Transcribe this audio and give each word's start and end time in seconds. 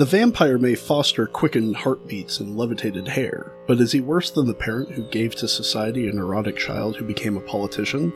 The 0.00 0.06
vampire 0.06 0.56
may 0.56 0.76
foster 0.76 1.26
quickened 1.26 1.76
heartbeats 1.76 2.40
and 2.40 2.56
levitated 2.56 3.06
hair, 3.06 3.52
but 3.66 3.82
is 3.82 3.92
he 3.92 4.00
worse 4.00 4.30
than 4.30 4.46
the 4.46 4.54
parent 4.54 4.92
who 4.92 5.02
gave 5.10 5.34
to 5.34 5.46
society 5.46 6.08
a 6.08 6.12
neurotic 6.14 6.56
child 6.56 6.96
who 6.96 7.04
became 7.04 7.36
a 7.36 7.42
politician? 7.42 8.10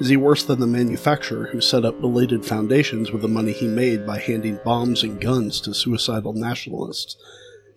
Is 0.00 0.08
he 0.08 0.16
worse 0.16 0.42
than 0.42 0.58
the 0.58 0.66
manufacturer 0.66 1.46
who 1.46 1.60
set 1.60 1.84
up 1.84 2.00
belated 2.00 2.44
foundations 2.44 3.12
with 3.12 3.22
the 3.22 3.28
money 3.28 3.52
he 3.52 3.68
made 3.68 4.04
by 4.04 4.18
handing 4.18 4.58
bombs 4.64 5.04
and 5.04 5.20
guns 5.20 5.60
to 5.60 5.72
suicidal 5.72 6.32
nationalists? 6.32 7.16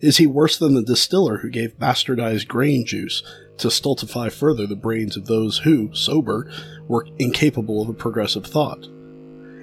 Is 0.00 0.16
he 0.16 0.26
worse 0.26 0.58
than 0.58 0.74
the 0.74 0.82
distiller 0.82 1.38
who 1.38 1.48
gave 1.48 1.78
bastardized 1.78 2.48
grain 2.48 2.84
juice 2.84 3.22
to 3.58 3.70
stultify 3.70 4.30
further 4.30 4.66
the 4.66 4.74
brains 4.74 5.16
of 5.16 5.26
those 5.26 5.58
who, 5.58 5.94
sober, 5.94 6.50
were 6.88 7.06
incapable 7.20 7.82
of 7.82 7.88
a 7.88 7.94
progressive 7.94 8.46
thought? 8.46 8.88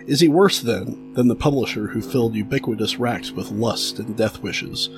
Is 0.08 0.20
he 0.20 0.28
worse, 0.28 0.60
then, 0.62 1.14
than 1.14 1.28
the 1.28 1.36
publisher 1.36 1.88
who 1.88 2.02
filled 2.02 2.36
ubiquitous 2.36 2.98
racks 2.98 3.32
with 3.32 3.52
lust 3.52 4.00
and 4.00 4.18
death 4.18 4.40
wishes? 4.40 4.90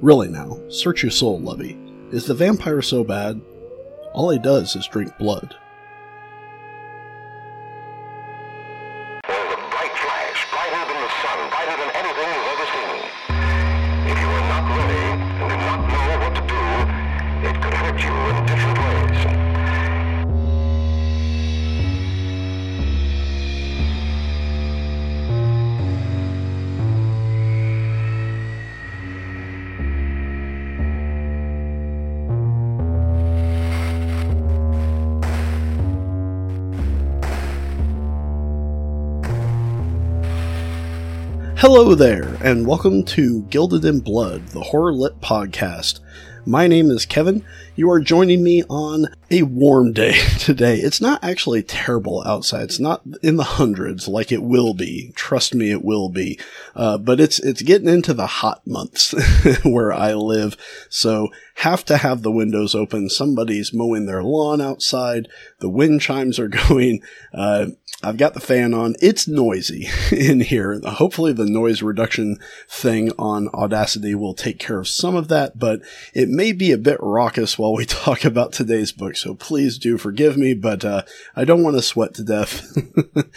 Really 0.00 0.28
now, 0.28 0.58
search 0.68 1.02
your 1.02 1.10
soul, 1.10 1.40
Lovey. 1.40 1.78
Is 2.10 2.26
the 2.26 2.34
vampire 2.34 2.82
so 2.82 3.04
bad? 3.04 3.40
All 4.14 4.30
he 4.30 4.38
does 4.38 4.74
is 4.76 4.86
drink 4.86 5.16
blood. 5.18 5.54
Hello 41.60 41.96
there, 41.96 42.38
and 42.40 42.68
welcome 42.68 43.02
to 43.06 43.42
Gilded 43.50 43.84
in 43.84 43.98
Blood, 43.98 44.46
the 44.50 44.60
horror 44.60 44.92
lit 44.92 45.20
podcast. 45.20 45.98
My 46.46 46.68
name 46.68 46.88
is 46.88 47.04
Kevin. 47.04 47.44
You 47.74 47.90
are 47.90 47.98
joining 47.98 48.44
me 48.44 48.62
on 48.70 49.06
a 49.28 49.42
warm 49.42 49.92
day 49.92 50.12
today. 50.38 50.76
It's 50.76 51.00
not 51.00 51.22
actually 51.24 51.64
terrible 51.64 52.22
outside. 52.24 52.62
It's 52.62 52.78
not 52.78 53.02
in 53.24 53.38
the 53.38 53.42
hundreds 53.42 54.06
like 54.06 54.30
it 54.30 54.44
will 54.44 54.72
be. 54.72 55.10
Trust 55.16 55.52
me, 55.52 55.72
it 55.72 55.84
will 55.84 56.08
be. 56.08 56.38
Uh, 56.76 56.96
but 56.96 57.18
it's 57.18 57.40
it's 57.40 57.62
getting 57.62 57.88
into 57.88 58.14
the 58.14 58.28
hot 58.28 58.64
months 58.64 59.12
where 59.64 59.92
I 59.92 60.14
live, 60.14 60.56
so 60.88 61.28
have 61.56 61.84
to 61.86 61.96
have 61.96 62.22
the 62.22 62.30
windows 62.30 62.76
open. 62.76 63.10
Somebody's 63.10 63.74
mowing 63.74 64.06
their 64.06 64.22
lawn 64.22 64.60
outside. 64.60 65.28
The 65.58 65.68
wind 65.68 66.02
chimes 66.02 66.38
are 66.38 66.48
going. 66.68 67.02
Uh, 67.34 67.66
I've 68.00 68.16
got 68.16 68.34
the 68.34 68.40
fan 68.40 68.74
on. 68.74 68.94
It's 69.02 69.26
noisy 69.26 69.88
in 70.12 70.40
here. 70.40 70.80
Hopefully, 70.84 71.32
the 71.32 71.46
noise 71.46 71.82
reduction 71.82 72.38
thing 72.68 73.10
on 73.18 73.48
Audacity 73.48 74.14
will 74.14 74.34
take 74.34 74.60
care 74.60 74.78
of 74.78 74.86
some 74.86 75.16
of 75.16 75.26
that, 75.28 75.58
but 75.58 75.80
it 76.14 76.28
may 76.28 76.52
be 76.52 76.70
a 76.70 76.78
bit 76.78 76.98
raucous 77.00 77.58
while 77.58 77.74
we 77.74 77.84
talk 77.86 78.24
about 78.24 78.52
today's 78.52 78.92
book. 78.92 79.16
So 79.16 79.34
please 79.34 79.78
do 79.78 79.98
forgive 79.98 80.36
me, 80.36 80.54
but 80.54 80.84
uh, 80.84 81.02
I 81.34 81.44
don't 81.44 81.64
want 81.64 81.76
to 81.76 81.82
sweat 81.82 82.14
to 82.14 82.22
death. 82.22 82.64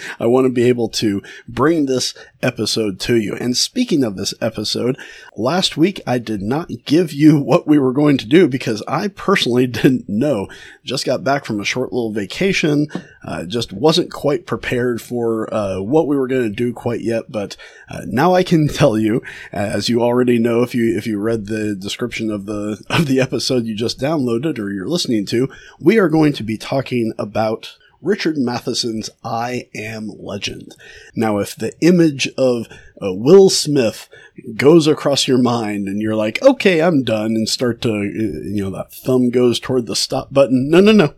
I 0.20 0.28
want 0.28 0.46
to 0.46 0.54
be 0.54 0.66
able 0.66 0.90
to 0.90 1.24
bring 1.48 1.88
this 1.88 2.14
episode 2.44 3.00
to 3.02 3.16
you. 3.16 3.36
And 3.36 3.56
speaking 3.56 4.04
of 4.04 4.16
this 4.16 4.34
episode, 4.42 4.98
last 5.36 5.78
week 5.78 6.02
I 6.06 6.18
did 6.18 6.42
not 6.42 6.70
give 6.86 7.14
you 7.14 7.40
what 7.42 7.68
we 7.68 7.80
were 7.80 7.94
going 7.94 8.18
to 8.18 8.26
do 8.26 8.48
because 8.48 8.84
I 8.88 9.08
personally 9.08 9.68
didn't 9.82 10.08
know. 10.08 10.48
Just 10.84 11.06
got 11.06 11.24
back 11.24 11.46
from 11.46 11.60
a 11.60 11.66
short 11.66 11.92
little 11.94 12.12
vacation. 12.12 12.88
Uh, 13.24 13.46
just 13.46 13.72
wasn't 13.72 14.12
quite 14.12 14.46
prepared 14.46 15.02
for 15.02 15.54
uh, 15.54 15.80
what 15.80 16.08
we 16.08 16.18
were 16.18 16.28
going 16.28 16.44
to 16.44 16.56
do 16.56 16.74
quite 16.74 17.02
yet, 17.02 17.32
but 17.32 17.56
uh, 17.90 18.02
now 18.08 18.34
I 18.34 18.44
can 18.44 18.68
tell 18.82 18.98
you, 18.98 19.22
as 19.52 19.90
you 19.90 20.02
already 20.02 20.40
know 20.40 20.64
if 20.64 20.74
you 20.74 20.98
if 20.98 21.06
you 21.06 21.20
read 21.20 21.48
the 21.48 21.76
description 21.76 22.32
of 22.32 22.46
the 22.46 22.84
of 22.90 23.08
the 23.08 23.20
episode 23.20 23.66
you 23.66 23.76
just 23.76 24.00
downloaded 24.00 24.60
or 24.60 24.72
you're 24.72 24.88
listening 24.88 25.26
to, 25.28 25.50
we 25.80 25.98
are 25.98 26.10
going 26.10 26.34
to 26.34 26.44
be 26.44 26.58
talking 26.58 27.14
about 27.18 27.78
Richard 28.02 28.38
Matheson's 28.38 29.10
I 29.24 29.70
Am 29.76 30.12
Legend. 30.18 30.76
Now, 31.16 31.38
if 31.38 31.56
the 31.56 31.74
image 31.82 32.28
of 32.38 32.68
uh, 33.02 33.14
Will 33.14 33.50
Smith 33.50 34.10
goes 34.56 34.88
across 34.88 35.28
your 35.28 35.38
mind 35.38 35.88
and 35.88 36.02
you're 36.02 36.16
like, 36.16 36.42
okay, 36.42 36.82
I'm 36.82 37.04
done, 37.04 37.36
and 37.36 37.48
start 37.48 37.82
to, 37.82 37.90
uh, 37.90 38.02
you 38.02 38.64
know, 38.64 38.70
that 38.72 38.94
thumb 38.94 39.30
goes 39.30 39.60
toward 39.60 39.86
the 39.86 39.96
stop 39.96 40.34
button. 40.34 40.70
No, 40.70 40.80
no, 40.80 40.92
no. 40.92 41.06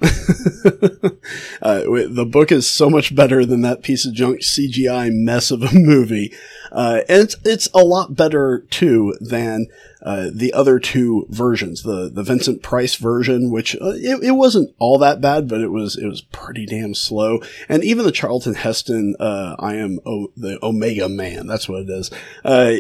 uh, 1.62 1.84
the 1.84 2.28
book 2.30 2.52
is 2.52 2.68
so 2.68 2.90
much 2.90 3.16
better 3.16 3.46
than 3.46 3.62
that 3.62 3.84
piece 3.84 4.06
of 4.06 4.14
junk 4.14 4.42
CGI 4.42 5.12
mess 5.14 5.52
of 5.52 5.64
a 5.64 5.74
movie. 5.74 6.34
Uh, 6.72 7.02
and 7.08 7.24
it's, 7.24 7.36
it's 7.46 7.70
a 7.74 7.84
lot 7.84 8.16
better 8.16 8.66
too 8.70 9.16
than 9.20 9.68
uh, 10.04 10.30
the 10.34 10.52
other 10.52 10.80
two 10.80 11.26
versions, 11.30 11.84
the 11.84 12.10
the 12.14 12.24
Vincent 12.24 12.62
Price 12.62 12.96
version, 12.96 13.50
which 13.52 13.74
uh, 13.76 13.94
it, 13.96 14.22
it 14.22 14.32
wasn't 14.32 14.76
all 14.78 14.98
that 14.98 15.22
bad, 15.22 15.48
but 15.48 15.62
it 15.62 15.72
was 15.72 15.96
it 15.96 16.08
was 16.08 16.20
pretty 16.20 16.66
damn 16.66 16.94
slow, 16.94 17.42
and 17.70 17.84
even 17.86 18.04
the 18.04 18.12
Charlton 18.12 18.56
Heston, 18.56 19.16
uh, 19.18 19.56
I 19.60 19.76
am 19.76 20.00
o- 20.06 20.32
the 20.36 20.60
Omega 20.62 21.08
Man, 21.08 21.48
that's 21.48 21.70
what 21.70 21.73
it 21.76 21.90
is. 21.90 22.12
Uh, 22.44 22.76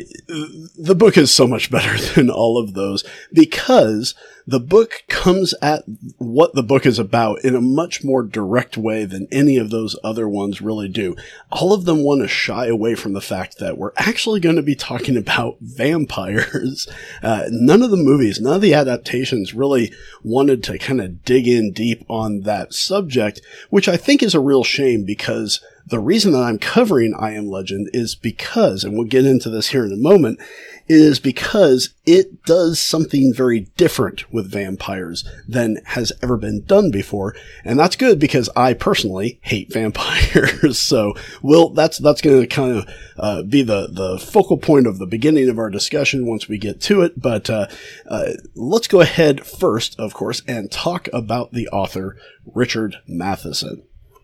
the 0.78 0.96
book 0.96 1.18
is 1.18 1.32
so 1.32 1.48
much 1.48 1.72
better 1.72 1.98
than 2.16 2.30
all 2.30 2.58
of 2.58 2.74
those 2.74 3.04
because 3.32 4.16
the 4.46 4.60
book 4.60 5.04
comes 5.08 5.54
at 5.62 5.84
what 6.18 6.54
the 6.54 6.64
book 6.64 6.86
is 6.86 7.00
about 7.00 7.44
in 7.46 7.56
a 7.56 7.62
much 7.62 8.04
more 8.04 8.24
direct 8.24 8.78
way 8.78 9.06
than 9.06 9.28
any 9.32 9.58
of 9.58 9.70
those 9.70 9.98
other 10.04 10.28
ones 10.28 10.62
really 10.62 10.90
do. 10.90 11.16
All 11.52 11.72
of 11.72 11.86
them 11.86 12.04
want 12.04 12.22
to 12.22 12.28
shy 12.28 12.68
away 12.68 12.96
from 12.96 13.14
the 13.14 13.22
fact 13.22 13.60
that 13.60 13.78
we're 13.78 13.94
actually 13.96 14.40
going 14.40 14.58
to 14.58 14.62
be 14.62 14.76
talking 14.76 15.16
about 15.24 15.58
vampires. 15.62 16.88
Uh, 17.22 17.46
none 17.50 17.82
of 17.82 17.92
the 17.92 17.98
movies, 17.98 18.40
none 18.42 18.56
of 18.56 18.62
the 18.62 18.74
adaptations 18.74 19.54
really 19.54 19.94
wanted 20.24 20.64
to 20.64 20.78
kind 20.78 21.00
of 21.00 21.24
dig 21.24 21.48
in 21.48 21.72
deep 21.72 22.06
on 22.10 22.42
that 22.42 22.74
subject, 22.74 23.42
which 23.70 23.88
I 23.88 23.98
think 23.98 24.22
is 24.22 24.36
a 24.36 24.40
real 24.40 24.64
shame 24.64 25.06
because 25.06 25.62
the 25.86 26.00
reason 26.00 26.32
that 26.32 26.44
I'm 26.44 26.60
covering 26.60 27.14
I 27.14 27.34
Am 27.34 27.48
Legend 27.48 27.90
is 27.94 28.16
because, 28.16 28.84
and 28.84 28.94
we'll 28.94 29.08
get 29.08 29.26
into 29.26 29.50
this 29.50 29.70
here 29.70 29.86
in 29.86 29.92
a 29.92 29.98
moment, 29.98 30.40
is 30.88 31.20
because 31.20 31.94
it 32.06 32.44
does 32.44 32.80
something 32.80 33.34
very 33.34 33.62
different 33.78 34.32
with 34.34 34.52
vampires 34.52 35.28
than 35.48 35.78
has 35.86 36.12
ever 36.22 36.38
been 36.38 36.64
done 36.66 36.92
before. 36.92 37.36
And 37.64 37.80
that's 37.80 37.96
good 37.96 38.20
because 38.20 38.50
I 38.56 38.74
personally 38.74 39.40
hate 39.42 39.72
vampires. 39.74 40.80
so, 40.80 41.14
well, 41.42 41.70
that's, 41.70 41.98
that's 41.98 42.22
going 42.22 42.42
to 42.42 42.48
kind 42.48 42.78
of, 42.78 42.90
uh, 43.18 43.44
be 43.44 43.62
the, 43.62 43.88
the 43.92 44.20
focal 44.20 44.58
point 44.58 44.88
of 44.88 45.00
the 45.00 45.08
beginning 45.08 45.50
of 45.50 45.60
our 45.60 45.70
discussion 45.70 46.26
once 46.26 46.48
we 46.48 46.58
get 46.58 46.82
to 46.82 47.02
it. 47.02 47.20
But, 47.20 47.50
uh, 47.50 47.68
uh, 48.08 48.34
let's 48.56 48.88
go 48.88 49.02
ahead 49.02 49.46
first, 49.46 50.00
of 50.00 50.14
course, 50.14 50.42
and 50.48 50.72
talk 50.72 51.08
about 51.14 51.54
the 51.54 51.68
author, 51.70 52.18
Richard 52.46 52.98
Matheson 53.08 53.84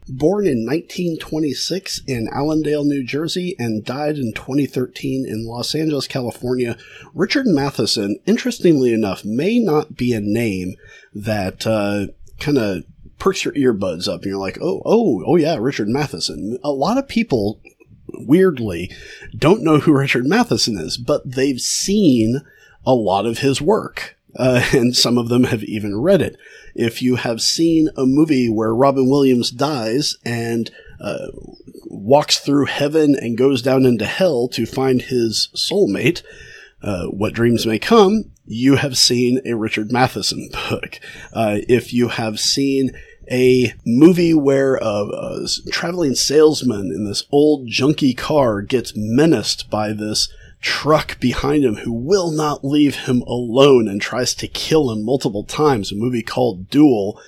born 0.09 0.45
in 0.45 0.65
1926 0.65 2.01
in 2.07 2.27
Allendale, 2.33 2.83
New 2.83 3.03
Jersey, 3.03 3.55
and 3.57 3.85
died 3.85 4.17
in 4.17 4.33
2013 4.33 5.25
in 5.27 5.45
Los 5.45 5.73
Angeles, 5.75 6.07
California. 6.07 6.77
Richard 7.13 7.47
Matheson, 7.47 8.19
interestingly 8.25 8.93
enough, 8.93 9.23
may 9.23 9.59
not 9.59 9.95
be 9.95 10.13
a 10.13 10.19
name 10.19 10.75
that 11.13 11.65
uh, 11.65 12.07
kind 12.39 12.57
of 12.57 12.83
perks 13.19 13.45
your 13.45 13.53
earbuds 13.53 14.07
up, 14.07 14.21
and 14.21 14.31
you're 14.31 14.39
like, 14.39 14.57
oh, 14.61 14.81
oh, 14.85 15.23
oh, 15.25 15.35
yeah, 15.35 15.57
Richard 15.59 15.89
Matheson. 15.89 16.57
A 16.63 16.71
lot 16.71 16.97
of 16.97 17.07
people, 17.07 17.61
weirdly, 18.07 18.91
don't 19.37 19.63
know 19.63 19.79
who 19.79 19.97
Richard 19.97 20.25
Matheson 20.25 20.77
is, 20.77 20.97
but 20.97 21.29
they've 21.29 21.61
seen 21.61 22.41
a 22.85 22.93
lot 22.93 23.25
of 23.25 23.39
his 23.39 23.61
work. 23.61 24.17
Uh, 24.35 24.63
and 24.73 24.95
some 24.95 25.17
of 25.17 25.29
them 25.29 25.45
have 25.45 25.63
even 25.63 25.99
read 25.99 26.21
it. 26.21 26.37
If 26.75 27.01
you 27.01 27.15
have 27.17 27.41
seen 27.41 27.89
a 27.97 28.05
movie 28.05 28.49
where 28.49 28.73
Robin 28.73 29.09
Williams 29.09 29.51
dies 29.51 30.15
and 30.23 30.69
uh, 31.01 31.27
walks 31.85 32.39
through 32.39 32.65
heaven 32.65 33.15
and 33.15 33.37
goes 33.37 33.61
down 33.61 33.85
into 33.85 34.05
hell 34.05 34.47
to 34.49 34.65
find 34.65 35.01
his 35.01 35.49
soulmate, 35.55 36.21
uh, 36.81 37.05
What 37.07 37.33
Dreams 37.33 37.65
May 37.65 37.79
Come, 37.79 38.31
you 38.45 38.77
have 38.77 38.97
seen 38.97 39.41
a 39.45 39.55
Richard 39.55 39.91
Matheson 39.91 40.49
book. 40.69 40.99
Uh, 41.33 41.57
if 41.67 41.93
you 41.93 42.09
have 42.09 42.39
seen 42.39 42.91
a 43.31 43.73
movie 43.85 44.33
where 44.33 44.75
a, 44.77 44.85
a 44.85 45.47
traveling 45.71 46.15
salesman 46.15 46.91
in 46.91 47.05
this 47.05 47.25
old 47.31 47.67
junky 47.67 48.17
car 48.17 48.61
gets 48.61 48.93
menaced 48.95 49.69
by 49.69 49.93
this 49.93 50.33
truck 50.61 51.19
behind 51.19 51.63
him 51.63 51.77
who 51.77 51.93
will 51.93 52.31
not 52.31 52.65
leave 52.65 52.95
him 53.05 53.21
alone 53.21 53.87
and 53.87 54.01
tries 54.01 54.33
to 54.35 54.47
kill 54.47 54.91
him 54.91 55.03
multiple 55.03 55.43
times, 55.43 55.91
a 55.91 55.95
movie 55.95 56.21
called 56.21 56.69
Duel, 56.69 57.19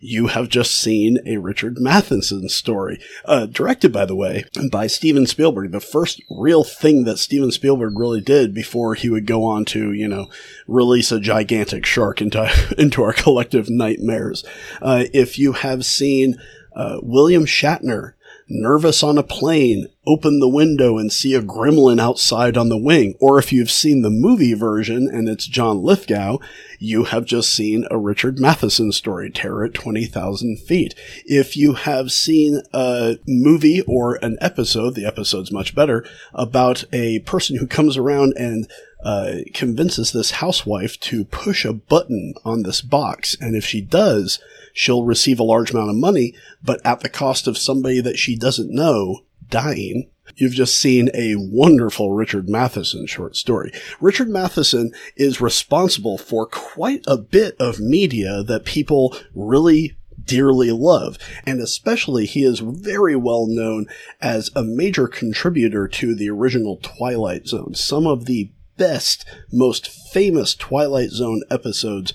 you 0.00 0.28
have 0.28 0.48
just 0.48 0.74
seen 0.74 1.18
a 1.26 1.38
Richard 1.38 1.78
Matheson 1.80 2.48
story, 2.48 3.00
uh, 3.24 3.46
directed, 3.46 3.92
by 3.92 4.04
the 4.04 4.14
way, 4.14 4.44
by 4.70 4.86
Steven 4.86 5.26
Spielberg. 5.26 5.72
The 5.72 5.80
first 5.80 6.22
real 6.30 6.64
thing 6.64 7.04
that 7.04 7.18
Steven 7.18 7.50
Spielberg 7.50 7.98
really 7.98 8.20
did 8.20 8.54
before 8.54 8.94
he 8.94 9.08
would 9.08 9.26
go 9.26 9.44
on 9.44 9.64
to, 9.66 9.92
you 9.92 10.06
know, 10.06 10.28
release 10.66 11.10
a 11.10 11.20
gigantic 11.20 11.86
shark 11.86 12.20
into 12.20 12.48
into 12.78 13.02
our 13.02 13.12
collective 13.12 13.68
nightmares. 13.68 14.44
Uh, 14.80 15.04
if 15.12 15.38
you 15.38 15.52
have 15.52 15.84
seen 15.84 16.36
uh, 16.74 16.98
William 17.02 17.46
Shatner 17.46 18.12
nervous 18.48 19.02
on 19.02 19.18
a 19.18 19.22
plane, 19.22 19.88
open 20.06 20.38
the 20.38 20.48
window 20.48 20.98
and 20.98 21.12
see 21.12 21.34
a 21.34 21.42
gremlin 21.42 22.00
outside 22.00 22.56
on 22.56 22.68
the 22.68 22.78
wing. 22.78 23.14
Or 23.20 23.38
if 23.38 23.52
you've 23.52 23.70
seen 23.70 24.02
the 24.02 24.10
movie 24.10 24.54
version 24.54 25.08
and 25.08 25.28
it's 25.28 25.46
John 25.46 25.82
Lithgow, 25.82 26.38
you 26.78 27.04
have 27.04 27.24
just 27.24 27.54
seen 27.54 27.86
a 27.90 27.98
Richard 27.98 28.38
Matheson 28.38 28.92
story, 28.92 29.30
Terror 29.30 29.64
at 29.64 29.74
20,000 29.74 30.58
Feet. 30.58 30.94
If 31.24 31.56
you 31.56 31.74
have 31.74 32.12
seen 32.12 32.62
a 32.72 33.18
movie 33.26 33.82
or 33.82 34.16
an 34.22 34.38
episode, 34.40 34.94
the 34.94 35.06
episode's 35.06 35.52
much 35.52 35.74
better, 35.74 36.04
about 36.34 36.84
a 36.92 37.20
person 37.20 37.56
who 37.56 37.66
comes 37.66 37.96
around 37.96 38.34
and 38.36 38.68
uh, 39.06 39.36
convinces 39.54 40.10
this 40.10 40.32
housewife 40.32 40.98
to 40.98 41.24
push 41.26 41.64
a 41.64 41.72
button 41.72 42.34
on 42.44 42.64
this 42.64 42.80
box. 42.80 43.36
And 43.40 43.54
if 43.54 43.64
she 43.64 43.80
does, 43.80 44.40
she'll 44.72 45.04
receive 45.04 45.38
a 45.38 45.44
large 45.44 45.70
amount 45.70 45.90
of 45.90 45.96
money, 45.96 46.34
but 46.60 46.84
at 46.84 47.00
the 47.00 47.08
cost 47.08 47.46
of 47.46 47.56
somebody 47.56 48.00
that 48.00 48.18
she 48.18 48.34
doesn't 48.34 48.74
know 48.74 49.20
dying. 49.48 50.10
You've 50.34 50.54
just 50.54 50.76
seen 50.76 51.08
a 51.14 51.36
wonderful 51.36 52.14
Richard 52.14 52.48
Matheson 52.48 53.06
short 53.06 53.36
story. 53.36 53.72
Richard 54.00 54.28
Matheson 54.28 54.90
is 55.14 55.40
responsible 55.40 56.18
for 56.18 56.44
quite 56.44 57.04
a 57.06 57.16
bit 57.16 57.54
of 57.60 57.78
media 57.78 58.42
that 58.42 58.64
people 58.64 59.16
really 59.36 59.96
dearly 60.24 60.72
love. 60.72 61.16
And 61.44 61.60
especially, 61.60 62.26
he 62.26 62.42
is 62.42 62.58
very 62.58 63.14
well 63.14 63.46
known 63.46 63.86
as 64.20 64.50
a 64.56 64.64
major 64.64 65.06
contributor 65.06 65.86
to 65.86 66.16
the 66.16 66.28
original 66.28 66.78
Twilight 66.82 67.46
Zone. 67.46 67.74
Some 67.76 68.08
of 68.08 68.26
the 68.26 68.50
best, 68.76 69.24
most 69.52 69.88
famous 69.88 70.54
Twilight 70.54 71.10
Zone 71.10 71.42
episodes 71.50 72.14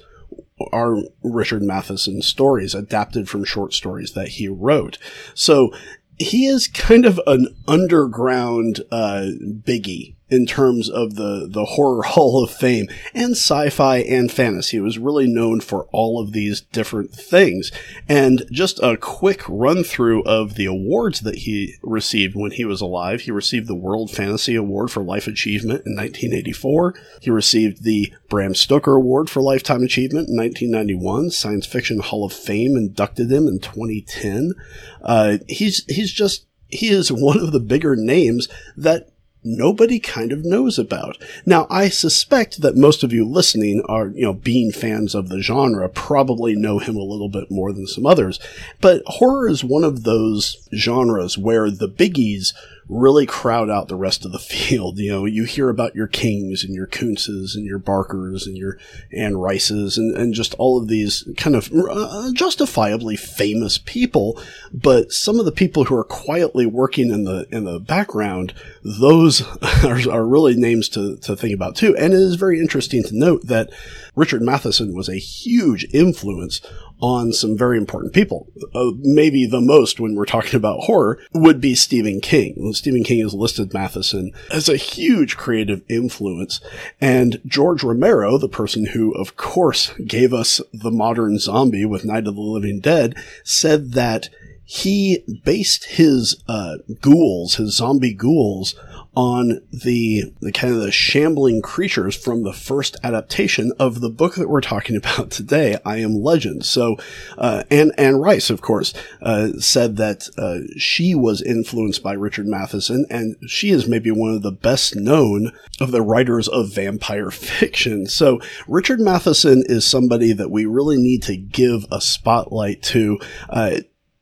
are 0.71 0.97
Richard 1.23 1.63
Matheson 1.63 2.21
stories 2.21 2.75
adapted 2.75 3.27
from 3.27 3.43
short 3.43 3.73
stories 3.73 4.13
that 4.13 4.29
he 4.29 4.47
wrote. 4.47 4.97
So 5.33 5.73
he 6.17 6.45
is 6.45 6.67
kind 6.67 7.05
of 7.05 7.19
an 7.25 7.55
underground 7.67 8.81
uh, 8.91 9.29
biggie 9.41 10.15
in 10.31 10.45
terms 10.45 10.89
of 10.89 11.15
the, 11.15 11.45
the 11.47 11.65
horror 11.65 12.01
hall 12.05 12.43
of 12.43 12.49
fame 12.49 12.87
and 13.13 13.31
sci-fi 13.31 13.97
and 13.97 14.31
fantasy. 14.31 14.77
He 14.77 14.81
was 14.81 14.97
really 14.97 15.27
known 15.27 15.59
for 15.59 15.87
all 15.91 16.19
of 16.21 16.31
these 16.31 16.61
different 16.61 17.11
things. 17.11 17.71
And 18.07 18.45
just 18.49 18.79
a 18.81 18.95
quick 18.95 19.43
run 19.47 19.83
through 19.83 20.23
of 20.23 20.55
the 20.55 20.65
awards 20.65 21.21
that 21.21 21.39
he 21.39 21.75
received 21.83 22.35
when 22.35 22.51
he 22.51 22.63
was 22.63 22.79
alive. 22.79 23.21
He 23.21 23.31
received 23.31 23.67
the 23.67 23.75
World 23.75 24.09
Fantasy 24.09 24.55
Award 24.55 24.89
for 24.89 25.03
Life 25.03 25.27
Achievement 25.27 25.85
in 25.85 25.95
1984. 25.95 26.95
He 27.21 27.29
received 27.29 27.83
the 27.83 28.13
Bram 28.29 28.55
Stoker 28.55 28.95
Award 28.95 29.29
for 29.29 29.41
Lifetime 29.41 29.83
Achievement 29.83 30.29
in 30.29 30.37
1991. 30.37 31.31
Science 31.31 31.65
Fiction 31.65 31.99
Hall 31.99 32.25
of 32.25 32.31
Fame 32.31 32.77
inducted 32.77 33.29
him 33.29 33.47
in 33.47 33.59
2010. 33.59 34.53
Uh, 35.01 35.37
he's, 35.49 35.83
he's 35.93 36.13
just, 36.13 36.45
he 36.69 36.87
is 36.87 37.11
one 37.11 37.39
of 37.39 37.51
the 37.51 37.59
bigger 37.59 37.97
names 37.97 38.47
that 38.77 39.10
nobody 39.43 39.99
kind 39.99 40.31
of 40.31 40.45
knows 40.45 40.77
about. 40.77 41.17
Now, 41.45 41.67
I 41.69 41.89
suspect 41.89 42.61
that 42.61 42.75
most 42.75 43.03
of 43.03 43.11
you 43.11 43.25
listening 43.25 43.83
are, 43.87 44.07
you 44.07 44.23
know, 44.23 44.33
being 44.33 44.71
fans 44.71 45.15
of 45.15 45.29
the 45.29 45.41
genre, 45.41 45.89
probably 45.89 46.55
know 46.55 46.79
him 46.79 46.95
a 46.95 47.03
little 47.03 47.29
bit 47.29 47.49
more 47.49 47.71
than 47.71 47.87
some 47.87 48.05
others. 48.05 48.39
But 48.79 49.03
horror 49.05 49.47
is 49.47 49.63
one 49.63 49.83
of 49.83 50.03
those 50.03 50.67
genres 50.73 51.37
where 51.37 51.71
the 51.71 51.89
biggies 51.89 52.53
really 52.91 53.25
crowd 53.25 53.69
out 53.69 53.87
the 53.87 53.95
rest 53.95 54.25
of 54.25 54.31
the 54.31 54.39
field. 54.51 54.99
You 54.99 55.11
know, 55.11 55.25
you 55.25 55.45
hear 55.45 55.69
about 55.69 55.95
your 55.95 56.07
Kings 56.07 56.63
and 56.63 56.75
your 56.75 56.87
Koontzes 56.87 57.55
and 57.55 57.65
your 57.65 57.79
Barkers 57.79 58.45
and 58.45 58.57
your 58.57 58.77
Anne 59.11 59.37
Rices 59.37 59.97
and, 59.97 60.15
and 60.15 60.33
just 60.33 60.53
all 60.55 60.79
of 60.79 60.87
these 60.87 61.27
kind 61.37 61.55
of 61.55 61.71
uh, 61.73 62.31
justifiably 62.33 63.15
famous 63.15 63.77
people. 63.77 64.39
But 64.73 65.11
some 65.11 65.39
of 65.39 65.45
the 65.45 65.51
people 65.51 65.85
who 65.85 65.95
are 65.95 66.03
quietly 66.03 66.65
working 66.65 67.09
in 67.09 67.23
the, 67.23 67.47
in 67.49 67.63
the 67.63 67.79
background, 67.79 68.53
those 68.83 69.41
are, 69.83 70.11
are 70.11 70.25
really 70.25 70.55
names 70.55 70.89
to, 70.89 71.17
to 71.17 71.35
think 71.35 71.53
about 71.53 71.75
too. 71.75 71.95
And 71.95 72.13
it 72.13 72.19
is 72.19 72.35
very 72.35 72.59
interesting 72.59 73.03
to 73.03 73.17
note 73.17 73.47
that 73.47 73.69
Richard 74.15 74.41
Matheson 74.41 74.93
was 74.93 75.07
a 75.07 75.15
huge 75.15 75.87
influence 75.93 76.59
on 77.01 77.33
some 77.33 77.57
very 77.57 77.77
important 77.77 78.13
people. 78.13 78.47
Uh, 78.73 78.91
maybe 78.99 79.45
the 79.45 79.61
most 79.61 79.99
when 79.99 80.15
we're 80.15 80.25
talking 80.25 80.55
about 80.55 80.81
horror 80.81 81.19
would 81.33 81.59
be 81.59 81.75
Stephen 81.75 82.21
King. 82.21 82.71
Stephen 82.73 83.03
King 83.03 83.21
has 83.21 83.33
listed 83.33 83.73
Matheson 83.73 84.31
as 84.51 84.69
a 84.69 84.77
huge 84.77 85.35
creative 85.35 85.81
influence. 85.89 86.61
And 86.99 87.41
George 87.45 87.83
Romero, 87.83 88.37
the 88.37 88.47
person 88.47 88.87
who, 88.87 89.13
of 89.13 89.35
course, 89.35 89.93
gave 90.05 90.33
us 90.33 90.61
the 90.71 90.91
modern 90.91 91.39
zombie 91.39 91.85
with 91.85 92.05
Night 92.05 92.27
of 92.27 92.35
the 92.35 92.41
Living 92.41 92.79
Dead, 92.79 93.15
said 93.43 93.93
that 93.93 94.29
he 94.73 95.21
based 95.43 95.83
his 95.83 96.41
uh, 96.47 96.77
ghouls, 97.01 97.55
his 97.55 97.75
zombie 97.75 98.13
ghouls, 98.13 98.73
on 99.13 99.61
the, 99.69 100.33
the 100.39 100.53
kind 100.53 100.73
of 100.73 100.79
the 100.79 100.93
shambling 100.93 101.61
creatures 101.61 102.15
from 102.15 102.43
the 102.43 102.53
first 102.53 102.95
adaptation 103.03 103.73
of 103.77 103.99
the 103.99 104.09
book 104.09 104.35
that 104.35 104.47
we're 104.47 104.61
talking 104.61 104.95
about 105.03 105.29
today, 105.29 105.77
I 105.83 105.97
Am 105.97 106.15
Legend. 106.15 106.65
So, 106.65 106.95
uh, 107.37 107.65
and 107.69 107.91
Anne 107.97 108.15
Rice, 108.15 108.49
of 108.49 108.61
course, 108.61 108.93
uh, 109.21 109.49
said 109.59 109.97
that 109.97 110.29
uh, 110.37 110.59
she 110.77 111.13
was 111.15 111.41
influenced 111.41 112.01
by 112.01 112.13
Richard 112.13 112.47
Matheson, 112.47 113.05
and 113.09 113.35
she 113.49 113.71
is 113.71 113.89
maybe 113.89 114.09
one 114.09 114.33
of 114.33 114.41
the 114.41 114.53
best 114.53 114.95
known 114.95 115.51
of 115.81 115.91
the 115.91 116.01
writers 116.01 116.47
of 116.47 116.73
vampire 116.73 117.29
fiction. 117.31 118.05
So, 118.05 118.39
Richard 118.69 119.01
Matheson 119.01 119.63
is 119.65 119.85
somebody 119.85 120.31
that 120.31 120.49
we 120.49 120.65
really 120.65 120.97
need 120.97 121.23
to 121.23 121.35
give 121.35 121.85
a 121.91 121.99
spotlight 121.99 122.81
to. 122.83 123.19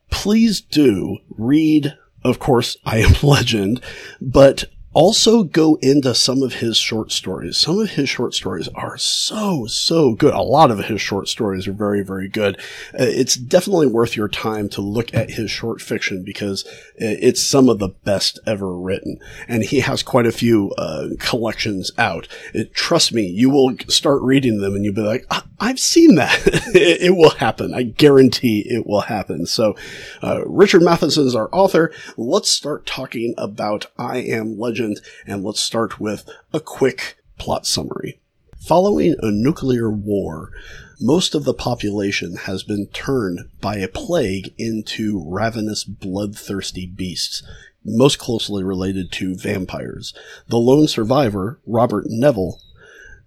Please 0.10 0.62
do 0.62 1.18
read 1.38 1.96
of 2.24 2.40
course, 2.40 2.78
I 2.86 2.98
Am 3.00 3.14
Legend, 3.24 3.82
but 4.22 4.66
also 5.00 5.44
go 5.44 5.75
into 5.75 6.13
some 6.13 6.44
of 6.44 6.56
his 6.56 6.75
short 6.75 7.10
stories. 7.10 7.57
Some 7.57 7.80
of 7.80 7.92
his 7.92 8.10
short 8.10 8.34
stories 8.34 8.68
are 8.75 8.98
so, 8.98 9.66
so 9.66 10.13
good. 10.13 10.34
A 10.34 10.42
lot 10.42 10.72
of 10.72 10.80
his 10.80 11.00
short 11.00 11.30
stories 11.30 11.69
are 11.69 11.72
very, 11.72 12.04
very 12.04 12.28
good. 12.28 12.57
Uh, 12.94 13.07
it's 13.07 13.36
definitely 13.36 13.88
worth 13.88 14.18
your 14.18 14.28
time 14.28 14.68
to 14.68 14.81
look 14.81 15.13
at 15.13 15.31
his 15.31 15.50
short 15.50 15.81
fiction 15.81 16.25
because 16.25 16.66
it's 16.98 17.42
some 17.42 17.69
of 17.69 17.80
the 17.80 17.88
best 17.88 18.40
ever 18.46 18.78
written. 18.78 19.19
And 19.48 19.63
he 19.63 19.80
has 19.80 20.04
quite 20.04 20.26
a 20.26 20.33
few 20.33 20.71
uh, 20.71 21.12
collections 21.18 21.92
out. 21.97 22.28
It, 22.54 22.74
trust 22.74 23.14
me, 23.14 23.26
you 23.26 23.50
will 23.50 23.78
start 23.88 24.21
reading 24.21 24.59
them 24.59 24.76
and 24.76 24.83
you'll 24.83 24.94
be 24.94 25.02
like, 25.02 25.26
I've 25.62 25.80
seen 25.80 26.16
that. 26.16 26.45
it, 26.76 27.04
it, 27.04 27.16
will 27.16 27.31
happen. 27.31 27.74
I 27.74 27.83
guarantee 27.83 28.66
it 28.68 28.85
will 28.85 29.02
happen. 29.02 29.45
So, 29.45 29.78
uh, 30.21 30.44
Richard 30.45 30.81
Matheson 30.81 31.26
is 31.26 31.35
our 31.35 31.47
author. 31.54 31.94
Let's 32.18 32.52
start 32.52 32.85
talking 32.85 33.33
about 33.38 33.85
I 33.97 34.18
Am 34.18 34.59
Legend 34.59 34.89
legend, 34.90 35.06
and 35.26 35.44
let's 35.44 35.60
start 35.60 36.00
with 36.00 36.30
a 36.54 36.60
quick 36.60 37.18
plot 37.38 37.66
summary. 37.66 38.19
Following 38.60 39.16
a 39.22 39.31
nuclear 39.31 39.90
war, 39.90 40.52
most 41.00 41.34
of 41.34 41.46
the 41.46 41.54
population 41.54 42.36
has 42.36 42.64
been 42.64 42.88
turned 42.88 43.50
by 43.62 43.78
a 43.78 43.88
plague 43.88 44.54
into 44.58 45.24
ravenous, 45.26 45.86
bloodthirsty 45.86 46.86
beasts, 46.86 47.42
most 47.86 48.19
closely 48.19 48.64
related 48.64 49.12
to 49.14 49.36
vampires. 49.36 50.14
The 50.50 50.58
lone 50.58 50.88
survivor, 50.88 51.62
Robert 51.66 52.06
Neville, 52.08 52.60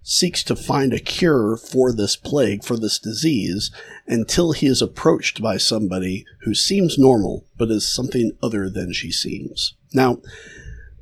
seeks 0.03 0.43
to 0.43 0.55
find 0.55 0.93
a 0.93 0.99
cure 0.99 1.57
for 1.57 1.91
this 1.91 2.15
plague, 2.15 2.63
for 2.63 2.77
this 2.77 2.99
disease, 2.99 3.71
until 4.05 4.51
he 4.51 4.67
is 4.67 4.81
approached 4.81 5.41
by 5.41 5.57
somebody 5.57 6.25
who 6.41 6.53
seems 6.53 6.99
normal, 6.99 7.47
but 7.57 7.71
is 7.71 7.91
something 7.91 8.33
other 8.43 8.69
than 8.69 8.93
she 8.93 9.11
seems. 9.11 9.73
Now, 9.93 10.21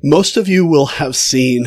most 0.02 0.36
of 0.36 0.48
you 0.48 0.66
will 0.66 0.86
have 0.86 1.14
seen, 1.14 1.66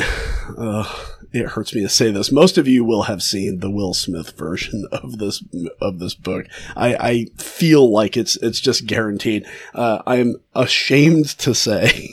uh, 0.58 0.84
it 1.32 1.46
hurts 1.46 1.74
me 1.74 1.82
to 1.82 1.88
say 1.88 2.10
this. 2.10 2.32
Most 2.32 2.58
of 2.58 2.68
you 2.68 2.84
will 2.84 3.04
have 3.04 3.22
seen 3.22 3.60
the 3.60 3.70
Will 3.70 3.94
Smith 3.94 4.32
version 4.32 4.86
of 4.92 5.18
this 5.18 5.42
of 5.80 5.98
this 5.98 6.14
book. 6.14 6.46
I, 6.76 6.94
I 6.94 7.26
feel 7.36 7.90
like 7.90 8.16
it's 8.16 8.36
it's 8.36 8.60
just 8.60 8.86
guaranteed. 8.86 9.46
Uh, 9.74 10.02
I'm 10.06 10.36
ashamed 10.54 11.26
to 11.38 11.54
say 11.54 12.10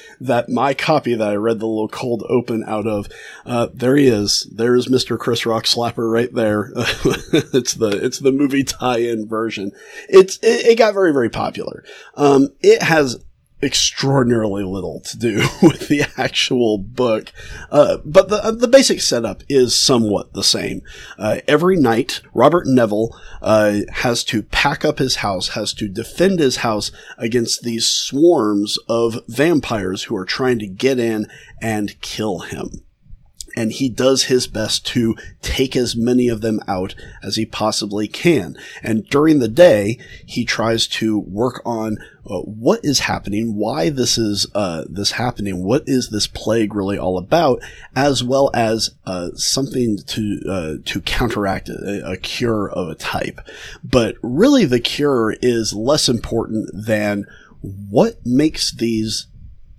that 0.20 0.48
my 0.48 0.74
copy 0.74 1.14
that 1.14 1.28
I 1.28 1.36
read 1.36 1.60
the 1.60 1.66
little 1.66 1.88
cold 1.88 2.24
open 2.28 2.64
out 2.66 2.86
of, 2.86 3.08
uh, 3.44 3.68
there 3.72 3.96
he 3.96 4.08
is. 4.08 4.48
There's 4.52 4.86
Mr. 4.86 5.18
Chris 5.18 5.46
Rock 5.46 5.64
Slapper 5.64 6.10
right 6.10 6.32
there. 6.32 6.72
it's 6.76 7.74
the 7.74 7.98
it's 8.02 8.18
the 8.18 8.32
movie 8.32 8.64
tie-in 8.64 9.28
version. 9.28 9.72
It's 10.08 10.38
it, 10.38 10.66
it 10.66 10.78
got 10.78 10.94
very 10.94 11.12
very 11.12 11.30
popular. 11.30 11.84
Um, 12.14 12.48
it 12.60 12.82
has 12.82 13.24
extraordinarily 13.66 14.62
little 14.64 15.00
to 15.00 15.18
do 15.18 15.36
with 15.62 15.88
the 15.88 16.04
actual 16.16 16.78
book. 16.78 17.32
Uh, 17.70 17.98
but 18.04 18.28
the, 18.28 18.52
the 18.52 18.68
basic 18.68 19.00
setup 19.02 19.42
is 19.48 19.76
somewhat 19.76 20.32
the 20.32 20.44
same. 20.44 20.80
Uh, 21.18 21.40
every 21.48 21.76
night, 21.76 22.22
Robert 22.32 22.66
Neville 22.66 23.14
uh, 23.42 23.80
has 23.92 24.24
to 24.24 24.42
pack 24.42 24.84
up 24.84 24.98
his 24.98 25.16
house, 25.16 25.48
has 25.48 25.74
to 25.74 25.88
defend 25.88 26.38
his 26.38 26.58
house 26.58 26.92
against 27.18 27.62
these 27.62 27.86
swarms 27.86 28.78
of 28.88 29.18
vampires 29.28 30.04
who 30.04 30.16
are 30.16 30.24
trying 30.24 30.58
to 30.60 30.66
get 30.66 30.98
in 30.98 31.26
and 31.60 32.00
kill 32.00 32.40
him 32.40 32.86
and 33.56 33.72
he 33.72 33.88
does 33.88 34.24
his 34.24 34.46
best 34.46 34.86
to 34.86 35.16
take 35.40 35.74
as 35.74 35.96
many 35.96 36.28
of 36.28 36.42
them 36.42 36.60
out 36.68 36.94
as 37.22 37.36
he 37.36 37.46
possibly 37.46 38.06
can. 38.06 38.54
And 38.82 39.08
during 39.08 39.38
the 39.38 39.48
day, 39.48 39.98
he 40.26 40.44
tries 40.44 40.86
to 40.88 41.18
work 41.18 41.62
on 41.64 41.96
uh, 42.28 42.40
what 42.40 42.80
is 42.82 43.00
happening, 43.00 43.54
why 43.54 43.88
this 43.88 44.18
is 44.18 44.46
uh, 44.54 44.84
this 44.88 45.12
happening, 45.12 45.64
what 45.64 45.84
is 45.86 46.10
this 46.10 46.26
plague 46.26 46.74
really 46.74 46.98
all 46.98 47.18
about, 47.18 47.60
as 47.94 48.22
well 48.22 48.50
as 48.54 48.90
uh, 49.06 49.30
something 49.34 49.98
to 50.06 50.40
uh, 50.48 50.72
to 50.84 51.00
counteract 51.00 51.68
a, 51.68 52.12
a 52.12 52.16
cure 52.16 52.68
of 52.68 52.88
a 52.88 52.94
type. 52.94 53.40
But 53.84 54.16
really, 54.22 54.64
the 54.64 54.80
cure 54.80 55.36
is 55.40 55.72
less 55.72 56.08
important 56.08 56.70
than 56.72 57.24
what 57.60 58.24
makes 58.24 58.72
these 58.72 59.28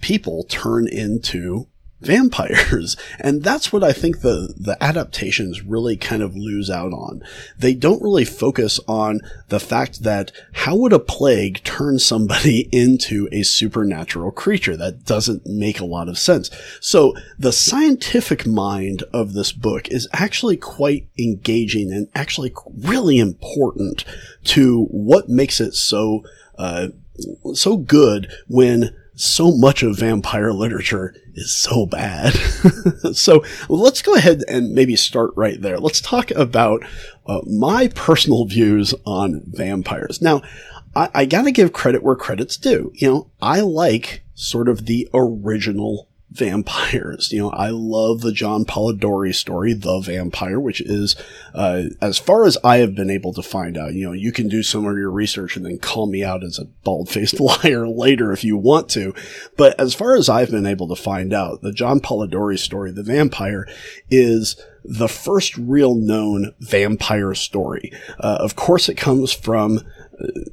people 0.02 0.44
turn 0.50 0.88
into 0.88 1.68
vampires. 2.02 2.96
And 3.20 3.44
that's 3.44 3.74
what 3.74 3.84
I 3.84 3.94
think 3.94 4.22
the, 4.22 4.54
the 4.58 4.82
adaptations 4.82 5.64
really 5.64 5.98
kind 5.98 6.22
of 6.22 6.36
lose 6.36 6.70
out 6.70 6.94
on. 6.94 7.24
They 7.58 7.74
don't 7.74 8.02
really 8.02 8.26
focus 8.26 8.80
on 8.88 9.22
the 9.50 9.60
fact 9.60 10.04
that 10.04 10.32
how 10.54 10.76
would 10.76 10.94
a 10.94 11.00
plague 11.00 11.64
turn 11.64 12.00
somebody 12.00 12.70
into 12.72 13.28
a 13.32 13.44
supernatural 13.44 14.32
creature? 14.32 14.78
That 14.78 15.06
doesn't 15.06 15.48
make 15.48 15.80
a 15.80 15.86
lot 15.86 16.10
of 16.10 16.20
sense. 16.20 16.50
So 16.80 17.16
the 17.40 17.52
scientific 17.52 18.46
mind 18.46 19.04
of 19.14 19.34
this 19.34 19.52
book 19.52 19.90
is 19.90 20.08
actually 20.14 20.58
quite 20.58 21.08
engaging 21.20 21.92
and 21.92 22.08
actually 22.14 22.54
really 22.78 23.18
important 23.18 24.06
to 24.46 24.86
what 24.86 25.28
makes 25.30 25.60
it 25.60 25.74
so, 25.74 26.24
uh, 26.58 26.90
so 27.54 27.78
good 27.78 28.32
when 28.48 28.96
so 29.16 29.52
much 29.52 29.82
of 29.82 29.98
vampire 29.98 30.54
literature 30.54 31.16
is 31.38 31.54
so 31.54 31.86
bad. 31.86 32.34
so 33.14 33.44
let's 33.70 34.02
go 34.02 34.16
ahead 34.16 34.44
and 34.48 34.74
maybe 34.74 34.96
start 34.96 35.32
right 35.36 35.62
there. 35.62 35.80
Let's 35.80 36.02
talk 36.02 36.32
about 36.32 36.84
uh, 37.26 37.42
my 37.46 37.88
personal 37.90 38.46
views 38.46 38.94
on 39.06 39.44
vampires. 39.46 40.22
Now, 40.22 40.42
I, 40.96 41.10
I 41.14 41.26
gotta 41.26 41.52
give 41.52 41.74
credit 41.74 42.04
where 42.04 42.16
credit's 42.16 42.58
due. 42.58 42.92
You 42.96 43.08
know, 43.08 43.32
I 43.42 43.62
like 43.62 44.24
sort 44.34 44.68
of 44.68 44.86
the 44.86 45.08
original 45.14 46.10
vampires. 46.32 47.32
You 47.38 47.44
know, 47.44 47.50
I 47.52 47.70
love 47.70 48.22
the 48.22 48.32
John 48.32 48.66
Polidori 48.66 49.34
story, 49.34 49.74
The 49.74 50.00
Vampire, 50.00 50.60
which 50.60 50.82
is, 50.82 51.16
uh, 51.54 51.84
as 52.02 52.18
far 52.18 52.46
as 52.46 52.58
I 52.64 52.78
have 52.78 52.96
been 52.96 53.12
able 53.12 53.32
to 53.34 53.44
find 53.44 53.78
out, 53.78 53.94
you 53.94 54.06
know, 54.06 54.12
you 54.12 54.32
can 54.32 54.48
do 54.48 54.64
some 54.64 54.86
of 54.86 54.98
your 54.98 55.12
research 55.12 55.56
and 55.56 55.64
then 55.66 55.78
call 55.78 56.08
me 56.08 56.24
out 56.24 56.44
as 56.44 56.58
a 56.58 56.66
bald 56.84 57.10
faced 57.10 57.40
liar 57.64 57.88
later 57.88 58.32
if 58.32 58.44
you 58.44 58.58
want 58.58 58.90
to. 58.92 59.14
But 59.56 59.80
as 59.80 59.94
far 59.94 60.16
as 60.16 60.30
I've 60.30 60.50
been 60.50 60.66
able 60.66 60.88
to 60.88 60.96
find 60.96 61.32
out, 61.32 61.62
the 61.62 61.72
John 61.72 62.00
Polidori 62.00 62.58
story, 62.58 62.92
The 62.92 63.04
Vampire, 63.04 63.68
is 64.10 64.60
the 64.84 65.10
first 65.10 65.56
real 65.58 65.94
known 65.96 66.54
vampire 66.60 67.36
story. 67.36 67.92
Uh, 68.20 68.38
of 68.40 68.56
course, 68.56 68.90
it 68.90 68.96
comes 68.96 69.32
from 69.34 69.82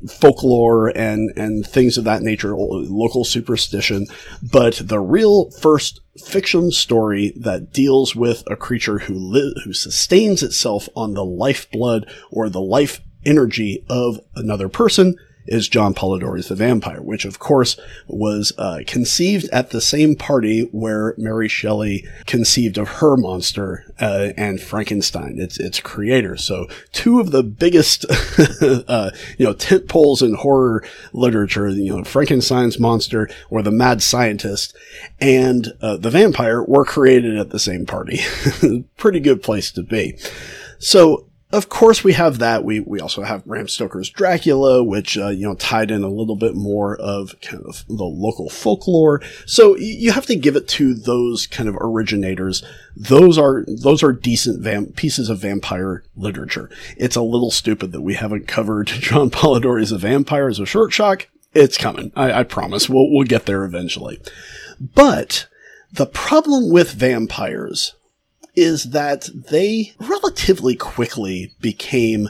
folklore 0.09 0.89
and 0.97 1.33
and 1.37 1.67
things 1.67 1.97
of 1.97 2.05
that 2.05 2.23
nature, 2.23 2.57
local 2.57 3.25
superstition. 3.25 4.07
But 4.43 4.81
the 4.85 5.01
real 5.01 5.51
first 5.51 6.01
fiction 6.25 6.71
story 6.71 7.33
that 7.37 7.73
deals 7.73 8.15
with 8.15 8.45
a 8.47 8.57
creature 8.57 8.99
who 8.99 9.15
li- 9.15 9.55
who 9.65 9.73
sustains 9.73 10.43
itself 10.43 10.89
on 10.95 11.15
the 11.15 11.25
lifeblood 11.25 12.09
or 12.31 12.49
the 12.49 12.61
life 12.61 13.01
energy 13.25 13.85
of 13.89 14.21
another 14.37 14.69
person 14.69 15.17
is 15.47 15.69
John 15.69 15.95
Polidori's 15.95 16.49
The 16.49 16.55
Vampire, 16.55 17.03
which 17.03 17.25
of 17.25 17.39
course 17.39 17.79
was 18.07 18.53
uh, 18.59 18.81
conceived 18.87 19.49
at 19.51 19.71
the 19.71 19.81
same 19.81 20.17
party 20.17 20.63
where 20.73 21.15
Mary 21.19 21.49
Shelley 21.49 22.07
conceived 22.27 22.79
of 22.79 22.89
her 22.89 23.17
monster 23.17 23.85
uh, 24.01 24.33
and 24.37 24.61
Frankenstein, 24.61 25.39
its 25.39 25.59
its 25.59 25.81
creator. 25.81 26.37
So 26.37 26.67
two 26.93 27.21
of 27.21 27.31
the 27.31 27.43
biggest, 27.43 28.07
uh, 28.89 29.11
you 29.39 29.47
know, 29.47 29.53
tent 29.53 29.89
poles 29.89 30.23
in 30.23 30.35
horror 30.35 30.85
literature, 31.13 31.69
you 31.69 31.97
know, 31.97 32.05
Frankenstein's 32.05 32.79
monster 32.79 33.29
or 33.51 33.63
the 33.63 33.71
Mad 33.71 34.03
Scientist 34.03 34.77
and 35.21 35.73
uh, 35.81 35.97
the 35.97 36.11
Vampire 36.11 36.63
were 36.63 36.85
created 36.85 37.37
at 37.39 37.51
the 37.51 37.59
same 37.59 37.87
party. 37.87 38.21
Pretty 38.97 39.21
good 39.21 39.43
place 39.43 39.71
to 39.73 39.83
be. 39.83 40.19
So 40.79 41.27
of 41.55 41.69
course, 41.69 42.03
we 42.03 42.15
have 42.15 42.39
that. 42.41 42.65
We 42.65 42.81
we 42.81 42.99
also 42.99 43.23
have 43.23 43.45
Bram 43.45 43.69
Stoker's 43.69 44.11
Dracula, 44.11 44.83
which 44.83 45.17
uh, 45.17 45.29
you 45.29 45.47
know 45.47 45.55
tied 45.55 45.93
in 45.93 46.03
a 46.03 46.09
little 46.09 46.35
bit 46.35 46.57
more 46.57 46.97
of 46.97 47.41
kind 47.41 47.63
of 47.65 47.85
the 47.87 48.05
local 48.05 48.51
folklore. 48.51 49.23
So 49.47 49.77
you 49.77 50.11
have 50.11 50.27
to 50.27 50.35
give 50.35 50.57
it 50.57 50.67
to 50.69 50.95
those 50.95 51.47
kind 51.47 51.69
of 51.69 51.77
originators. 51.81 52.65
Those 52.97 53.39
are 53.39 53.65
those 53.69 54.03
are 54.03 54.13
decent 54.13 54.97
pieces 54.97 55.31
of 55.31 55.39
vampire 55.39 56.03
literature. 56.17 56.71
It's 56.97 57.17
a 57.17 57.23
little 57.23 57.53
stupid 57.53 57.93
that 57.93 58.03
we 58.03 58.15
haven't 58.15 58.49
covered 58.49 58.87
John 58.89 59.31
Polidori's 59.31 59.93
A 59.93 59.99
Vampire 59.99 60.49
as 60.49 60.59
a 60.59 60.67
short 60.67 60.93
shock. 60.93 61.29
It's 61.53 61.79
coming. 61.79 62.11
I, 62.17 62.41
I 62.41 62.43
promise. 62.43 62.89
We'll 62.89 63.11
we'll 63.13 63.27
get 63.27 63.47
there 63.47 63.65
eventually. 63.65 64.21
But 64.81 65.47
the 65.93 66.07
problem 66.07 66.73
with 66.73 66.91
vampires 66.91 67.95
is 68.55 68.91
that 68.91 69.29
they 69.35 69.93
relatively 69.99 70.77
quickly 70.77 71.53
became 71.61 72.29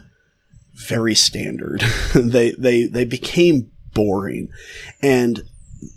very 0.75 1.15
standard. 1.15 1.81
they, 2.15 2.53
they, 2.53 2.87
they 2.87 3.05
became 3.05 3.71
boring. 3.93 4.49
And 5.03 5.43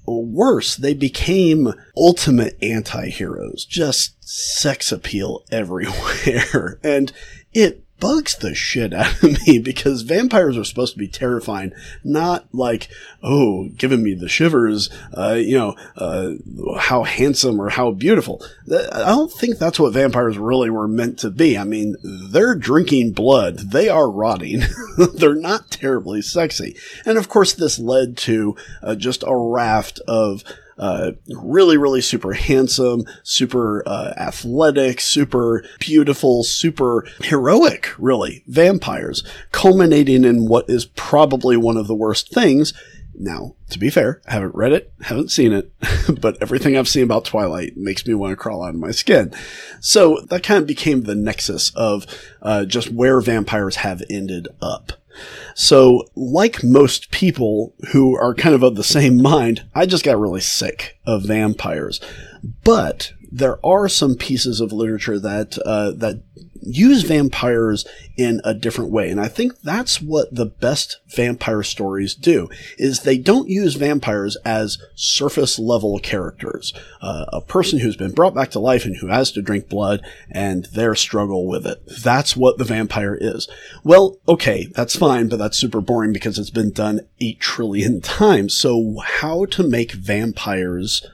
worse, 0.05 0.75
they 0.75 0.93
became 0.93 1.73
ultimate 1.95 2.57
anti-heroes, 2.61 3.65
just 3.65 4.15
sex 4.27 4.91
appeal 4.91 5.43
everywhere. 5.51 6.79
and 6.83 7.11
it 7.53 7.86
bugs 7.99 8.35
the 8.35 8.53
shit 8.53 8.93
out 8.93 9.23
of 9.23 9.47
me 9.47 9.59
because 9.63 10.01
vampires 10.01 10.57
are 10.57 10.63
supposed 10.63 10.93
to 10.93 10.99
be 10.99 11.07
terrifying, 11.07 11.73
not 12.03 12.45
like, 12.53 12.89
oh, 13.23 13.69
giving 13.77 14.03
me 14.03 14.13
the 14.13 14.29
shivers, 14.29 14.89
uh, 15.17 15.33
you 15.33 15.57
know, 15.57 15.75
uh, 15.95 16.33
how 16.79 17.03
handsome 17.03 17.59
or 17.59 17.69
how 17.69 17.91
beautiful. 17.91 18.43
I 18.71 19.05
don't 19.05 19.31
think 19.31 19.57
that's 19.57 19.79
what 19.79 19.93
vampires 19.93 20.37
really 20.37 20.69
were 20.69 20.87
meant 20.87 21.19
to 21.19 21.29
be. 21.29 21.57
I 21.57 21.63
mean, 21.63 21.95
they're 22.03 22.55
drinking 22.55 23.13
blood. 23.13 23.57
They 23.57 23.89
are 23.89 24.09
rotting. 24.09 24.61
they're 25.15 25.35
not 25.35 25.71
terribly 25.71 26.21
sexy. 26.21 26.75
And 27.05 27.17
of 27.17 27.29
course, 27.29 27.53
this 27.53 27.79
led 27.79 28.17
to 28.17 28.55
uh, 28.81 28.95
just 28.95 29.23
a 29.25 29.35
raft 29.35 29.99
of 30.07 30.43
uh, 30.77 31.11
really, 31.29 31.77
really 31.77 32.01
super 32.01 32.33
handsome, 32.33 33.05
super 33.23 33.83
uh, 33.85 34.13
athletic, 34.17 35.01
super 35.01 35.63
beautiful, 35.79 36.43
super 36.43 37.05
heroic, 37.23 37.89
really, 37.97 38.43
vampires, 38.47 39.23
culminating 39.51 40.23
in 40.23 40.47
what 40.47 40.69
is 40.69 40.85
probably 40.85 41.57
one 41.57 41.77
of 41.77 41.87
the 41.87 41.95
worst 41.95 42.33
things. 42.33 42.73
Now, 43.19 43.55
to 43.71 43.79
be 43.79 43.89
fair, 43.89 44.21
I 44.27 44.33
haven't 44.33 44.53
read 44.53 44.73
it, 44.73 44.93
haven't 45.01 45.31
seen 45.31 45.51
it, 45.51 45.71
but 46.21 46.37
everything 46.39 46.77
I've 46.77 46.87
seen 46.87 47.03
about 47.03 47.25
Twilight 47.25 47.75
makes 47.75 48.05
me 48.05 48.13
want 48.13 48.31
to 48.31 48.35
crawl 48.35 48.63
out 48.63 48.75
of 48.75 48.79
my 48.79 48.91
skin. 48.91 49.33
So 49.79 50.21
that 50.29 50.43
kind 50.43 50.59
of 50.61 50.67
became 50.67 51.03
the 51.03 51.15
nexus 51.15 51.71
of 51.75 52.05
uh, 52.43 52.65
just 52.65 52.91
where 52.91 53.19
vampires 53.19 53.77
have 53.77 54.03
ended 54.09 54.47
up. 54.61 54.93
So, 55.55 56.03
like 56.15 56.63
most 56.63 57.11
people 57.11 57.73
who 57.91 58.15
are 58.17 58.33
kind 58.33 58.55
of 58.55 58.63
of 58.63 58.75
the 58.75 58.83
same 58.83 59.21
mind, 59.21 59.65
I 59.73 59.85
just 59.85 60.03
got 60.03 60.19
really 60.19 60.41
sick 60.41 60.99
of 61.05 61.23
vampires. 61.23 61.99
But 62.63 63.13
there 63.31 63.63
are 63.65 63.89
some 63.89 64.15
pieces 64.15 64.61
of 64.61 64.71
literature 64.71 65.19
that 65.19 65.57
uh, 65.65 65.91
that 65.91 66.21
use 66.61 67.03
vampires 67.03 67.85
in 68.17 68.41
a 68.43 68.53
different 68.53 68.91
way. 68.91 69.09
And 69.09 69.19
I 69.19 69.27
think 69.27 69.61
that's 69.61 70.01
what 70.01 70.33
the 70.33 70.45
best 70.45 70.99
vampire 71.07 71.63
stories 71.63 72.15
do, 72.15 72.49
is 72.77 73.01
they 73.01 73.17
don't 73.17 73.49
use 73.49 73.75
vampires 73.75 74.35
as 74.45 74.77
surface 74.95 75.59
level 75.59 75.99
characters. 75.99 76.73
Uh, 77.01 77.25
a 77.33 77.41
person 77.41 77.79
who's 77.79 77.97
been 77.97 78.13
brought 78.13 78.33
back 78.33 78.51
to 78.51 78.59
life 78.59 78.85
and 78.85 78.97
who 78.97 79.07
has 79.07 79.31
to 79.31 79.41
drink 79.41 79.69
blood 79.69 80.01
and 80.31 80.65
their 80.65 80.95
struggle 80.95 81.47
with 81.47 81.65
it. 81.65 81.81
That's 82.03 82.35
what 82.35 82.57
the 82.57 82.63
vampire 82.63 83.17
is. 83.19 83.47
Well, 83.83 84.17
okay, 84.27 84.67
that's 84.75 84.95
fine, 84.95 85.29
but 85.29 85.39
that's 85.39 85.57
super 85.57 85.81
boring 85.81 86.13
because 86.13 86.39
it's 86.39 86.49
been 86.49 86.71
done 86.71 87.01
eight 87.19 87.39
trillion 87.39 88.01
times. 88.01 88.55
So 88.55 88.97
how 89.05 89.45
to 89.45 89.63
make 89.63 89.91
vampires 89.91 91.05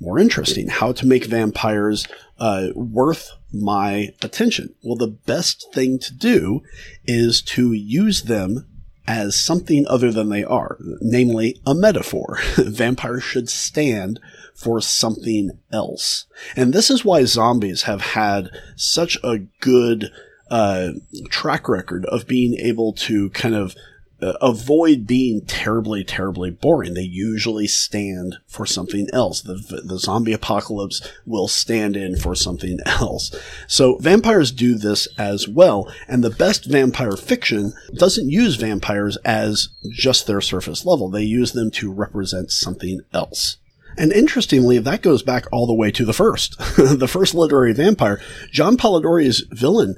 more 0.00 0.18
interesting? 0.18 0.68
How 0.68 0.92
to 0.92 1.06
make 1.06 1.24
vampires 1.24 2.06
uh, 2.38 2.68
worth 2.74 3.32
my 3.62 4.14
attention? 4.22 4.74
Well, 4.82 4.96
the 4.96 5.06
best 5.06 5.72
thing 5.72 5.98
to 6.00 6.14
do 6.14 6.62
is 7.06 7.42
to 7.42 7.72
use 7.72 8.22
them 8.22 8.66
as 9.06 9.38
something 9.38 9.86
other 9.88 10.10
than 10.10 10.30
they 10.30 10.44
are, 10.44 10.78
namely 11.00 11.60
a 11.64 11.74
metaphor. 11.74 12.38
Vampires 12.56 13.22
should 13.22 13.48
stand 13.48 14.18
for 14.54 14.80
something 14.80 15.50
else. 15.72 16.26
And 16.56 16.72
this 16.72 16.90
is 16.90 17.04
why 17.04 17.24
zombies 17.24 17.82
have 17.82 18.00
had 18.00 18.50
such 18.74 19.18
a 19.22 19.38
good 19.60 20.10
uh, 20.50 20.90
track 21.28 21.68
record 21.68 22.04
of 22.06 22.26
being 22.26 22.54
able 22.54 22.92
to 22.92 23.30
kind 23.30 23.54
of 23.54 23.74
uh, 24.20 24.32
avoid 24.40 25.06
being 25.06 25.42
terribly, 25.42 26.02
terribly 26.02 26.50
boring. 26.50 26.94
They 26.94 27.02
usually 27.02 27.66
stand 27.66 28.36
for 28.46 28.64
something 28.66 29.08
else. 29.12 29.42
The, 29.42 29.82
the 29.84 29.98
zombie 29.98 30.32
apocalypse 30.32 31.06
will 31.26 31.48
stand 31.48 31.96
in 31.96 32.16
for 32.16 32.34
something 32.34 32.78
else. 32.86 33.34
So 33.66 33.98
vampires 33.98 34.52
do 34.52 34.74
this 34.74 35.06
as 35.18 35.46
well. 35.46 35.92
And 36.08 36.24
the 36.24 36.30
best 36.30 36.64
vampire 36.64 37.16
fiction 37.16 37.72
doesn't 37.94 38.30
use 38.30 38.56
vampires 38.56 39.16
as 39.18 39.68
just 39.90 40.26
their 40.26 40.40
surface 40.40 40.86
level. 40.86 41.08
They 41.08 41.24
use 41.24 41.52
them 41.52 41.70
to 41.72 41.92
represent 41.92 42.50
something 42.50 43.00
else. 43.12 43.58
And 43.98 44.12
interestingly, 44.12 44.78
that 44.78 45.02
goes 45.02 45.22
back 45.22 45.46
all 45.52 45.66
the 45.66 45.74
way 45.74 45.90
to 45.92 46.04
the 46.04 46.12
first, 46.12 46.58
the 46.76 47.08
first 47.08 47.34
literary 47.34 47.72
vampire. 47.72 48.20
John 48.50 48.76
Polidori's 48.76 49.44
villain 49.50 49.96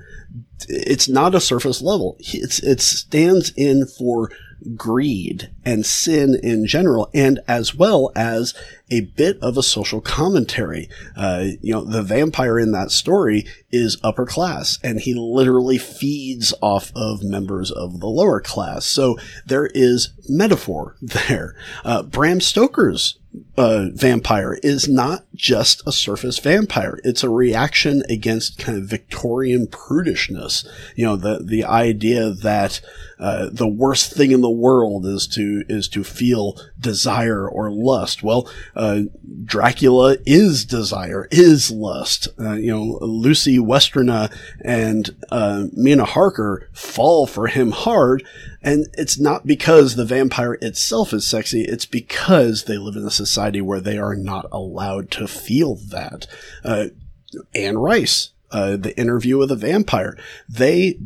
it's 0.69 1.09
not 1.09 1.35
a 1.35 1.41
surface 1.41 1.81
level. 1.81 2.17
It's, 2.19 2.59
it 2.61 2.81
stands 2.81 3.53
in 3.57 3.87
for 3.87 4.31
greed 4.75 5.51
and 5.65 5.87
sin 5.87 6.39
in 6.43 6.67
general, 6.67 7.09
and 7.15 7.39
as 7.47 7.75
well 7.75 8.11
as 8.17 8.55
a 8.91 9.03
bit 9.03 9.39
of 9.41 9.57
a 9.57 9.63
social 9.63 10.01
commentary. 10.01 10.89
Uh, 11.17 11.49
you 11.61 11.73
know, 11.73 11.85
the 11.85 12.03
vampire 12.03 12.59
in 12.59 12.73
that 12.73 12.91
story 12.91 13.47
is 13.71 13.99
upper 14.03 14.27
class, 14.27 14.79
and 14.83 15.01
he 15.01 15.15
literally 15.15 15.79
feeds 15.79 16.53
off 16.61 16.91
of 16.97 17.23
members 17.23 17.71
of 17.71 18.01
the 18.01 18.09
lower 18.09 18.41
class. 18.41 18.85
So 18.85 19.17
there 19.47 19.67
is 19.75 20.11
metaphor 20.29 20.97
there. 21.03 21.55
Uh, 21.85 22.03
Bram 22.03 22.41
Stoker's 22.41 23.18
uh, 23.57 23.89
vampire 23.93 24.59
is 24.63 24.89
not 24.89 25.25
just 25.35 25.83
a 25.87 25.93
surface 25.93 26.39
vampire. 26.39 26.99
It's 27.05 27.23
a 27.23 27.29
reaction 27.29 28.03
against 28.09 28.59
kind 28.59 28.79
of 28.79 28.85
Victorian 28.85 29.67
prudishness. 29.67 30.67
You 30.97 31.07
know, 31.07 31.17
the 31.17 31.41
the 31.45 31.65
idea 31.65 32.31
that 32.31 32.81
uh, 33.19 33.49
the 33.51 33.67
worst 33.67 34.13
thing 34.13 34.31
in 34.31 34.41
the 34.41 34.51
world 34.51 35.07
is 35.07 35.27
to 35.29 35.65
is 35.69 35.89
to 35.89 36.05
feel 36.05 36.57
desire 36.79 37.49
or 37.49 37.71
lust. 37.71 38.23
Well, 38.23 38.49
uh, 38.77 39.03
Dracula 39.45 40.17
is 40.25 40.65
desire, 40.65 41.27
is 41.31 41.71
lust. 41.71 42.29
Uh, 42.39 42.55
you 42.55 42.71
know, 42.71 42.99
Lucy 43.03 43.59
Westenra 43.59 44.33
and 44.65 45.17
uh, 45.31 45.67
Mina 45.73 46.05
Harker 46.05 46.69
fall 46.73 47.27
for 47.27 47.49
him 47.49 47.73
hard, 47.73 48.25
and 48.69 48.87
it's 48.93 49.19
not 49.19 49.47
because 49.47 49.97
the 49.97 50.05
vampire 50.05 50.59
itself 50.61 51.15
is 51.15 51.27
sexy. 51.27 51.63
It's 51.63 51.87
because 51.87 52.65
they 52.65 52.77
live 52.77 52.97
in 52.97 53.07
a 53.07 53.11
society 53.11 53.63
where 53.63 53.81
they 53.81 53.97
are 53.97 54.15
not 54.15 54.47
allowed 54.53 55.11
to 55.13 55.27
feel 55.27 55.77
that. 55.77 56.27
Uh, 56.63 56.89
Anne 57.55 57.79
Rice. 57.79 58.33
Uh, 58.51 58.77
the 58.77 58.99
interview 58.99 59.39
with 59.39 59.51
a 59.51 59.57
vampire. 59.57 60.19
They 60.49 60.99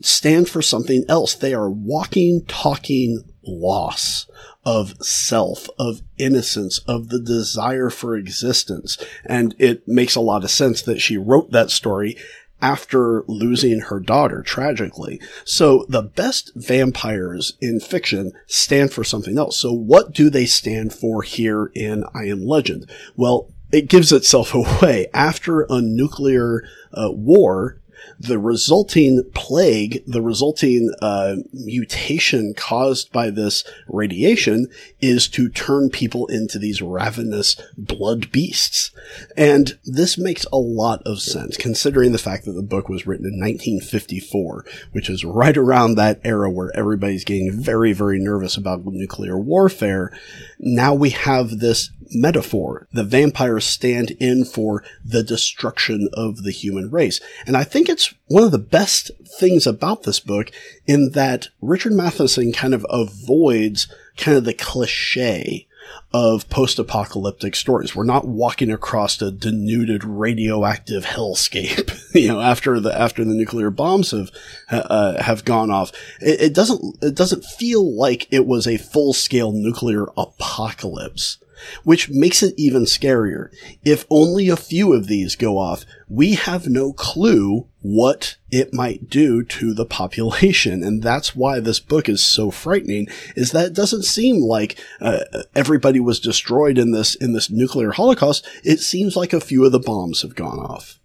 stand 0.00 0.48
for 0.48 0.62
something 0.62 1.04
else. 1.06 1.34
They 1.34 1.52
are 1.52 1.70
walking, 1.70 2.44
talking 2.46 3.24
loss 3.44 4.26
of 4.64 4.94
self, 5.02 5.68
of 5.78 6.02
innocence, 6.16 6.78
of 6.80 7.10
the 7.10 7.20
desire 7.20 7.90
for 7.90 8.16
existence. 8.16 8.96
And 9.24 9.54
it 9.58 9.86
makes 9.86 10.14
a 10.14 10.20
lot 10.20 10.44
of 10.44 10.50
sense 10.50 10.80
that 10.82 11.00
she 11.00 11.16
wrote 11.18 11.50
that 11.50 11.70
story 11.70 12.16
after 12.62 13.24
losing 13.26 13.80
her 13.80 14.00
daughter 14.00 14.40
tragically. 14.40 15.20
So 15.44 15.84
the 15.88 16.02
best 16.02 16.52
vampires 16.54 17.54
in 17.60 17.80
fiction 17.80 18.32
stand 18.46 18.92
for 18.92 19.04
something 19.04 19.36
else. 19.36 19.58
So 19.58 19.72
what 19.72 20.12
do 20.12 20.30
they 20.30 20.46
stand 20.46 20.94
for 20.94 21.22
here 21.22 21.72
in 21.74 22.04
I 22.14 22.26
Am 22.26 22.46
Legend? 22.46 22.88
Well, 23.16 23.48
it 23.72 23.88
gives 23.88 24.12
itself 24.12 24.54
away. 24.54 25.08
After 25.12 25.66
a 25.68 25.80
nuclear 25.80 26.62
uh, 26.92 27.10
war, 27.10 27.78
the 28.18 28.38
resulting 28.38 29.22
plague, 29.34 30.02
the 30.06 30.22
resulting 30.22 30.92
uh, 31.02 31.36
mutation 31.52 32.54
caused 32.54 33.12
by 33.12 33.30
this 33.30 33.64
radiation 33.88 34.68
is 35.00 35.28
to 35.28 35.48
turn 35.48 35.90
people 35.90 36.26
into 36.28 36.58
these 36.58 36.80
ravenous 36.80 37.56
blood 37.76 38.30
beasts. 38.30 38.90
And 39.36 39.78
this 39.84 40.16
makes 40.16 40.46
a 40.52 40.58
lot 40.58 41.02
of 41.04 41.20
sense 41.20 41.56
considering 41.56 42.12
the 42.12 42.18
fact 42.18 42.44
that 42.44 42.52
the 42.52 42.62
book 42.62 42.88
was 42.88 43.06
written 43.06 43.26
in 43.26 43.40
1954, 43.40 44.64
which 44.92 45.10
is 45.10 45.24
right 45.24 45.56
around 45.56 45.94
that 45.94 46.20
era 46.24 46.50
where 46.50 46.74
everybody's 46.76 47.24
getting 47.24 47.50
very, 47.52 47.92
very 47.92 48.18
nervous 48.18 48.56
about 48.56 48.84
nuclear 48.84 49.38
warfare. 49.38 50.16
Now 50.58 50.94
we 50.94 51.10
have 51.10 51.58
this 51.58 51.90
metaphor. 52.14 52.88
The 52.92 53.04
vampires 53.04 53.64
stand 53.64 54.12
in 54.12 54.44
for 54.44 54.84
the 55.04 55.22
destruction 55.22 56.08
of 56.12 56.42
the 56.42 56.52
human 56.52 56.90
race. 56.90 57.20
And 57.46 57.56
I 57.56 57.64
think 57.64 57.88
it's 57.88 58.14
one 58.26 58.42
of 58.42 58.52
the 58.52 58.58
best 58.58 59.10
things 59.38 59.66
about 59.66 60.02
this 60.02 60.20
book 60.20 60.50
in 60.86 61.10
that 61.12 61.48
Richard 61.60 61.92
Matheson 61.92 62.52
kind 62.52 62.74
of 62.74 62.86
avoids 62.90 63.88
kind 64.16 64.36
of 64.36 64.44
the 64.44 64.54
cliche 64.54 65.66
of 66.14 66.48
post-apocalyptic 66.50 67.56
stories. 67.56 67.94
We're 67.94 68.04
not 68.04 68.26
walking 68.26 68.70
across 68.70 69.20
a 69.22 69.30
denuded 69.30 70.04
radioactive 70.04 71.04
hellscape, 71.04 71.98
you 72.14 72.28
know, 72.28 72.40
after 72.40 72.78
the 72.80 72.96
after 72.98 73.24
the 73.24 73.34
nuclear 73.34 73.70
bombs 73.70 74.10
have 74.10 74.30
uh, 74.70 75.22
have 75.22 75.44
gone 75.44 75.70
off. 75.70 75.92
It, 76.20 76.40
it 76.40 76.54
doesn't 76.54 77.02
it 77.02 77.14
doesn't 77.14 77.44
feel 77.44 77.96
like 77.96 78.28
it 78.30 78.46
was 78.46 78.66
a 78.66 78.76
full-scale 78.76 79.52
nuclear 79.52 80.06
apocalypse 80.16 81.38
which 81.84 82.08
makes 82.08 82.42
it 82.42 82.54
even 82.56 82.84
scarier. 82.84 83.48
If 83.84 84.06
only 84.10 84.48
a 84.48 84.56
few 84.56 84.92
of 84.92 85.06
these 85.06 85.36
go 85.36 85.58
off, 85.58 85.84
we 86.08 86.34
have 86.34 86.66
no 86.66 86.92
clue 86.92 87.66
what 87.80 88.36
it 88.50 88.72
might 88.72 89.08
do 89.08 89.42
to 89.42 89.74
the 89.74 89.86
population. 89.86 90.82
And 90.82 91.02
that's 91.02 91.34
why 91.34 91.60
this 91.60 91.80
book 91.80 92.08
is 92.08 92.24
so 92.24 92.50
frightening 92.50 93.08
is 93.34 93.52
that 93.52 93.66
it 93.66 93.74
doesn't 93.74 94.04
seem 94.04 94.40
like 94.40 94.78
uh, 95.00 95.20
everybody 95.54 96.00
was 96.00 96.20
destroyed 96.20 96.78
in 96.78 96.92
this, 96.92 97.14
in 97.14 97.32
this 97.32 97.50
nuclear 97.50 97.92
holocaust. 97.92 98.46
It 98.62 98.78
seems 98.78 99.16
like 99.16 99.32
a 99.32 99.40
few 99.40 99.64
of 99.64 99.72
the 99.72 99.80
bombs 99.80 100.22
have 100.22 100.34
gone 100.34 100.58
off. 100.58 100.98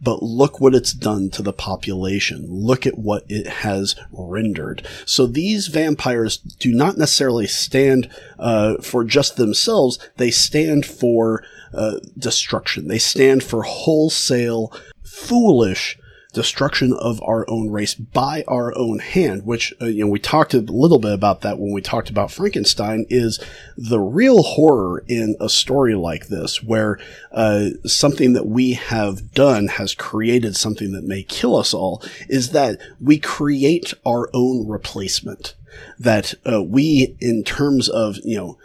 But 0.00 0.22
look 0.22 0.60
what 0.60 0.74
it's 0.74 0.92
done 0.92 1.30
to 1.30 1.42
the 1.42 1.52
population. 1.52 2.46
Look 2.48 2.86
at 2.86 2.98
what 2.98 3.24
it 3.28 3.46
has 3.46 3.96
rendered. 4.12 4.86
So 5.04 5.26
these 5.26 5.68
vampires 5.68 6.38
do 6.38 6.72
not 6.72 6.96
necessarily 6.96 7.46
stand 7.46 8.10
uh, 8.38 8.76
for 8.78 9.04
just 9.04 9.36
themselves. 9.36 9.98
They 10.16 10.30
stand 10.30 10.86
for 10.86 11.44
uh, 11.72 12.00
destruction. 12.18 12.88
They 12.88 12.98
stand 12.98 13.42
for 13.42 13.62
wholesale, 13.62 14.72
foolish 15.02 15.98
destruction 16.30 16.92
of 16.92 17.22
our 17.22 17.44
own 17.48 17.70
race 17.70 17.94
by 17.94 18.44
our 18.46 18.76
own 18.76 18.98
hand, 18.98 19.44
which, 19.44 19.74
uh, 19.80 19.86
you 19.86 20.04
know, 20.04 20.10
we 20.10 20.18
talked 20.18 20.54
a 20.54 20.60
little 20.60 20.98
bit 20.98 21.12
about 21.12 21.40
that 21.42 21.58
when 21.58 21.72
we 21.72 21.80
talked 21.80 22.10
about 22.10 22.30
Frankenstein, 22.30 23.06
is 23.10 23.40
the 23.76 24.00
real 24.00 24.42
horror 24.42 25.04
in 25.08 25.36
a 25.40 25.48
story 25.48 25.94
like 25.94 26.28
this, 26.28 26.62
where 26.62 26.98
uh, 27.32 27.70
something 27.84 28.32
that 28.32 28.46
we 28.46 28.72
have 28.72 29.32
done 29.32 29.68
has 29.68 29.94
created 29.94 30.56
something 30.56 30.92
that 30.92 31.04
may 31.04 31.22
kill 31.22 31.56
us 31.56 31.74
all, 31.74 32.02
is 32.28 32.50
that 32.52 32.78
we 33.00 33.18
create 33.18 33.92
our 34.06 34.28
own 34.32 34.66
replacement. 34.68 35.54
That 35.98 36.34
uh, 36.50 36.62
we, 36.62 37.16
in 37.20 37.44
terms 37.44 37.88
of, 37.88 38.16
you 38.24 38.36
know, 38.36 38.58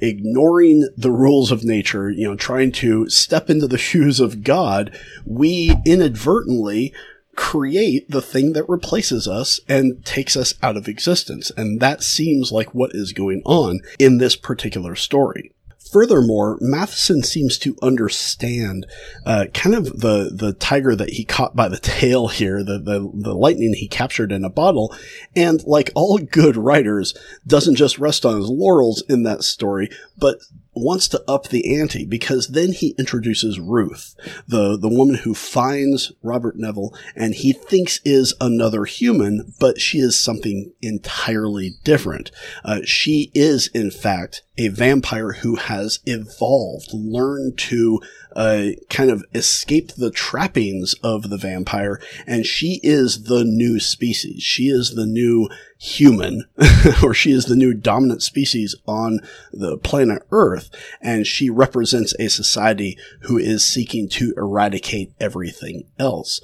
ignoring 0.00 0.88
the 0.96 1.10
rules 1.10 1.50
of 1.50 1.64
nature, 1.64 2.10
you 2.10 2.26
know, 2.26 2.36
trying 2.36 2.72
to 2.72 3.08
step 3.08 3.50
into 3.50 3.66
the 3.66 3.78
shoes 3.92 4.20
of 4.20 4.42
God, 4.42 4.96
we 5.26 5.74
inadvertently 5.84 6.94
create 7.34 8.10
the 8.10 8.22
thing 8.22 8.52
that 8.52 8.68
replaces 8.68 9.26
us 9.26 9.60
and 9.68 10.04
takes 10.04 10.36
us 10.36 10.54
out 10.62 10.76
of 10.76 10.88
existence. 10.88 11.50
And 11.56 11.80
that 11.80 12.02
seems 12.02 12.52
like 12.52 12.74
what 12.74 12.90
is 12.94 13.12
going 13.12 13.42
on 13.44 13.80
in 13.98 14.18
this 14.18 14.36
particular 14.36 14.94
story. 14.94 15.52
Furthermore, 15.92 16.56
Matheson 16.62 17.22
seems 17.22 17.58
to 17.58 17.76
understand 17.82 18.86
uh, 19.26 19.46
kind 19.52 19.74
of 19.74 20.00
the 20.00 20.30
the 20.32 20.54
tiger 20.54 20.96
that 20.96 21.10
he 21.10 21.22
caught 21.22 21.54
by 21.54 21.68
the 21.68 21.78
tail 21.78 22.28
here, 22.28 22.64
the, 22.64 22.78
the 22.78 23.10
the 23.12 23.34
lightning 23.34 23.74
he 23.74 23.88
captured 23.88 24.32
in 24.32 24.42
a 24.42 24.48
bottle, 24.48 24.94
and 25.36 25.62
like 25.64 25.90
all 25.94 26.16
good 26.16 26.56
writers, 26.56 27.14
doesn't 27.46 27.74
just 27.74 27.98
rest 27.98 28.24
on 28.24 28.38
his 28.38 28.48
laurels 28.48 29.02
in 29.06 29.24
that 29.24 29.42
story, 29.42 29.90
but 30.16 30.38
wants 30.74 31.08
to 31.08 31.22
up 31.28 31.48
the 31.48 31.78
ante 31.78 32.04
because 32.04 32.48
then 32.48 32.72
he 32.72 32.94
introduces 32.98 33.60
Ruth, 33.60 34.14
the, 34.46 34.76
the 34.78 34.88
woman 34.88 35.16
who 35.16 35.34
finds 35.34 36.12
Robert 36.22 36.56
Neville 36.56 36.94
and 37.14 37.34
he 37.34 37.52
thinks 37.52 38.00
is 38.04 38.34
another 38.40 38.84
human, 38.84 39.52
but 39.60 39.80
she 39.80 39.98
is 39.98 40.18
something 40.18 40.72
entirely 40.80 41.74
different. 41.84 42.30
Uh, 42.64 42.80
she 42.84 43.30
is, 43.34 43.68
in 43.68 43.90
fact, 43.90 44.42
a 44.58 44.68
vampire 44.68 45.32
who 45.32 45.56
has 45.56 46.00
evolved, 46.04 46.88
learned 46.92 47.58
to 47.58 48.00
uh, 48.36 48.70
kind 48.90 49.10
of 49.10 49.24
escape 49.34 49.92
the 49.92 50.10
trappings 50.10 50.94
of 51.02 51.30
the 51.30 51.36
vampire, 51.36 52.00
and 52.26 52.46
she 52.46 52.80
is 52.82 53.24
the 53.24 53.44
new 53.44 53.80
species. 53.80 54.42
She 54.42 54.68
is 54.68 54.94
the 54.94 55.06
new 55.06 55.48
human, 55.78 56.44
or 57.02 57.12
she 57.12 57.32
is 57.32 57.46
the 57.46 57.56
new 57.56 57.74
dominant 57.74 58.22
species 58.22 58.74
on 58.86 59.20
the 59.52 59.76
planet 59.78 60.22
Earth, 60.30 60.70
and 61.00 61.26
she 61.26 61.50
represents 61.50 62.14
a 62.18 62.28
society 62.28 62.96
who 63.22 63.36
is 63.36 63.64
seeking 63.64 64.08
to 64.08 64.32
eradicate 64.36 65.12
everything 65.18 65.84
else. 65.98 66.40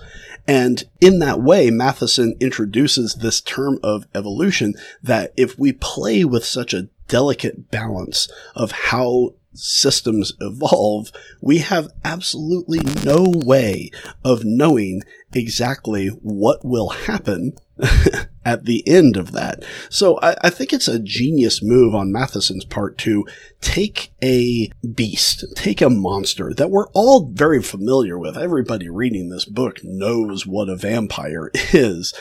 And 0.47 0.85
in 1.01 1.19
that 1.21 1.41
way, 1.41 1.71
Matheson 1.71 2.35
introduces 2.41 3.15
this 3.15 3.41
term 3.41 3.79
of 3.83 4.07
evolution 4.15 4.75
that 5.03 5.33
if 5.37 5.59
we 5.59 5.73
play 5.73 6.25
with 6.25 6.45
such 6.45 6.75
a 6.75 6.89
delicate 7.09 7.71
balance 7.71 8.29
of 8.55 8.73
how 8.73 9.35
systems 9.59 10.33
evolve, 10.41 11.11
we 11.41 11.59
have 11.59 11.93
absolutely 12.05 12.81
no 13.05 13.25
way 13.27 13.91
of 14.25 14.45
knowing 14.45 15.03
exactly 15.33 16.09
what 16.09 16.65
will 16.65 16.89
happen 16.91 17.53
at 18.45 18.65
the 18.65 18.87
end 18.89 19.17
of 19.17 19.33
that. 19.33 19.65
So 19.91 20.19
I, 20.21 20.37
I, 20.45 20.51
think 20.51 20.73
it's 20.73 20.89
a 20.89 20.99
genius 20.99 21.63
move 21.63 21.95
on 21.95 22.11
Matheson's 22.11 22.65
part 22.65 22.99
to 22.99 23.27
take 23.61 24.13
a 24.23 24.71
beast, 24.95 25.45
take 25.55 25.81
a 25.81 25.91
monster 25.91 26.53
that 26.55 26.71
we're 26.71 26.89
all 26.89 27.31
very 27.31 27.63
familiar 27.63 28.19
with. 28.19 28.37
Everybody 28.37 28.89
reading 28.89 29.29
this 29.29 29.45
book 29.45 29.81
knows 29.85 30.47
what 30.47 30.69
a 30.69 30.77
vampire 30.77 31.51
is, 31.55 32.15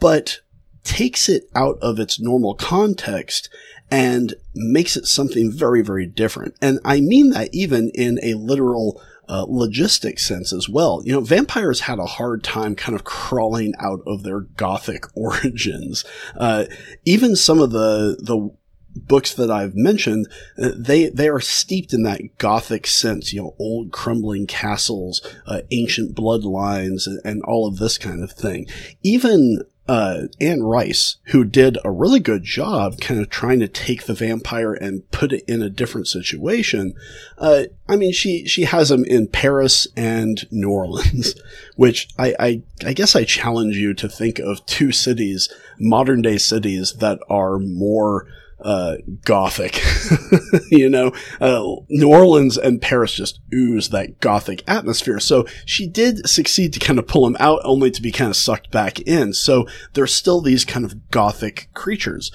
but 0.00 0.40
takes 0.82 1.28
it 1.28 1.44
out 1.54 1.78
of 1.80 1.98
its 1.98 2.18
normal 2.20 2.54
context 2.54 3.48
and 3.90 4.34
makes 4.54 4.96
it 4.96 5.06
something 5.06 5.50
very, 5.50 5.82
very 5.82 6.06
different. 6.06 6.54
And 6.60 6.78
I 6.84 7.00
mean 7.00 7.30
that 7.30 7.50
even 7.52 7.90
in 7.94 8.18
a 8.22 8.34
literal 8.34 9.00
uh, 9.30 9.46
logistic 9.46 10.18
sense 10.18 10.52
as 10.52 10.68
well. 10.68 11.02
You 11.04 11.12
know, 11.12 11.20
vampires 11.20 11.80
had 11.80 12.00
a 12.00 12.04
hard 12.04 12.42
time 12.42 12.74
kind 12.74 12.96
of 12.96 13.04
crawling 13.04 13.74
out 13.78 14.00
of 14.04 14.24
their 14.24 14.40
gothic 14.40 15.04
origins. 15.16 16.04
Uh, 16.36 16.64
even 17.04 17.36
some 17.36 17.60
of 17.60 17.70
the 17.70 18.18
the 18.20 18.50
books 18.92 19.34
that 19.34 19.52
I've 19.52 19.76
mentioned, 19.76 20.26
uh, 20.60 20.70
they 20.76 21.10
they 21.10 21.28
are 21.28 21.40
steeped 21.40 21.92
in 21.92 22.02
that 22.02 22.38
gothic 22.38 22.88
sense. 22.88 23.32
You 23.32 23.42
know, 23.42 23.54
old 23.60 23.92
crumbling 23.92 24.48
castles, 24.48 25.24
uh, 25.46 25.60
ancient 25.70 26.16
bloodlines, 26.16 27.06
and, 27.06 27.20
and 27.24 27.40
all 27.44 27.68
of 27.68 27.78
this 27.78 27.98
kind 27.98 28.24
of 28.24 28.32
thing. 28.32 28.66
Even 29.04 29.62
uh, 29.88 30.28
Anne 30.40 30.62
Rice, 30.62 31.16
who 31.26 31.44
did 31.44 31.76
a 31.84 31.90
really 31.90 32.20
good 32.20 32.44
job 32.44 33.00
kind 33.00 33.20
of 33.20 33.28
trying 33.28 33.58
to 33.60 33.68
take 33.68 34.04
the 34.04 34.14
vampire 34.14 34.72
and 34.72 35.10
put 35.10 35.32
it 35.32 35.44
in 35.48 35.62
a 35.62 35.70
different 35.70 36.06
situation. 36.06 36.94
Uh, 37.38 37.64
I 37.88 37.96
mean, 37.96 38.12
she, 38.12 38.46
she 38.46 38.64
has 38.64 38.90
them 38.90 39.04
in 39.04 39.26
Paris 39.26 39.88
and 39.96 40.46
New 40.52 40.70
Orleans, 40.70 41.34
which 41.76 42.08
I, 42.18 42.34
I, 42.38 42.62
I 42.86 42.92
guess 42.92 43.16
I 43.16 43.24
challenge 43.24 43.76
you 43.76 43.92
to 43.94 44.08
think 44.08 44.38
of 44.38 44.64
two 44.66 44.92
cities, 44.92 45.48
modern 45.78 46.22
day 46.22 46.38
cities 46.38 46.94
that 46.94 47.18
are 47.28 47.58
more, 47.58 48.26
uh, 48.62 48.96
gothic. 49.24 49.82
you 50.70 50.88
know, 50.88 51.12
uh, 51.40 51.64
New 51.88 52.08
Orleans 52.08 52.56
and 52.56 52.80
Paris 52.80 53.12
just 53.12 53.40
ooze 53.52 53.90
that 53.90 54.20
gothic 54.20 54.62
atmosphere. 54.66 55.20
So 55.20 55.46
she 55.64 55.86
did 55.86 56.28
succeed 56.28 56.72
to 56.74 56.80
kind 56.80 56.98
of 56.98 57.06
pull 57.06 57.26
him 57.26 57.36
out 57.40 57.60
only 57.64 57.90
to 57.90 58.02
be 58.02 58.12
kind 58.12 58.30
of 58.30 58.36
sucked 58.36 58.70
back 58.70 59.00
in. 59.00 59.32
So 59.32 59.66
there's 59.94 60.14
still 60.14 60.40
these 60.40 60.64
kind 60.64 60.84
of 60.84 61.10
gothic 61.10 61.68
creatures. 61.74 62.30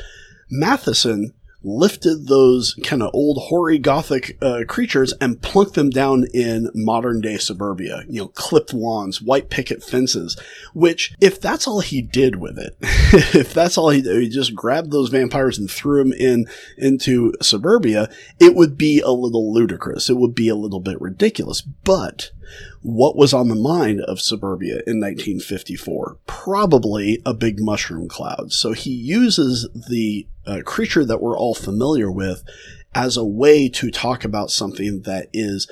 Matheson 0.50 1.34
lifted 1.66 2.28
those 2.28 2.76
kind 2.84 3.02
of 3.02 3.10
old 3.14 3.38
hoary 3.50 3.78
gothic 3.80 4.38
uh, 4.42 4.62
creatures 4.68 5.14
and 5.20 5.42
plunked 5.42 5.74
them 5.74 5.90
down 5.90 6.26
in 6.34 6.70
modern 6.74 7.22
day 7.22 7.38
suburbia. 7.38 8.04
You 8.08 8.22
know 8.22 8.28
clipped 8.30 8.74
lawns 8.74 9.22
white 9.22 9.50
picket 9.50 9.84
fences 9.84 10.38
which 10.74 11.14
if 11.20 11.42
that's 11.42 11.68
all 11.68 11.80
he 11.80 12.02
did 12.02 12.38
with 12.38 12.58
it 12.58 12.78
if 13.36 13.54
that's 13.54 13.78
all 13.78 13.90
he 13.90 14.02
did 14.02 14.22
he 14.22 14.30
just 14.30 14.56
grabbed 14.56 14.92
those 14.92 15.10
vampires 15.10 15.58
and 15.58 15.70
threw 15.70 16.04
them 16.04 16.14
in 16.14 16.46
into 16.78 17.34
suburbia 17.42 18.10
it 18.40 18.56
would 18.56 18.78
be 18.78 19.02
a 19.02 19.12
little 19.12 19.54
ludicrous. 19.54 20.10
It 20.10 20.18
would 20.18 20.36
be 20.36 20.50
a 20.50 20.56
little 20.56 20.80
bit 20.80 21.00
ridiculous. 21.00 21.62
But 21.62 22.32
what 22.86 23.16
was 23.16 23.34
on 23.34 23.48
the 23.48 23.56
mind 23.56 24.00
of 24.02 24.22
suburbia 24.22 24.76
in 24.86 25.00
1954? 25.00 26.20
Probably 26.28 27.20
a 27.26 27.34
big 27.34 27.60
mushroom 27.60 28.08
cloud. 28.08 28.52
So 28.52 28.74
he 28.74 28.92
uses 28.92 29.68
the 29.90 30.28
uh, 30.46 30.60
creature 30.64 31.04
that 31.04 31.20
we're 31.20 31.38
all 31.38 31.56
familiar 31.56 32.12
with 32.12 32.44
as 32.94 33.18
a 33.18 33.26
way 33.26 33.70
to 33.70 33.90
talk 33.90 34.24
about 34.24 34.52
something 34.52 35.02
that 35.02 35.30
is 35.34 35.68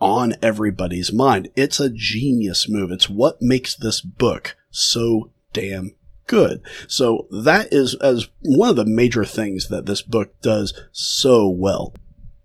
on 0.00 0.32
everybody's 0.40 1.12
mind. 1.12 1.50
It's 1.56 1.78
a 1.78 1.90
genius 1.90 2.70
move. 2.70 2.90
It's 2.90 3.10
what 3.10 3.42
makes 3.42 3.74
this 3.74 4.00
book 4.00 4.56
so 4.70 5.30
damn 5.52 5.94
good. 6.26 6.62
So 6.88 7.26
that 7.30 7.70
is 7.70 7.96
as 7.96 8.28
one 8.40 8.70
of 8.70 8.76
the 8.76 8.86
major 8.86 9.26
things 9.26 9.68
that 9.68 9.84
this 9.84 10.00
book 10.00 10.40
does 10.40 10.72
so 10.90 11.50
well. 11.50 11.92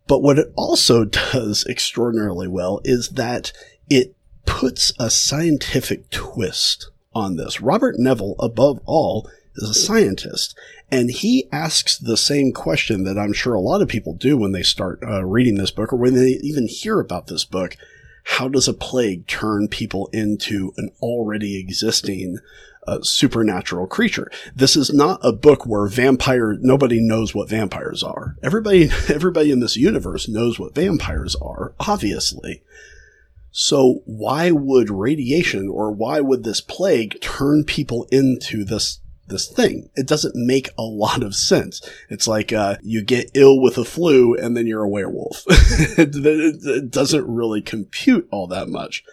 But 0.07 0.21
what 0.21 0.37
it 0.37 0.51
also 0.57 1.05
does 1.31 1.65
extraordinarily 1.65 2.49
well 2.49 2.81
is 2.83 3.09
that 3.11 3.53
it 3.89 4.15
puts 4.45 4.93
a 4.99 5.09
scientific 5.09 6.09
twist 6.09 6.89
on 7.13 7.37
this. 7.37 7.61
Robert 7.61 7.95
Neville, 7.97 8.35
above 8.39 8.79
all, 8.85 9.29
is 9.55 9.69
a 9.69 9.73
scientist, 9.73 10.57
and 10.91 11.09
he 11.09 11.47
asks 11.51 11.97
the 11.97 12.17
same 12.17 12.51
question 12.51 13.03
that 13.03 13.17
I'm 13.17 13.33
sure 13.33 13.53
a 13.53 13.59
lot 13.59 13.81
of 13.81 13.87
people 13.87 14.13
do 14.13 14.37
when 14.37 14.51
they 14.51 14.63
start 14.63 14.99
uh, 15.03 15.23
reading 15.25 15.55
this 15.55 15.71
book 15.71 15.93
or 15.93 15.97
when 15.97 16.13
they 16.13 16.39
even 16.43 16.67
hear 16.67 16.99
about 16.99 17.27
this 17.27 17.45
book. 17.45 17.77
How 18.25 18.47
does 18.47 18.67
a 18.67 18.73
plague 18.73 19.27
turn 19.27 19.67
people 19.67 20.09
into 20.11 20.73
an 20.77 20.89
already 20.99 21.59
existing 21.59 22.39
uh, 22.87 23.01
supernatural 23.01 23.87
creature? 23.87 24.31
This 24.55 24.75
is 24.75 24.91
not 24.91 25.19
a 25.23 25.31
book 25.31 25.65
where 25.65 25.87
vampire, 25.87 26.57
nobody 26.59 26.99
knows 26.99 27.35
what 27.35 27.49
vampires 27.49 28.03
are. 28.03 28.35
Everybody, 28.41 28.89
everybody 29.09 29.51
in 29.51 29.59
this 29.59 29.77
universe 29.77 30.27
knows 30.27 30.59
what 30.59 30.75
vampires 30.75 31.35
are, 31.35 31.73
obviously. 31.79 32.63
So 33.57 34.01
why 34.03 34.51
would 34.51 34.89
radiation 34.89 35.69
or 35.69 35.89
why 35.89 36.19
would 36.19 36.43
this 36.43 36.59
plague 36.59 37.21
turn 37.21 37.63
people 37.63 38.05
into 38.11 38.65
this 38.65 38.99
this 39.27 39.47
thing. 39.47 39.89
It 39.95 40.07
doesn't 40.07 40.35
make 40.35 40.69
a 40.77 40.83
lot 40.83 41.23
of 41.23 41.33
sense. 41.33 41.81
It's 42.09 42.27
like 42.27 42.51
uh, 42.51 42.75
you 42.83 43.01
get 43.01 43.31
ill 43.33 43.59
with 43.59 43.77
a 43.77 43.85
flu 43.85 44.35
and 44.35 44.57
then 44.57 44.67
you're 44.67 44.83
a 44.83 44.89
werewolf. 44.89 45.45
it, 45.97 46.13
it 46.13 46.91
doesn't 46.91 47.25
really 47.25 47.61
compute 47.61 48.27
all 48.29 48.45
that 48.47 48.67
much. 48.67 49.03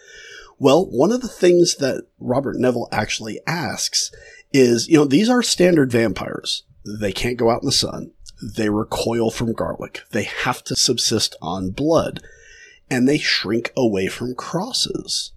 Well, 0.59 0.85
one 0.85 1.13
of 1.13 1.21
the 1.21 1.29
things 1.29 1.77
that 1.77 2.05
Robert 2.19 2.57
Neville 2.57 2.89
actually 2.91 3.39
asks 3.47 4.11
is, 4.51 4.89
you 4.89 4.97
know, 4.97 5.05
these 5.05 5.29
are 5.29 5.41
standard 5.41 5.89
vampires. 5.89 6.63
They 6.85 7.13
can't 7.13 7.37
go 7.37 7.49
out 7.49 7.63
in 7.63 7.65
the 7.65 7.71
sun. 7.71 8.11
They 8.43 8.69
recoil 8.69 9.31
from 9.31 9.53
garlic. 9.53 10.01
They 10.11 10.23
have 10.23 10.63
to 10.65 10.75
subsist 10.75 11.35
on 11.41 11.71
blood. 11.71 12.21
And 12.89 13.07
they 13.07 13.17
shrink 13.17 13.71
away 13.75 14.07
from 14.07 14.35
crosses. 14.35 15.31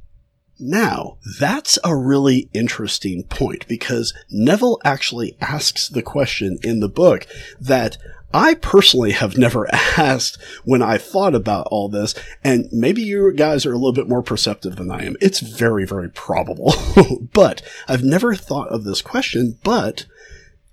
Now, 0.58 1.18
that's 1.38 1.78
a 1.84 1.94
really 1.94 2.48
interesting 2.54 3.24
point 3.24 3.66
because 3.68 4.14
Neville 4.30 4.80
actually 4.84 5.36
asks 5.40 5.88
the 5.88 6.02
question 6.02 6.58
in 6.62 6.80
the 6.80 6.88
book 6.88 7.26
that 7.60 7.98
I 8.32 8.54
personally 8.54 9.12
have 9.12 9.36
never 9.36 9.66
asked 9.72 10.38
when 10.64 10.82
I 10.82 10.98
thought 10.98 11.34
about 11.34 11.68
all 11.70 11.88
this, 11.88 12.14
and 12.42 12.68
maybe 12.72 13.02
you 13.02 13.32
guys 13.32 13.66
are 13.66 13.72
a 13.72 13.76
little 13.76 13.92
bit 13.92 14.08
more 14.08 14.22
perceptive 14.22 14.76
than 14.76 14.90
I 14.90 15.04
am. 15.04 15.16
It's 15.20 15.40
very, 15.40 15.86
very 15.86 16.10
probable. 16.10 16.74
but 17.32 17.62
I've 17.86 18.04
never 18.04 18.34
thought 18.34 18.68
of 18.68 18.84
this 18.84 19.02
question, 19.02 19.58
but 19.62 20.06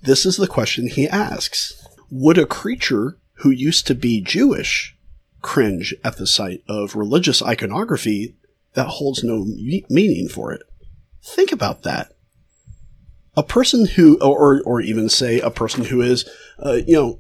this 0.01 0.25
is 0.25 0.37
the 0.37 0.47
question 0.47 0.87
he 0.87 1.07
asks. 1.07 1.73
Would 2.09 2.37
a 2.37 2.45
creature 2.45 3.17
who 3.37 3.49
used 3.49 3.87
to 3.87 3.95
be 3.95 4.21
Jewish 4.21 4.95
cringe 5.43 5.93
at 6.03 6.17
the 6.17 6.25
sight 6.25 6.63
of 6.67 6.95
religious 6.95 7.43
iconography 7.43 8.35
that 8.73 8.87
holds 8.87 9.23
no 9.23 9.45
meaning 9.89 10.27
for 10.27 10.51
it. 10.51 10.63
Think 11.21 11.51
about 11.51 11.83
that. 11.83 12.11
A 13.37 13.43
person 13.43 13.85
who, 13.85 14.17
or, 14.19 14.61
or 14.63 14.81
even 14.81 15.09
say 15.09 15.39
a 15.39 15.51
person 15.51 15.85
who 15.85 16.01
is, 16.01 16.27
uh, 16.63 16.79
you 16.87 16.95
know, 16.95 17.19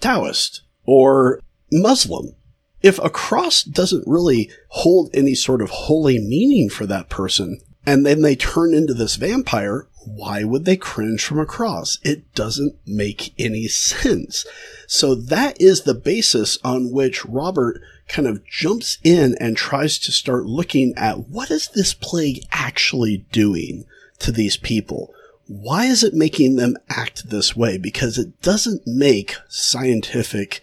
Taoist 0.00 0.62
or 0.84 1.40
Muslim, 1.70 2.34
if 2.82 2.98
a 2.98 3.10
cross 3.10 3.62
doesn't 3.62 4.04
really 4.06 4.50
hold 4.68 5.10
any 5.12 5.34
sort 5.34 5.60
of 5.60 5.70
holy 5.70 6.18
meaning 6.18 6.70
for 6.70 6.86
that 6.86 7.10
person, 7.10 7.60
and 7.84 8.06
then 8.06 8.22
they 8.22 8.36
turn 8.36 8.74
into 8.74 8.94
this 8.94 9.16
vampire, 9.16 9.86
why 10.04 10.44
would 10.44 10.64
they 10.64 10.76
cringe 10.76 11.24
from 11.24 11.38
a 11.38 11.46
cross? 11.46 11.98
It 12.02 12.34
doesn't 12.34 12.76
make 12.86 13.34
any 13.38 13.68
sense. 13.68 14.46
So 14.86 15.14
that 15.14 15.60
is 15.60 15.82
the 15.82 15.94
basis 15.94 16.58
on 16.64 16.90
which 16.90 17.24
Robert 17.24 17.80
kind 18.08 18.26
of 18.26 18.44
jumps 18.46 18.98
in 19.04 19.36
and 19.40 19.56
tries 19.56 19.98
to 19.98 20.12
start 20.12 20.46
looking 20.46 20.92
at 20.96 21.28
what 21.28 21.50
is 21.50 21.68
this 21.68 21.94
plague 21.94 22.44
actually 22.50 23.18
doing 23.30 23.84
to 24.18 24.32
these 24.32 24.56
people? 24.56 25.14
Why 25.46 25.86
is 25.86 26.04
it 26.04 26.14
making 26.14 26.56
them 26.56 26.76
act 26.88 27.30
this 27.30 27.56
way? 27.56 27.76
Because 27.76 28.18
it 28.18 28.40
doesn't 28.42 28.86
make 28.86 29.36
scientific 29.48 30.60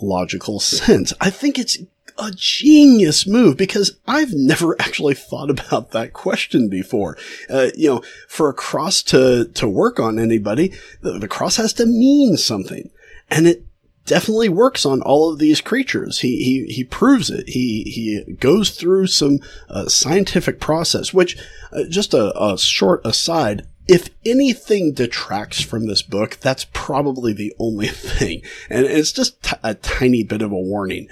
logical 0.00 0.60
sense. 0.60 1.12
I 1.20 1.30
think 1.30 1.58
it's 1.58 1.78
a 2.20 2.30
genius 2.32 3.26
move 3.26 3.56
because 3.56 3.96
I've 4.06 4.32
never 4.32 4.80
actually 4.80 5.14
thought 5.14 5.50
about 5.50 5.90
that 5.92 6.12
question 6.12 6.68
before. 6.68 7.16
Uh, 7.48 7.68
you 7.74 7.88
know, 7.88 8.02
for 8.28 8.48
a 8.48 8.54
cross 8.54 9.02
to, 9.04 9.46
to 9.54 9.68
work 9.68 9.98
on 9.98 10.18
anybody, 10.18 10.72
the, 11.00 11.18
the 11.18 11.28
cross 11.28 11.56
has 11.56 11.72
to 11.74 11.86
mean 11.86 12.36
something. 12.36 12.90
And 13.30 13.46
it 13.46 13.64
definitely 14.04 14.48
works 14.48 14.84
on 14.84 15.02
all 15.02 15.32
of 15.32 15.38
these 15.38 15.60
creatures. 15.60 16.20
He, 16.20 16.42
he, 16.42 16.72
he 16.72 16.84
proves 16.84 17.30
it. 17.30 17.48
He, 17.48 17.84
he 17.84 18.34
goes 18.34 18.70
through 18.70 19.06
some 19.06 19.38
uh, 19.68 19.88
scientific 19.88 20.60
process, 20.60 21.14
which, 21.14 21.38
uh, 21.72 21.84
just 21.88 22.12
a, 22.12 22.36
a 22.40 22.58
short 22.58 23.00
aside, 23.04 23.66
if 23.86 24.08
anything 24.24 24.92
detracts 24.92 25.60
from 25.60 25.86
this 25.86 26.02
book, 26.02 26.38
that's 26.40 26.66
probably 26.72 27.32
the 27.32 27.54
only 27.58 27.88
thing. 27.88 28.42
And 28.68 28.84
it's 28.84 29.12
just 29.12 29.42
t- 29.42 29.56
a 29.62 29.74
tiny 29.74 30.22
bit 30.22 30.42
of 30.42 30.52
a 30.52 30.56
warning 30.56 31.08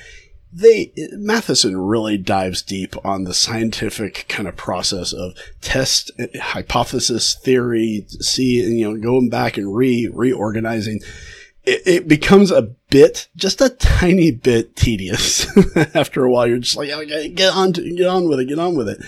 they 0.53 0.93
Matheson 1.13 1.77
really 1.77 2.17
dives 2.17 2.63
deep 2.63 2.95
on 3.05 3.25
the 3.25 3.35
scientific 3.35 4.27
kind 4.29 4.49
of 4.49 4.57
process 4.57 5.13
of 5.13 5.35
test 5.61 6.11
hypothesis 6.41 7.35
theory 7.35 8.07
see 8.09 8.63
you 8.63 8.91
know 8.91 8.97
going 8.97 9.29
back 9.29 9.57
and 9.57 9.75
re 9.75 10.09
reorganizing. 10.13 11.01
It, 11.65 11.83
it 11.87 12.09
becomes 12.09 12.51
a 12.51 12.63
bit 12.63 13.29
just 13.37 13.61
a 13.61 13.69
tiny 13.69 14.31
bit 14.31 14.75
tedious 14.75 15.47
after 15.95 16.25
a 16.25 16.31
while. 16.31 16.47
You're 16.47 16.59
just 16.59 16.77
like 16.77 16.91
okay, 16.91 17.29
get 17.29 17.53
on 17.53 17.75
to, 17.75 17.95
get 17.95 18.07
on 18.07 18.29
with 18.29 18.41
it 18.41 18.47
get 18.47 18.59
on 18.59 18.75
with 18.75 18.89
it. 18.89 19.03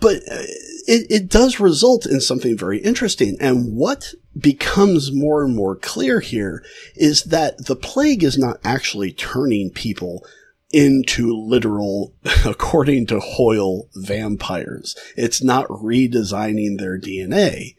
But 0.00 0.16
uh, 0.16 0.42
it, 0.88 1.06
it 1.10 1.28
does 1.28 1.60
result 1.60 2.06
in 2.06 2.20
something 2.20 2.56
very 2.56 2.78
interesting. 2.78 3.36
And 3.38 3.76
what 3.76 4.14
becomes 4.36 5.12
more 5.12 5.44
and 5.44 5.54
more 5.54 5.76
clear 5.76 6.20
here 6.20 6.64
is 6.96 7.24
that 7.24 7.66
the 7.66 7.76
plague 7.76 8.24
is 8.24 8.38
not 8.38 8.58
actually 8.64 9.12
turning 9.12 9.70
people 9.70 10.24
into 10.70 11.32
literal, 11.32 12.14
according 12.44 13.06
to 13.06 13.20
Hoyle, 13.20 13.88
vampires. 13.94 14.96
It's 15.16 15.42
not 15.42 15.66
redesigning 15.68 16.78
their 16.78 16.98
DNA. 16.98 17.76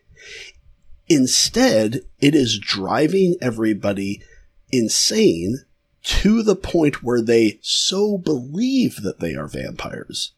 Instead, 1.08 2.01
it 2.19 2.36
is 2.36 2.60
driving 2.60 3.36
everybody 3.41 4.21
insane 4.71 5.65
to 6.04 6.41
the 6.41 6.56
point 6.56 7.04
where 7.04 7.21
they 7.21 7.60
so 7.62 8.17
believe 8.17 9.01
that 9.04 9.19
they 9.19 9.36
are 9.36 9.47
vampires 9.47 10.34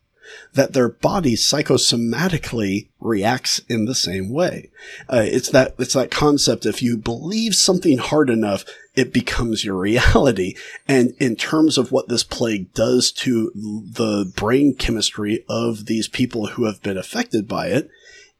that 0.53 0.73
their 0.73 0.89
body 0.89 1.35
psychosomatically 1.35 2.89
reacts 2.99 3.59
in 3.69 3.85
the 3.85 3.95
same 3.95 4.31
way. 4.31 4.69
Uh, 5.09 5.23
it's 5.25 5.49
that 5.49 5.75
it's 5.77 5.93
that 5.93 6.11
concept. 6.11 6.65
If 6.65 6.81
you 6.81 6.97
believe 6.97 7.55
something 7.55 7.97
hard 7.97 8.29
enough, 8.29 8.65
it 8.95 9.13
becomes 9.13 9.65
your 9.65 9.77
reality. 9.77 10.55
And 10.87 11.13
in 11.19 11.35
terms 11.35 11.77
of 11.77 11.91
what 11.91 12.09
this 12.09 12.23
plague 12.23 12.73
does 12.73 13.11
to 13.13 13.51
the 13.55 14.31
brain 14.35 14.75
chemistry 14.75 15.43
of 15.49 15.85
these 15.85 16.07
people 16.07 16.47
who 16.47 16.65
have 16.65 16.81
been 16.83 16.97
affected 16.97 17.47
by 17.47 17.67
it, 17.67 17.89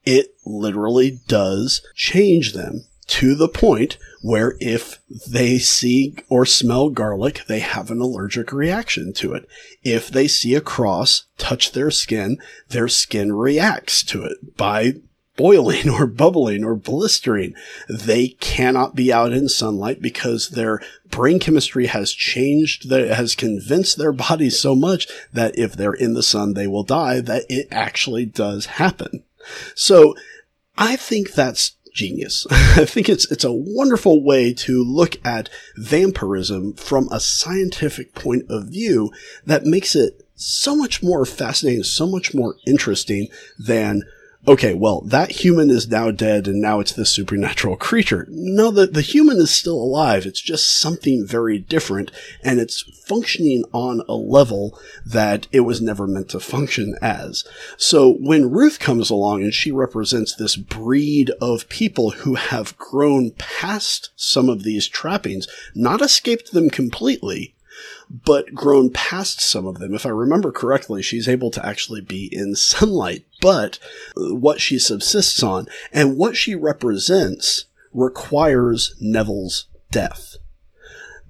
it 0.04 0.34
literally 0.44 1.20
does 1.26 1.82
change 1.94 2.52
them 2.52 2.84
to 3.06 3.34
the 3.34 3.48
point 3.48 3.98
where 4.22 4.56
if 4.60 5.00
they 5.28 5.58
see 5.58 6.16
or 6.28 6.46
smell 6.46 6.88
garlic, 6.88 7.42
they 7.46 7.60
have 7.60 7.90
an 7.90 8.00
allergic 8.00 8.52
reaction 8.52 9.12
to 9.12 9.34
it. 9.34 9.46
If 9.82 10.08
they 10.08 10.26
see 10.26 10.54
a 10.54 10.60
cross 10.60 11.24
touch 11.36 11.72
their 11.72 11.90
skin, 11.90 12.38
their 12.68 12.88
skin 12.88 13.32
reacts 13.32 14.02
to 14.04 14.24
it 14.24 14.56
by 14.56 14.94
boiling 15.36 15.88
or 15.90 16.06
bubbling 16.06 16.64
or 16.64 16.74
blistering. 16.74 17.54
They 17.88 18.28
cannot 18.28 18.94
be 18.94 19.12
out 19.12 19.32
in 19.32 19.48
sunlight 19.48 20.00
because 20.00 20.50
their 20.50 20.80
brain 21.08 21.38
chemistry 21.38 21.86
has 21.86 22.12
changed, 22.12 22.88
that 22.88 23.08
has 23.08 23.34
convinced 23.34 23.98
their 23.98 24.12
bodies 24.12 24.58
so 24.58 24.74
much 24.74 25.06
that 25.32 25.58
if 25.58 25.74
they're 25.74 25.92
in 25.92 26.14
the 26.14 26.22
sun, 26.22 26.54
they 26.54 26.66
will 26.66 26.84
die, 26.84 27.20
that 27.20 27.44
it 27.48 27.68
actually 27.70 28.26
does 28.26 28.66
happen. 28.66 29.24
So 29.74 30.14
I 30.76 30.96
think 30.96 31.32
that's 31.32 31.76
genius. 31.94 32.46
I 32.50 32.84
think 32.84 33.08
it's 33.08 33.30
it's 33.30 33.44
a 33.44 33.52
wonderful 33.52 34.22
way 34.22 34.52
to 34.54 34.82
look 34.82 35.24
at 35.24 35.48
vampirism 35.76 36.74
from 36.74 37.08
a 37.10 37.20
scientific 37.20 38.14
point 38.14 38.44
of 38.50 38.66
view 38.66 39.12
that 39.46 39.64
makes 39.64 39.94
it 39.94 40.26
so 40.34 40.74
much 40.74 41.02
more 41.02 41.24
fascinating, 41.24 41.84
so 41.84 42.06
much 42.06 42.34
more 42.34 42.56
interesting 42.66 43.28
than 43.58 44.02
okay, 44.46 44.74
well, 44.74 45.00
that 45.02 45.30
human 45.30 45.70
is 45.70 45.88
now 45.88 46.10
dead 46.10 46.46
and 46.46 46.60
now 46.60 46.80
it's 46.80 46.92
this 46.92 47.10
supernatural 47.10 47.76
creature. 47.76 48.26
No, 48.28 48.70
the, 48.70 48.86
the 48.86 49.00
human 49.00 49.38
is 49.38 49.50
still 49.50 49.76
alive. 49.76 50.26
It's 50.26 50.40
just 50.40 50.78
something 50.78 51.26
very 51.26 51.58
different 51.58 52.10
and 52.42 52.60
it's 52.60 52.82
functioning 53.06 53.64
on 53.72 54.02
a 54.08 54.14
level 54.14 54.78
that 55.06 55.46
it 55.52 55.60
was 55.60 55.80
never 55.80 56.06
meant 56.06 56.28
to 56.30 56.40
function 56.40 56.94
as. 57.00 57.44
So 57.76 58.14
when 58.20 58.50
Ruth 58.50 58.78
comes 58.78 59.10
along 59.10 59.42
and 59.42 59.54
she 59.54 59.70
represents 59.70 60.34
this 60.34 60.56
breed 60.56 61.30
of 61.40 61.68
people 61.68 62.10
who 62.10 62.34
have 62.34 62.76
grown 62.76 63.30
past 63.32 64.10
some 64.16 64.48
of 64.48 64.62
these 64.62 64.88
trappings, 64.88 65.48
not 65.74 66.02
escaped 66.02 66.52
them 66.52 66.70
completely, 66.70 67.54
but 68.10 68.54
grown 68.54 68.90
past 68.90 69.40
some 69.40 69.66
of 69.66 69.78
them. 69.78 69.94
If 69.94 70.06
I 70.06 70.10
remember 70.10 70.52
correctly, 70.52 71.02
she's 71.02 71.28
able 71.28 71.50
to 71.52 71.66
actually 71.66 72.00
be 72.00 72.28
in 72.32 72.54
sunlight, 72.54 73.24
but 73.40 73.78
uh, 74.16 74.34
what 74.34 74.60
she 74.60 74.78
subsists 74.78 75.42
on 75.42 75.66
and 75.92 76.16
what 76.16 76.36
she 76.36 76.54
represents 76.54 77.66
requires 77.92 78.94
Neville's 79.00 79.66
death. 79.90 80.36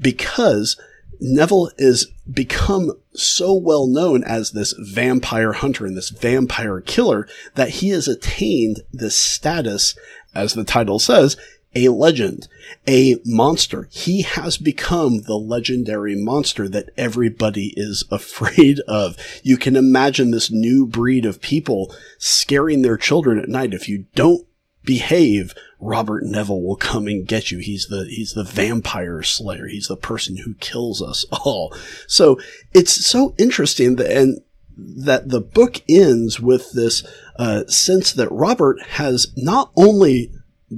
Because 0.00 0.80
Neville 1.20 1.70
is 1.78 2.10
become 2.30 2.92
so 3.12 3.54
well 3.54 3.87
known 3.87 4.24
as 4.24 4.50
this 4.50 4.74
vampire 4.78 5.52
hunter 5.52 5.87
and 5.87 5.96
this 5.96 6.10
vampire 6.10 6.80
killer 6.80 7.28
that 7.54 7.68
he 7.70 7.90
has 7.90 8.08
attained 8.08 8.80
this 8.92 9.16
status, 9.16 9.94
as 10.34 10.54
the 10.54 10.64
title 10.64 10.98
says, 10.98 11.37
a 11.74 11.88
legend, 11.88 12.48
a 12.87 13.16
monster. 13.24 13.88
He 13.90 14.22
has 14.22 14.56
become 14.56 15.22
the 15.22 15.37
legendary 15.37 16.14
monster 16.16 16.68
that 16.68 16.90
everybody 16.96 17.72
is 17.76 18.04
afraid 18.10 18.80
of. 18.80 19.16
You 19.42 19.56
can 19.56 19.76
imagine 19.76 20.30
this 20.30 20.50
new 20.50 20.87
breed 20.87 21.24
of 21.24 21.40
people 21.40 21.94
scaring 22.18 22.82
their 22.82 22.96
children 22.96 23.38
at 23.38 23.48
night. 23.48 23.74
If 23.74 23.88
you 23.88 24.06
don't 24.14 24.46
behave, 24.84 25.54
Robert 25.80 26.24
Neville 26.24 26.62
will 26.62 26.76
come 26.76 27.06
and 27.06 27.26
get 27.26 27.50
you. 27.50 27.58
He's 27.58 27.87
the, 27.87 28.06
he's 28.08 28.34
the 28.34 28.44
vampire 28.44 29.22
slayer. 29.22 29.66
He's 29.66 29.88
the 29.88 29.96
person 29.96 30.38
who 30.38 30.54
kills 30.54 31.02
us 31.02 31.24
all. 31.32 31.74
So 32.06 32.38
it's 32.72 33.06
so 33.06 33.34
interesting 33.38 33.96
that, 33.96 34.10
and 34.10 34.40
that 34.76 35.28
the 35.28 35.40
book 35.40 35.82
ends 35.88 36.40
with 36.40 36.72
this 36.72 37.06
uh, 37.38 37.64
sense 37.66 38.12
that 38.12 38.30
Robert 38.30 38.80
has 38.82 39.32
not 39.37 39.70
only 39.76 40.32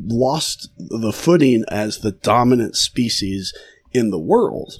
lost 0.04 0.70
the 0.78 1.12
footing 1.12 1.64
as 1.68 1.98
the 1.98 2.12
dominant 2.12 2.76
species 2.76 3.54
in 3.92 4.10
the 4.10 4.18
world. 4.18 4.74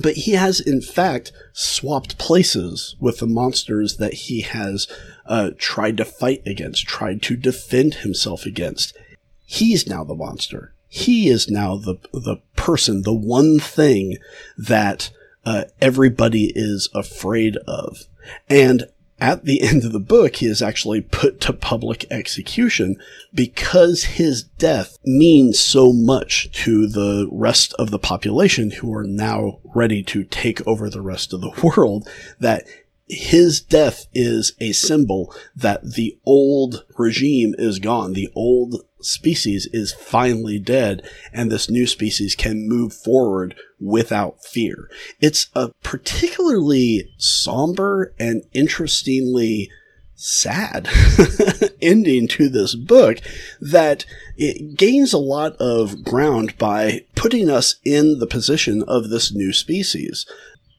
But 0.00 0.14
he 0.14 0.32
has, 0.32 0.58
in 0.58 0.80
fact, 0.80 1.32
swapped 1.52 2.16
places 2.16 2.96
with 2.98 3.18
the 3.18 3.26
monsters 3.26 3.98
that 3.98 4.14
he 4.14 4.40
has 4.40 4.86
uh, 5.26 5.50
tried 5.58 5.98
to 5.98 6.04
fight 6.04 6.42
against, 6.46 6.86
tried 6.86 7.20
to 7.22 7.36
defend 7.36 7.96
himself 7.96 8.46
against. 8.46 8.96
He's 9.44 9.86
now 9.86 10.02
the 10.02 10.14
monster. 10.14 10.74
He 10.88 11.28
is 11.28 11.50
now 11.50 11.76
the 11.76 11.96
the 12.12 12.36
person, 12.56 13.02
the 13.02 13.14
one 13.14 13.58
thing 13.58 14.16
that 14.56 15.10
uh, 15.44 15.64
everybody 15.80 16.52
is 16.54 16.88
afraid 16.94 17.56
of. 17.66 18.06
And 18.48 18.86
at 19.22 19.44
the 19.44 19.62
end 19.62 19.84
of 19.84 19.92
the 19.92 20.00
book, 20.00 20.36
he 20.36 20.46
is 20.46 20.60
actually 20.60 21.00
put 21.00 21.40
to 21.42 21.52
public 21.52 22.04
execution 22.10 22.96
because 23.32 24.02
his 24.02 24.42
death 24.42 24.98
means 25.04 25.60
so 25.60 25.92
much 25.92 26.50
to 26.64 26.88
the 26.88 27.28
rest 27.30 27.72
of 27.74 27.92
the 27.92 28.00
population 28.00 28.72
who 28.72 28.92
are 28.92 29.04
now 29.04 29.60
ready 29.76 30.02
to 30.02 30.24
take 30.24 30.66
over 30.66 30.90
the 30.90 31.00
rest 31.00 31.32
of 31.32 31.40
the 31.40 31.52
world 31.62 32.08
that 32.40 32.64
his 33.06 33.60
death 33.60 34.06
is 34.12 34.54
a 34.58 34.72
symbol 34.72 35.32
that 35.54 35.92
the 35.92 36.18
old 36.26 36.84
regime 36.98 37.54
is 37.58 37.78
gone. 37.78 38.14
The 38.14 38.28
old 38.34 38.84
species 39.04 39.66
is 39.72 39.92
finally 39.92 40.58
dead 40.58 41.08
and 41.32 41.50
this 41.50 41.70
new 41.70 41.86
species 41.86 42.34
can 42.34 42.68
move 42.68 42.92
forward 42.92 43.54
without 43.80 44.44
fear. 44.44 44.88
It's 45.20 45.48
a 45.54 45.70
particularly 45.82 47.10
somber 47.18 48.14
and 48.18 48.42
interestingly 48.52 49.70
sad 50.14 50.88
ending 51.82 52.28
to 52.28 52.48
this 52.48 52.76
book 52.76 53.18
that 53.60 54.06
it 54.36 54.76
gains 54.76 55.12
a 55.12 55.18
lot 55.18 55.56
of 55.56 56.04
ground 56.04 56.56
by 56.58 57.04
putting 57.16 57.50
us 57.50 57.76
in 57.84 58.20
the 58.20 58.26
position 58.26 58.84
of 58.86 59.10
this 59.10 59.32
new 59.32 59.52
species 59.52 60.26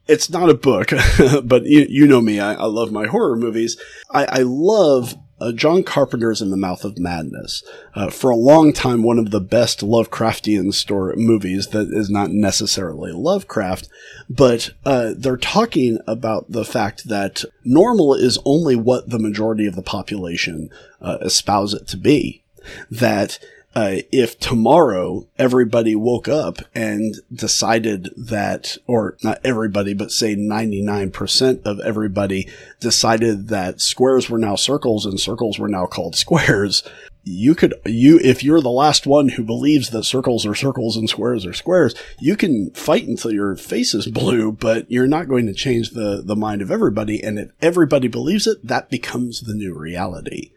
it's 0.08 0.30
not 0.30 0.50
a 0.50 0.54
book, 0.54 0.90
but 1.44 1.64
you, 1.64 1.86
you 1.90 2.08
know 2.08 2.22
me. 2.22 2.40
I, 2.40 2.56
I, 2.56 2.66
love 2.66 2.92
my 2.92 3.08
horror 3.08 3.38
movies. 3.38 3.78
I, 4.12 4.26
I 4.26 4.40
love 4.40 5.16
uh, 5.44 5.52
John 5.52 5.84
Carpenter's 5.84 6.42
In 6.42 6.52
the 6.52 6.58
Mouth 6.58 6.86
of 6.86 6.98
Madness. 6.98 7.64
Uh, 7.94 8.10
for 8.10 8.30
a 8.30 8.36
long 8.36 8.72
time, 8.72 9.04
one 9.04 9.20
of 9.20 9.32
the 9.32 9.42
best 9.42 9.82
Lovecraftian 9.82 10.74
story 10.74 11.18
movies 11.18 11.68
that 11.68 11.90
is 11.92 12.10
not 12.10 12.32
necessarily 12.32 13.12
Lovecraft, 13.12 13.90
but 14.30 14.72
uh, 14.86 15.14
they're 15.18 15.36
talking 15.36 16.00
about 16.08 16.50
the 16.50 16.64
fact 16.64 17.10
that 17.10 17.44
normal 17.66 18.14
is 18.14 18.40
only 18.46 18.78
what 18.78 19.10
the 19.10 19.20
majority 19.20 19.66
of 19.66 19.76
the 19.76 19.82
population 19.82 20.70
uh, 21.02 21.18
espouse 21.22 21.74
it 21.74 21.88
to 21.88 21.98
be. 21.98 22.42
That 22.90 23.40
uh, 23.76 23.98
if 24.12 24.40
tomorrow 24.40 25.28
everybody 25.38 25.96
woke 25.96 26.28
up 26.28 26.58
and 26.76 27.16
decided 27.34 28.10
that, 28.16 28.78
or 28.86 29.18
not 29.24 29.40
everybody, 29.44 29.94
but 29.94 30.12
say 30.12 30.36
99% 30.36 31.66
of 31.66 31.80
everybody 31.80 32.48
decided 32.80 33.48
that 33.48 33.82
squares 33.82 34.30
were 34.30 34.38
now 34.38 34.56
circles 34.56 35.06
and 35.06 35.20
circles 35.20 35.58
were 35.58 35.68
now 35.68 35.88
called 35.88 36.16
squares, 36.16 36.84
you 37.24 37.56
could, 37.56 37.74
you, 37.86 38.20
if 38.22 38.44
you're 38.44 38.62
the 38.62 38.70
last 38.70 39.08
one 39.08 39.30
who 39.30 39.44
believes 39.44 39.90
that 39.90 40.04
circles 40.04 40.46
are 40.46 40.54
circles 40.54 40.96
and 40.96 41.10
squares 41.10 41.46
are 41.46 41.54
squares, 41.54 41.96
you 42.20 42.36
can 42.36 42.70
fight 42.72 43.08
until 43.08 43.32
your 43.32 43.56
face 43.56 43.94
is 43.94 44.08
blue, 44.08 44.52
but 44.52 44.92
you're 44.92 45.08
not 45.08 45.30
going 45.30 45.48
to 45.48 45.54
change 45.54 45.92
the, 45.92 46.22
the 46.24 46.36
mind 46.36 46.62
of 46.62 46.70
everybody. 46.70 47.24
And 47.24 47.40
if 47.40 47.52
everybody 47.62 48.08
believes 48.08 48.46
it, 48.46 48.68
that 48.68 48.90
becomes 48.90 49.42
the 49.42 49.56
new 49.56 49.74
reality. 49.74 50.52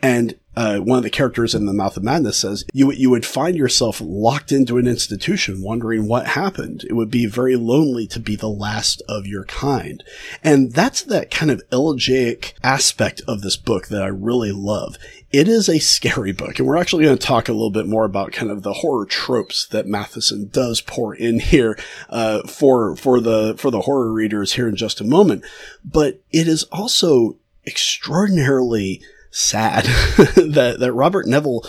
And 0.00 0.38
uh, 0.58 0.78
one 0.78 0.98
of 0.98 1.04
the 1.04 1.10
characters 1.10 1.54
in 1.54 1.66
the 1.66 1.72
Mouth 1.72 1.96
of 1.96 2.02
Madness 2.02 2.38
says 2.38 2.64
you 2.72 2.90
you 2.90 3.10
would 3.10 3.24
find 3.24 3.56
yourself 3.56 4.00
locked 4.00 4.50
into 4.50 4.76
an 4.76 4.88
institution, 4.88 5.62
wondering 5.62 6.08
what 6.08 6.26
happened. 6.26 6.84
It 6.88 6.94
would 6.94 7.12
be 7.12 7.26
very 7.26 7.54
lonely 7.54 8.08
to 8.08 8.18
be 8.18 8.34
the 8.34 8.48
last 8.48 9.00
of 9.08 9.24
your 9.24 9.44
kind, 9.44 10.02
and 10.42 10.72
that's 10.72 11.02
that 11.02 11.30
kind 11.30 11.52
of 11.52 11.62
elegiac 11.70 12.54
aspect 12.64 13.22
of 13.28 13.42
this 13.42 13.56
book 13.56 13.86
that 13.86 14.02
I 14.02 14.08
really 14.08 14.50
love. 14.50 14.96
It 15.30 15.46
is 15.46 15.68
a 15.68 15.78
scary 15.78 16.32
book, 16.32 16.58
and 16.58 16.66
we're 16.66 16.76
actually 16.76 17.04
going 17.04 17.18
to 17.18 17.24
talk 17.24 17.48
a 17.48 17.52
little 17.52 17.70
bit 17.70 17.86
more 17.86 18.04
about 18.04 18.32
kind 18.32 18.50
of 18.50 18.64
the 18.64 18.72
horror 18.72 19.06
tropes 19.06 19.64
that 19.68 19.86
Matheson 19.86 20.48
does 20.48 20.80
pour 20.80 21.14
in 21.14 21.38
here 21.38 21.78
uh, 22.08 22.42
for 22.48 22.96
for 22.96 23.20
the 23.20 23.54
for 23.58 23.70
the 23.70 23.82
horror 23.82 24.12
readers 24.12 24.54
here 24.54 24.68
in 24.68 24.74
just 24.74 25.00
a 25.00 25.04
moment. 25.04 25.44
But 25.84 26.20
it 26.32 26.48
is 26.48 26.64
also 26.64 27.36
extraordinarily 27.64 29.02
sad 29.38 29.84
that, 30.34 30.76
that 30.80 30.92
Robert 30.92 31.26
Neville 31.26 31.64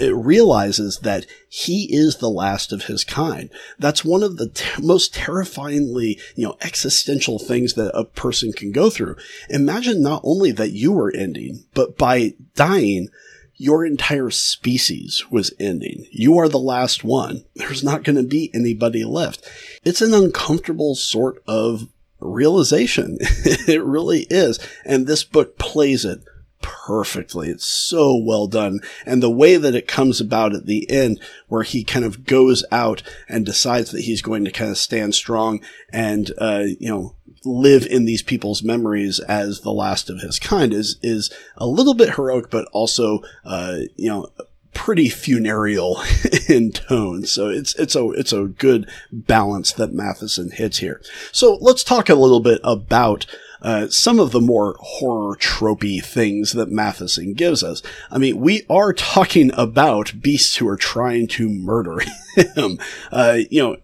uh, 0.00 0.14
realizes 0.14 0.98
that 1.00 1.26
he 1.48 1.88
is 1.92 2.16
the 2.16 2.30
last 2.30 2.72
of 2.72 2.84
his 2.84 3.02
kind. 3.02 3.50
That's 3.78 4.04
one 4.04 4.22
of 4.22 4.36
the 4.36 4.48
ter- 4.48 4.80
most 4.80 5.14
terrifyingly, 5.14 6.20
you 6.36 6.46
know, 6.46 6.56
existential 6.60 7.38
things 7.38 7.74
that 7.74 7.96
a 7.96 8.04
person 8.04 8.52
can 8.52 8.70
go 8.70 8.88
through. 8.88 9.16
Imagine 9.50 10.00
not 10.00 10.20
only 10.22 10.52
that 10.52 10.70
you 10.70 10.92
were 10.92 11.12
ending, 11.12 11.64
but 11.74 11.98
by 11.98 12.34
dying, 12.54 13.08
your 13.56 13.84
entire 13.84 14.30
species 14.30 15.24
was 15.28 15.52
ending. 15.58 16.06
You 16.12 16.38
are 16.38 16.48
the 16.48 16.60
last 16.60 17.02
one. 17.02 17.44
There's 17.56 17.82
not 17.82 18.04
going 18.04 18.16
to 18.16 18.22
be 18.22 18.52
anybody 18.54 19.02
left. 19.02 19.44
It's 19.82 20.00
an 20.00 20.14
uncomfortable 20.14 20.94
sort 20.94 21.42
of 21.48 21.88
realization. 22.20 23.18
it 23.20 23.82
really 23.82 24.28
is. 24.30 24.60
And 24.84 25.08
this 25.08 25.24
book 25.24 25.58
plays 25.58 26.04
it 26.04 26.20
perfectly. 26.60 27.48
It's 27.48 27.66
so 27.66 28.16
well 28.16 28.46
done. 28.46 28.80
And 29.06 29.22
the 29.22 29.30
way 29.30 29.56
that 29.56 29.74
it 29.74 29.88
comes 29.88 30.20
about 30.20 30.54
at 30.54 30.66
the 30.66 30.90
end, 30.90 31.20
where 31.48 31.62
he 31.62 31.84
kind 31.84 32.04
of 32.04 32.24
goes 32.24 32.64
out 32.70 33.02
and 33.28 33.44
decides 33.46 33.90
that 33.90 34.02
he's 34.02 34.22
going 34.22 34.44
to 34.44 34.50
kind 34.50 34.70
of 34.70 34.78
stand 34.78 35.14
strong 35.14 35.60
and, 35.92 36.30
uh, 36.38 36.64
you 36.78 36.88
know, 36.88 37.14
live 37.44 37.86
in 37.86 38.04
these 38.04 38.22
people's 38.22 38.62
memories 38.62 39.20
as 39.20 39.60
the 39.60 39.72
last 39.72 40.10
of 40.10 40.20
his 40.20 40.38
kind 40.38 40.72
is, 40.74 40.98
is 41.02 41.32
a 41.56 41.66
little 41.66 41.94
bit 41.94 42.14
heroic, 42.14 42.50
but 42.50 42.68
also, 42.72 43.22
uh, 43.44 43.78
you 43.96 44.08
know, 44.08 44.28
pretty 44.74 45.08
funereal 45.08 46.00
in 46.48 46.70
tone. 46.70 47.24
So 47.24 47.48
it's 47.48 47.74
it's 47.74 47.96
a 47.96 48.10
it's 48.10 48.32
a 48.32 48.44
good 48.44 48.88
balance 49.10 49.72
that 49.72 49.92
Matheson 49.92 50.52
hits 50.52 50.78
here. 50.78 51.00
So 51.32 51.58
let's 51.60 51.82
talk 51.82 52.08
a 52.08 52.14
little 52.14 52.40
bit 52.40 52.60
about 52.62 53.26
uh, 53.62 53.88
some 53.88 54.20
of 54.20 54.30
the 54.30 54.40
more 54.40 54.76
horror 54.80 55.36
tropey 55.36 56.02
things 56.02 56.52
that 56.52 56.70
Matheson 56.70 57.34
gives 57.34 57.62
us. 57.62 57.82
I 58.10 58.18
mean, 58.18 58.40
we 58.40 58.62
are 58.70 58.92
talking 58.92 59.50
about 59.54 60.20
beasts 60.20 60.56
who 60.56 60.68
are 60.68 60.76
trying 60.76 61.26
to 61.28 61.48
murder 61.48 61.98
him. 62.36 62.78
Uh, 63.10 63.38
you 63.50 63.62
know, 63.62 63.76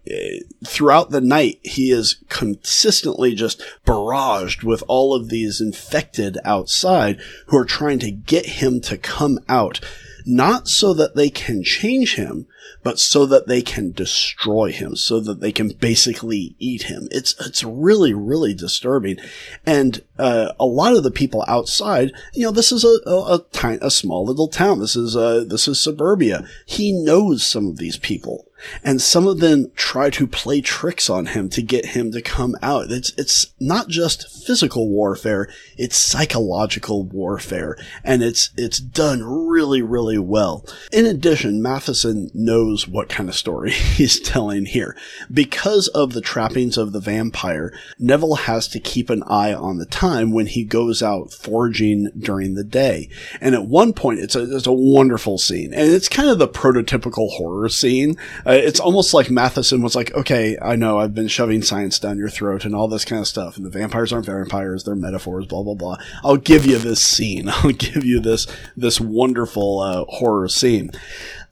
throughout 0.65 1.09
the 1.09 1.21
night, 1.21 1.59
he 1.63 1.91
is 1.91 2.23
consistently 2.29 3.35
just 3.35 3.61
barraged 3.85 4.63
with 4.63 4.83
all 4.87 5.15
of 5.15 5.29
these 5.29 5.59
infected 5.59 6.37
outside 6.45 7.19
who 7.47 7.57
are 7.57 7.65
trying 7.65 7.99
to 7.99 8.11
get 8.11 8.45
him 8.45 8.79
to 8.81 8.97
come 8.97 9.39
out 9.49 9.81
not 10.25 10.67
so 10.67 10.93
that 10.93 11.15
they 11.15 11.29
can 11.29 11.63
change 11.63 12.15
him, 12.15 12.47
but 12.83 12.99
so 12.99 13.25
that 13.25 13.47
they 13.47 13.61
can 13.61 13.91
destroy 13.91 14.71
him, 14.71 14.95
so 14.95 15.19
that 15.19 15.39
they 15.39 15.51
can 15.51 15.69
basically 15.69 16.55
eat 16.59 16.83
him. 16.83 17.07
It's 17.11 17.35
it's 17.45 17.63
really 17.63 18.13
really 18.13 18.53
disturbing, 18.53 19.17
and 19.65 20.01
uh, 20.17 20.53
a 20.59 20.65
lot 20.65 20.95
of 20.95 21.03
the 21.03 21.11
people 21.11 21.43
outside, 21.47 22.11
you 22.33 22.43
know, 22.43 22.51
this 22.51 22.71
is 22.71 22.83
a 22.83 23.09
a, 23.09 23.35
a, 23.35 23.45
tiny, 23.51 23.79
a 23.81 23.91
small 23.91 24.25
little 24.25 24.47
town. 24.47 24.79
This 24.79 24.95
is 24.95 25.15
uh, 25.15 25.43
this 25.47 25.67
is 25.67 25.81
suburbia. 25.81 26.45
He 26.65 26.91
knows 26.91 27.45
some 27.45 27.67
of 27.67 27.77
these 27.77 27.97
people 27.97 28.45
and 28.83 29.01
some 29.01 29.27
of 29.27 29.39
them 29.39 29.71
try 29.75 30.09
to 30.09 30.27
play 30.27 30.61
tricks 30.61 31.09
on 31.09 31.27
him 31.27 31.49
to 31.49 31.61
get 31.61 31.87
him 31.87 32.11
to 32.11 32.21
come 32.21 32.55
out. 32.61 32.91
It's 32.91 33.11
it's 33.17 33.53
not 33.59 33.87
just 33.87 34.45
physical 34.45 34.89
warfare; 34.89 35.49
it's 35.77 35.97
psychological 35.97 37.03
warfare, 37.03 37.77
and 38.03 38.23
it's 38.23 38.51
it's 38.57 38.79
done 38.79 39.23
really 39.23 39.81
really 39.81 40.17
well. 40.17 40.65
In 40.91 41.05
addition, 41.05 41.61
Matheson 41.61 42.31
knows 42.33 42.87
what 42.87 43.09
kind 43.09 43.29
of 43.29 43.35
story 43.35 43.71
he's 43.71 44.19
telling 44.19 44.65
here. 44.65 44.95
Because 45.31 45.87
of 45.89 46.13
the 46.13 46.21
trappings 46.21 46.77
of 46.77 46.91
the 46.91 46.99
vampire, 46.99 47.73
Neville 47.99 48.35
has 48.35 48.67
to 48.69 48.79
keep 48.79 49.09
an 49.09 49.23
eye 49.23 49.53
on 49.53 49.77
the 49.77 49.85
time 49.85 50.31
when 50.31 50.47
he 50.47 50.63
goes 50.63 51.01
out 51.01 51.31
foraging 51.33 52.09
during 52.17 52.55
the 52.55 52.63
day. 52.63 53.09
And 53.41 53.55
at 53.55 53.65
one 53.65 53.93
point, 53.93 54.19
it's 54.19 54.35
a 54.35 54.55
it's 54.55 54.67
a 54.67 54.73
wonderful 54.73 55.37
scene, 55.37 55.73
and 55.73 55.91
it's 55.91 56.09
kind 56.09 56.29
of 56.29 56.39
the 56.39 56.47
prototypical 56.47 57.29
horror 57.31 57.69
scene. 57.69 58.17
Uh, 58.45 58.54
it's 58.57 58.79
almost 58.79 59.13
like 59.13 59.29
Matheson 59.31 59.81
was 59.81 59.95
like, 59.95 60.13
okay, 60.13 60.57
I 60.61 60.75
know 60.75 60.99
I've 60.99 61.15
been 61.15 61.27
shoving 61.27 61.61
science 61.61 61.99
down 61.99 62.17
your 62.17 62.29
throat 62.29 62.65
and 62.65 62.75
all 62.75 62.87
this 62.87 63.05
kind 63.05 63.19
of 63.19 63.27
stuff, 63.27 63.57
and 63.57 63.65
the 63.65 63.69
vampires 63.69 64.13
aren't 64.13 64.25
vampires, 64.25 64.83
they're 64.83 64.95
metaphors, 64.95 65.45
blah 65.45 65.63
blah 65.63 65.73
blah. 65.73 65.97
I'll 66.23 66.37
give 66.37 66.65
you 66.65 66.77
this 66.77 67.01
scene. 67.01 67.49
I'll 67.53 67.71
give 67.71 68.05
you 68.05 68.19
this 68.19 68.47
this 68.75 68.99
wonderful 68.99 69.79
uh, 69.79 70.05
horror 70.05 70.47
scene. 70.47 70.91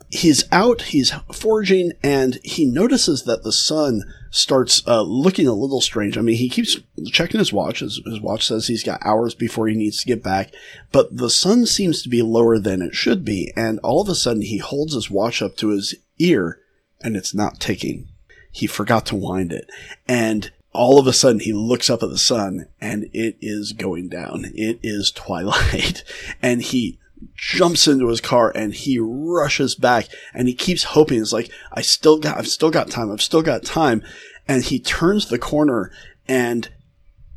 He's 0.09 0.43
out, 0.51 0.83
he's 0.83 1.11
foraging, 1.31 1.93
and 2.03 2.37
he 2.43 2.65
notices 2.65 3.23
that 3.23 3.43
the 3.43 3.51
sun 3.51 4.03
starts 4.29 4.85
uh, 4.87 5.01
looking 5.01 5.47
a 5.47 5.53
little 5.53 5.81
strange. 5.81 6.19
I 6.19 6.21
mean, 6.21 6.35
he 6.35 6.49
keeps 6.49 6.77
checking 7.11 7.39
his 7.39 7.51
watch. 7.51 7.79
His, 7.79 7.99
his, 8.05 8.21
watch 8.21 8.45
says 8.45 8.67
he's 8.67 8.83
got 8.83 9.03
hours 9.03 9.33
before 9.33 9.67
he 9.67 9.75
needs 9.75 9.99
to 10.01 10.05
get 10.05 10.21
back, 10.21 10.51
but 10.91 11.17
the 11.17 11.31
sun 11.31 11.65
seems 11.65 12.03
to 12.03 12.09
be 12.09 12.21
lower 12.21 12.59
than 12.59 12.83
it 12.83 12.93
should 12.93 13.25
be. 13.25 13.51
And 13.55 13.79
all 13.79 14.01
of 14.01 14.09
a 14.09 14.13
sudden, 14.13 14.43
he 14.43 14.59
holds 14.59 14.93
his 14.93 15.09
watch 15.09 15.41
up 15.41 15.55
to 15.57 15.69
his 15.69 15.95
ear 16.19 16.59
and 17.03 17.15
it's 17.15 17.33
not 17.33 17.59
ticking. 17.59 18.07
He 18.51 18.67
forgot 18.67 19.05
to 19.07 19.15
wind 19.15 19.51
it. 19.51 19.69
And 20.07 20.51
all 20.71 20.99
of 20.99 21.07
a 21.07 21.13
sudden 21.13 21.39
he 21.39 21.53
looks 21.53 21.89
up 21.89 22.01
at 22.01 22.09
the 22.09 22.17
sun 22.17 22.67
and 22.81 23.09
it 23.13 23.37
is 23.41 23.73
going 23.73 24.09
down. 24.09 24.45
It 24.55 24.79
is 24.81 25.11
twilight. 25.11 26.03
and 26.41 26.61
he 26.61 26.99
jumps 27.35 27.87
into 27.87 28.07
his 28.07 28.21
car 28.21 28.51
and 28.55 28.73
he 28.73 28.99
rushes 28.99 29.75
back 29.75 30.07
and 30.33 30.47
he 30.47 30.53
keeps 30.53 30.83
hoping 30.83 31.21
it's 31.21 31.33
like, 31.33 31.51
I 31.71 31.81
still 31.81 32.17
got, 32.19 32.37
I've 32.37 32.47
still 32.47 32.71
got 32.71 32.89
time. 32.89 33.11
I've 33.11 33.21
still 33.21 33.43
got 33.43 33.63
time. 33.63 34.03
And 34.47 34.63
he 34.63 34.79
turns 34.79 35.27
the 35.27 35.39
corner 35.39 35.91
and 36.27 36.69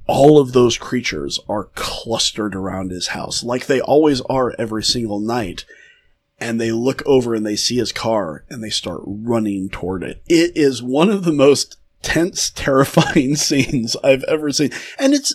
all 0.07 0.39
of 0.41 0.53
those 0.53 0.79
creatures 0.79 1.41
are 1.49 1.71
clustered 1.75 2.55
around 2.55 2.91
his 2.91 3.09
house 3.09 3.43
like 3.43 3.67
they 3.67 3.81
always 3.81 4.21
are 4.23 4.55
every 4.59 4.85
single 4.85 5.19
night 5.19 5.65
and 6.39 6.61
they 6.61 6.73
look 6.73 7.03
over 7.07 7.35
and 7.35 7.47
they 7.47 7.57
see 7.57 7.77
his 7.77 7.93
car 7.93 8.45
and 8.49 8.63
they 8.63 8.71
start 8.71 9.01
running 9.05 9.69
toward 9.69 10.03
it. 10.03 10.23
It 10.29 10.57
is 10.57 10.83
one 10.83 11.11
of 11.11 11.25
the 11.25 11.33
most 11.33 11.79
tense, 12.03 12.51
terrifying 12.55 13.37
scenes 13.37 13.97
I've 14.03 14.25
ever 14.25 14.53
seen. 14.53 14.71
And 14.99 15.15
it's 15.15 15.35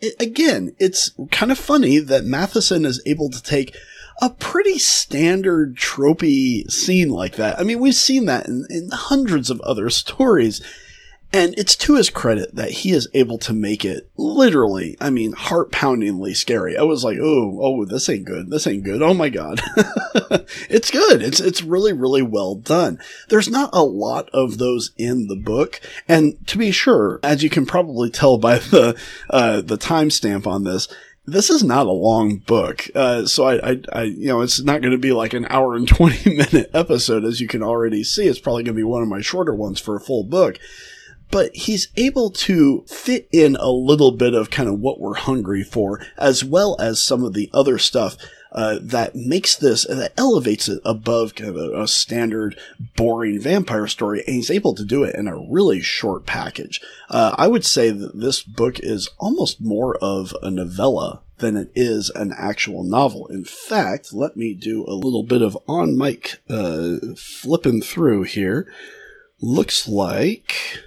it, 0.00 0.14
again, 0.20 0.74
it's 0.78 1.12
kind 1.30 1.52
of 1.52 1.58
funny 1.58 1.98
that 1.98 2.24
Matheson 2.24 2.84
is 2.84 3.02
able 3.06 3.30
to 3.30 3.42
take 3.42 3.76
a 4.20 4.28
pretty 4.30 4.78
standard 4.78 5.76
tropey 5.76 6.70
scene 6.70 7.08
like 7.08 7.36
that. 7.36 7.58
I 7.58 7.62
mean, 7.62 7.80
we've 7.80 7.94
seen 7.94 8.26
that 8.26 8.46
in, 8.46 8.66
in 8.68 8.90
hundreds 8.92 9.48
of 9.48 9.60
other 9.62 9.88
stories 9.90 10.60
and 11.32 11.54
it's 11.56 11.76
to 11.76 11.96
his 11.96 12.10
credit 12.10 12.54
that 12.54 12.70
he 12.70 12.90
is 12.90 13.08
able 13.14 13.38
to 13.38 13.52
make 13.52 13.84
it 13.84 14.10
literally, 14.16 14.96
I 15.00 15.10
mean, 15.10 15.32
heart 15.32 15.72
poundingly 15.72 16.34
scary. 16.34 16.76
I 16.76 16.82
was 16.82 17.04
like, 17.04 17.18
oh, 17.20 17.58
oh, 17.62 17.84
this 17.86 18.08
ain't 18.08 18.26
good. 18.26 18.50
This 18.50 18.66
ain't 18.66 18.84
good. 18.84 19.00
Oh 19.00 19.14
my 19.14 19.30
God. 19.30 19.60
it's 20.68 20.90
good. 20.90 21.22
It's, 21.22 21.40
it's 21.40 21.62
really, 21.62 21.94
really 21.94 22.22
well 22.22 22.54
done. 22.54 22.98
There's 23.30 23.48
not 23.48 23.70
a 23.72 23.82
lot 23.82 24.28
of 24.34 24.58
those 24.58 24.92
in 24.98 25.28
the 25.28 25.36
book. 25.36 25.80
And 26.06 26.46
to 26.48 26.58
be 26.58 26.70
sure, 26.70 27.18
as 27.22 27.42
you 27.42 27.48
can 27.48 27.64
probably 27.64 28.10
tell 28.10 28.36
by 28.36 28.58
the, 28.58 28.98
uh, 29.30 29.62
the 29.62 29.78
timestamp 29.78 30.46
on 30.46 30.64
this, 30.64 30.86
this 31.24 31.50
is 31.50 31.62
not 31.62 31.86
a 31.86 31.92
long 31.92 32.38
book, 32.38 32.88
uh, 32.96 33.26
so 33.26 33.44
I, 33.44 33.70
I, 33.70 33.80
I, 33.92 34.02
you 34.02 34.26
know, 34.26 34.40
it's 34.40 34.60
not 34.60 34.80
going 34.80 34.90
to 34.90 34.98
be 34.98 35.12
like 35.12 35.34
an 35.34 35.46
hour 35.50 35.76
and 35.76 35.86
twenty 35.96 36.34
minute 36.34 36.70
episode, 36.74 37.24
as 37.24 37.40
you 37.40 37.46
can 37.46 37.62
already 37.62 38.02
see. 38.02 38.26
It's 38.26 38.40
probably 38.40 38.64
going 38.64 38.74
to 38.74 38.80
be 38.80 38.82
one 38.82 39.02
of 39.02 39.08
my 39.08 39.20
shorter 39.20 39.54
ones 39.54 39.80
for 39.80 39.94
a 39.94 40.00
full 40.00 40.24
book. 40.24 40.58
But 41.32 41.56
he's 41.56 41.88
able 41.96 42.30
to 42.30 42.84
fit 42.86 43.28
in 43.32 43.56
a 43.56 43.70
little 43.70 44.12
bit 44.12 44.34
of 44.34 44.50
kind 44.50 44.68
of 44.68 44.78
what 44.78 45.00
we're 45.00 45.14
hungry 45.14 45.64
for, 45.64 46.00
as 46.16 46.44
well 46.44 46.76
as 46.78 47.02
some 47.02 47.24
of 47.24 47.32
the 47.32 47.50
other 47.52 47.78
stuff 47.78 48.16
uh, 48.52 48.78
that 48.82 49.16
makes 49.16 49.56
this 49.56 49.86
that 49.86 50.12
elevates 50.18 50.68
it 50.68 50.80
above 50.84 51.34
kind 51.34 51.50
of 51.50 51.56
a, 51.56 51.82
a, 51.82 51.88
standard 51.88 52.58
boring 52.96 53.40
vampire 53.40 53.86
story, 53.86 54.22
and 54.26 54.36
he's 54.36 54.50
able 54.50 54.74
to 54.74 54.84
do 54.84 55.04
it 55.04 55.14
in 55.16 55.26
a 55.26 55.38
really 55.50 55.80
short 55.80 56.26
package. 56.26 56.80
Uh, 57.08 57.34
I 57.38 57.48
would 57.48 57.64
say 57.64 57.90
that 57.90 58.20
this 58.20 58.42
book 58.42 58.78
is 58.78 59.08
almost 59.18 59.60
more 59.60 59.96
of 60.02 60.36
a 60.42 60.50
novella 60.50 61.22
than 61.38 61.56
it 61.56 61.72
is 61.74 62.10
an 62.10 62.32
actual 62.36 62.84
novel. 62.84 63.26
In 63.28 63.44
fact, 63.44 64.12
let 64.12 64.36
me 64.36 64.52
do 64.52 64.84
a 64.86 64.92
little 64.92 65.22
bit 65.22 65.40
of 65.40 65.56
on 65.66 65.96
mic 65.96 66.40
uh, 66.50 66.96
flipping 67.16 67.80
through 67.80 68.24
here. 68.24 68.70
Looks 69.40 69.88
like. 69.88 70.78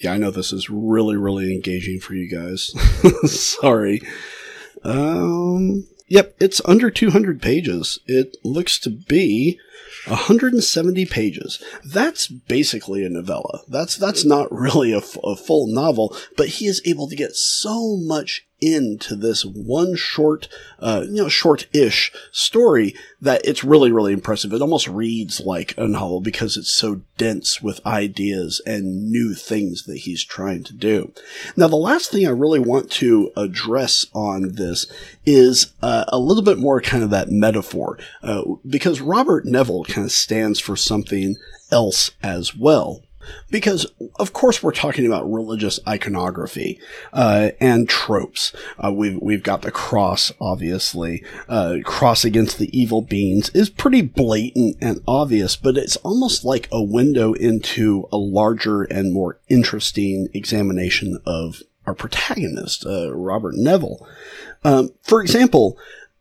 Yeah, 0.00 0.12
I 0.12 0.16
know 0.16 0.30
this 0.30 0.52
is 0.52 0.70
really, 0.70 1.16
really 1.16 1.54
engaging 1.54 2.00
for 2.00 2.14
you 2.14 2.28
guys. 2.30 2.72
Sorry. 3.30 4.00
Um, 4.82 5.86
Yep, 6.10 6.34
it's 6.40 6.60
under 6.64 6.90
200 6.90 7.40
pages. 7.40 8.00
It 8.04 8.36
looks 8.42 8.80
to 8.80 8.90
be 8.90 9.60
170 10.08 11.06
pages. 11.06 11.62
That's 11.84 12.26
basically 12.26 13.04
a 13.04 13.08
novella. 13.08 13.60
That's 13.68 13.96
that's 13.96 14.24
not 14.24 14.50
really 14.50 14.92
a, 14.92 14.98
f- 14.98 15.16
a 15.22 15.36
full 15.36 15.68
novel, 15.68 16.16
but 16.36 16.48
he 16.48 16.66
is 16.66 16.82
able 16.84 17.08
to 17.08 17.14
get 17.14 17.36
so 17.36 17.96
much 17.96 18.44
into 18.60 19.16
this 19.16 19.44
one 19.44 19.96
short, 19.96 20.48
uh, 20.78 21.04
you 21.06 21.22
know, 21.22 21.28
short-ish 21.28 22.12
story 22.30 22.94
that 23.20 23.40
it's 23.44 23.64
really, 23.64 23.92
really 23.92 24.12
impressive. 24.12 24.52
It 24.52 24.62
almost 24.62 24.88
reads 24.88 25.40
like 25.40 25.74
a 25.76 25.86
novel 25.86 26.20
because 26.20 26.56
it's 26.56 26.72
so 26.72 27.02
dense 27.16 27.60
with 27.62 27.84
ideas 27.86 28.60
and 28.66 29.10
new 29.10 29.34
things 29.34 29.84
that 29.84 29.98
he's 29.98 30.24
trying 30.24 30.64
to 30.64 30.74
do. 30.74 31.12
Now, 31.56 31.68
the 31.68 31.76
last 31.76 32.10
thing 32.10 32.26
I 32.26 32.30
really 32.30 32.60
want 32.60 32.90
to 32.92 33.32
address 33.36 34.06
on 34.12 34.52
this 34.52 34.86
is 35.24 35.72
uh, 35.82 36.04
a 36.08 36.18
little 36.18 36.42
bit 36.42 36.58
more 36.58 36.80
kind 36.80 37.02
of 37.02 37.10
that 37.10 37.30
metaphor, 37.30 37.98
uh, 38.22 38.42
because 38.68 39.00
Robert 39.00 39.44
Neville 39.44 39.84
kind 39.84 40.04
of 40.04 40.12
stands 40.12 40.60
for 40.60 40.76
something 40.76 41.36
else 41.70 42.10
as 42.22 42.56
well 42.56 43.02
because 43.50 43.86
of 44.18 44.32
course 44.32 44.62
we're 44.62 44.72
talking 44.72 45.06
about 45.06 45.30
religious 45.30 45.80
iconography 45.86 46.80
uh, 47.12 47.50
and 47.60 47.88
tropes. 47.88 48.52
Uh, 48.78 48.92
we've 48.92 49.18
we've 49.20 49.42
got 49.42 49.62
the 49.62 49.70
cross, 49.70 50.32
obviously. 50.40 51.24
Uh, 51.48 51.76
cross 51.84 52.24
against 52.24 52.58
the 52.58 52.78
evil 52.78 53.02
beings 53.02 53.48
is 53.50 53.70
pretty 53.70 54.02
blatant 54.02 54.76
and 54.80 55.02
obvious, 55.06 55.56
but 55.56 55.76
it's 55.76 55.96
almost 55.96 56.44
like 56.44 56.68
a 56.72 56.82
window 56.82 57.32
into 57.32 58.08
a 58.12 58.16
larger 58.16 58.82
and 58.82 59.12
more 59.12 59.38
interesting 59.48 60.28
examination 60.34 61.18
of 61.26 61.62
our 61.86 61.94
protagonist, 61.94 62.86
uh, 62.86 63.12
Robert 63.14 63.54
Neville. 63.56 64.06
Um, 64.62 64.90
for 65.02 65.22
example, 65.22 65.78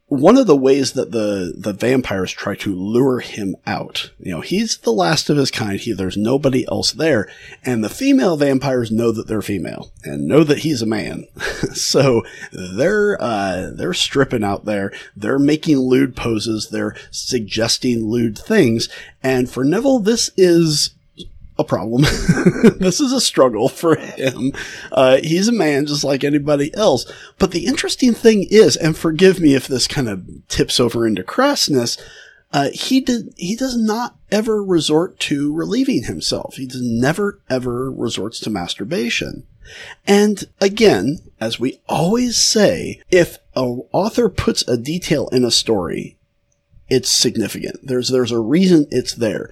one 0.10 0.38
of 0.38 0.48
the 0.48 0.56
ways 0.56 0.94
that 0.94 1.12
the 1.12 1.54
the 1.56 1.72
vampires 1.72 2.32
try 2.32 2.56
to 2.56 2.76
lure 2.76 3.20
him 3.20 3.56
out, 3.68 4.12
you 4.20 4.32
know, 4.32 4.42
he's 4.42 4.78
the 4.80 4.92
last 4.92 5.30
of 5.30 5.38
his 5.38 5.52
kind. 5.52 5.80
He 5.80 5.94
there's 5.94 6.18
nobody 6.18 6.68
else 6.68 6.92
there, 6.92 7.32
and 7.64 7.84
the 7.84 7.90
female 7.90 8.36
vampires 8.36 8.92
know 8.92 9.12
that 9.12 9.28
they're 9.28 9.44
female 9.44 9.92
and 10.04 10.28
know 10.28 10.44
that 10.44 10.60
he's 10.60 10.82
a 10.82 10.88
man. 10.88 11.28
so 11.74 12.24
they're 12.52 13.22
uh, 13.22 13.70
they're 13.74 13.94
stripping 13.94 14.44
out 14.44 14.66
there. 14.66 14.92
They're 15.16 15.40
making 15.40 15.78
lewd 15.78 16.16
poses. 16.16 16.70
They're 16.70 16.96
suggesting 17.12 18.10
lewd 18.10 18.38
things. 18.38 18.90
And 19.22 19.50
for 19.50 19.64
Neville, 19.64 20.00
this 20.00 20.32
is 20.36 20.96
a 21.60 21.64
problem. 21.64 22.02
this 22.80 23.00
is 23.00 23.12
a 23.12 23.22
struggle 23.22 23.70
for 23.70 23.96
him. 23.96 24.54
Uh, 24.92 25.18
he's 25.18 25.50
a 25.50 25.54
man 25.54 25.86
just 25.86 26.04
like 26.04 26.24
anybody 26.24 26.74
else. 26.76 27.06
But 27.38 27.52
the 27.52 27.66
interesting 27.66 28.14
thing 28.14 28.48
is, 28.50 28.78
and 28.78 28.98
forgive 28.98 29.40
me 29.40 29.54
if 29.54 29.68
this 29.68 29.88
kind 29.88 30.08
of 30.08 30.26
tips 30.48 30.80
over 30.80 31.06
into 31.06 31.22
crassness, 31.22 32.02
uh, 32.52 32.70
he 32.74 33.02
did, 33.02 33.34
he 33.38 33.56
does 33.56 33.78
not 33.78 34.16
ever 34.32 34.64
resort 34.64 35.20
to 35.20 35.54
relieving 35.54 36.04
himself. 36.04 36.56
He 36.56 36.66
does 36.66 36.82
never 36.82 37.42
ever 37.50 37.92
resorts 37.92 38.40
to 38.40 38.50
masturbation. 38.50 39.46
And 40.08 40.46
again, 40.60 41.20
as 41.40 41.60
we 41.60 41.80
always 41.88 42.42
say, 42.42 43.02
if 43.12 43.38
an 43.56 43.84
author 43.92 44.30
puts 44.30 44.68
a 44.68 44.78
detail 44.78 45.28
in 45.30 45.46
a 45.46 45.52
story, 45.52 46.18
it's 46.90 47.10
significant. 47.10 47.78
There's, 47.84 48.10
there's 48.10 48.32
a 48.32 48.40
reason 48.40 48.88
it's 48.90 49.14
there 49.14 49.52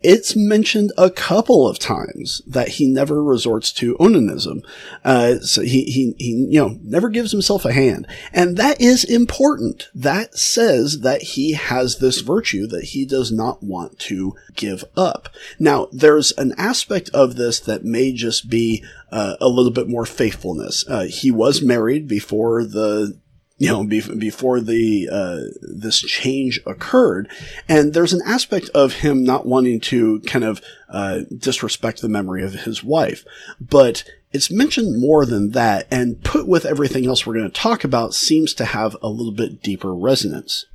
it's 0.00 0.36
mentioned 0.36 0.92
a 0.96 1.10
couple 1.10 1.66
of 1.66 1.78
times 1.78 2.40
that 2.46 2.68
he 2.68 2.86
never 2.86 3.22
resorts 3.22 3.72
to 3.72 3.96
onanism. 3.96 4.62
Uh, 5.04 5.40
so 5.40 5.62
he, 5.62 5.84
he, 5.84 6.14
he, 6.18 6.46
you 6.50 6.60
know, 6.60 6.78
never 6.82 7.08
gives 7.08 7.32
himself 7.32 7.64
a 7.64 7.72
hand. 7.72 8.06
And 8.32 8.56
that 8.56 8.80
is 8.80 9.02
important. 9.02 9.88
That 9.94 10.36
says 10.38 11.00
that 11.00 11.22
he 11.22 11.52
has 11.52 11.98
this 11.98 12.20
virtue 12.20 12.66
that 12.68 12.84
he 12.84 13.04
does 13.04 13.32
not 13.32 13.62
want 13.62 13.98
to 14.00 14.36
give 14.54 14.84
up. 14.96 15.28
Now, 15.58 15.88
there's 15.90 16.30
an 16.38 16.54
aspect 16.56 17.10
of 17.10 17.34
this 17.34 17.58
that 17.60 17.84
may 17.84 18.12
just 18.12 18.48
be 18.48 18.84
uh, 19.10 19.36
a 19.40 19.48
little 19.48 19.72
bit 19.72 19.88
more 19.88 20.06
faithfulness. 20.06 20.84
Uh, 20.88 21.06
he 21.08 21.32
was 21.32 21.60
married 21.60 22.06
before 22.06 22.64
the 22.64 23.18
you 23.58 23.68
know, 23.68 23.84
be- 23.84 24.16
before 24.16 24.60
the 24.60 25.08
uh, 25.10 25.40
this 25.60 26.00
change 26.00 26.60
occurred, 26.64 27.28
and 27.68 27.92
there's 27.92 28.12
an 28.12 28.22
aspect 28.24 28.68
of 28.70 28.94
him 28.94 29.24
not 29.24 29.46
wanting 29.46 29.80
to 29.80 30.20
kind 30.20 30.44
of 30.44 30.62
uh, 30.88 31.20
disrespect 31.36 32.00
the 32.00 32.08
memory 32.08 32.44
of 32.44 32.54
his 32.54 32.84
wife, 32.84 33.24
but 33.60 34.04
it's 34.32 34.50
mentioned 34.50 35.00
more 35.00 35.26
than 35.26 35.50
that, 35.50 35.88
and 35.90 36.22
put 36.22 36.46
with 36.46 36.64
everything 36.64 37.06
else 37.06 37.26
we're 37.26 37.34
going 37.34 37.50
to 37.50 37.60
talk 37.60 37.82
about, 37.82 38.14
seems 38.14 38.54
to 38.54 38.64
have 38.64 38.96
a 39.02 39.08
little 39.08 39.32
bit 39.32 39.62
deeper 39.62 39.92
resonance. 39.92 40.66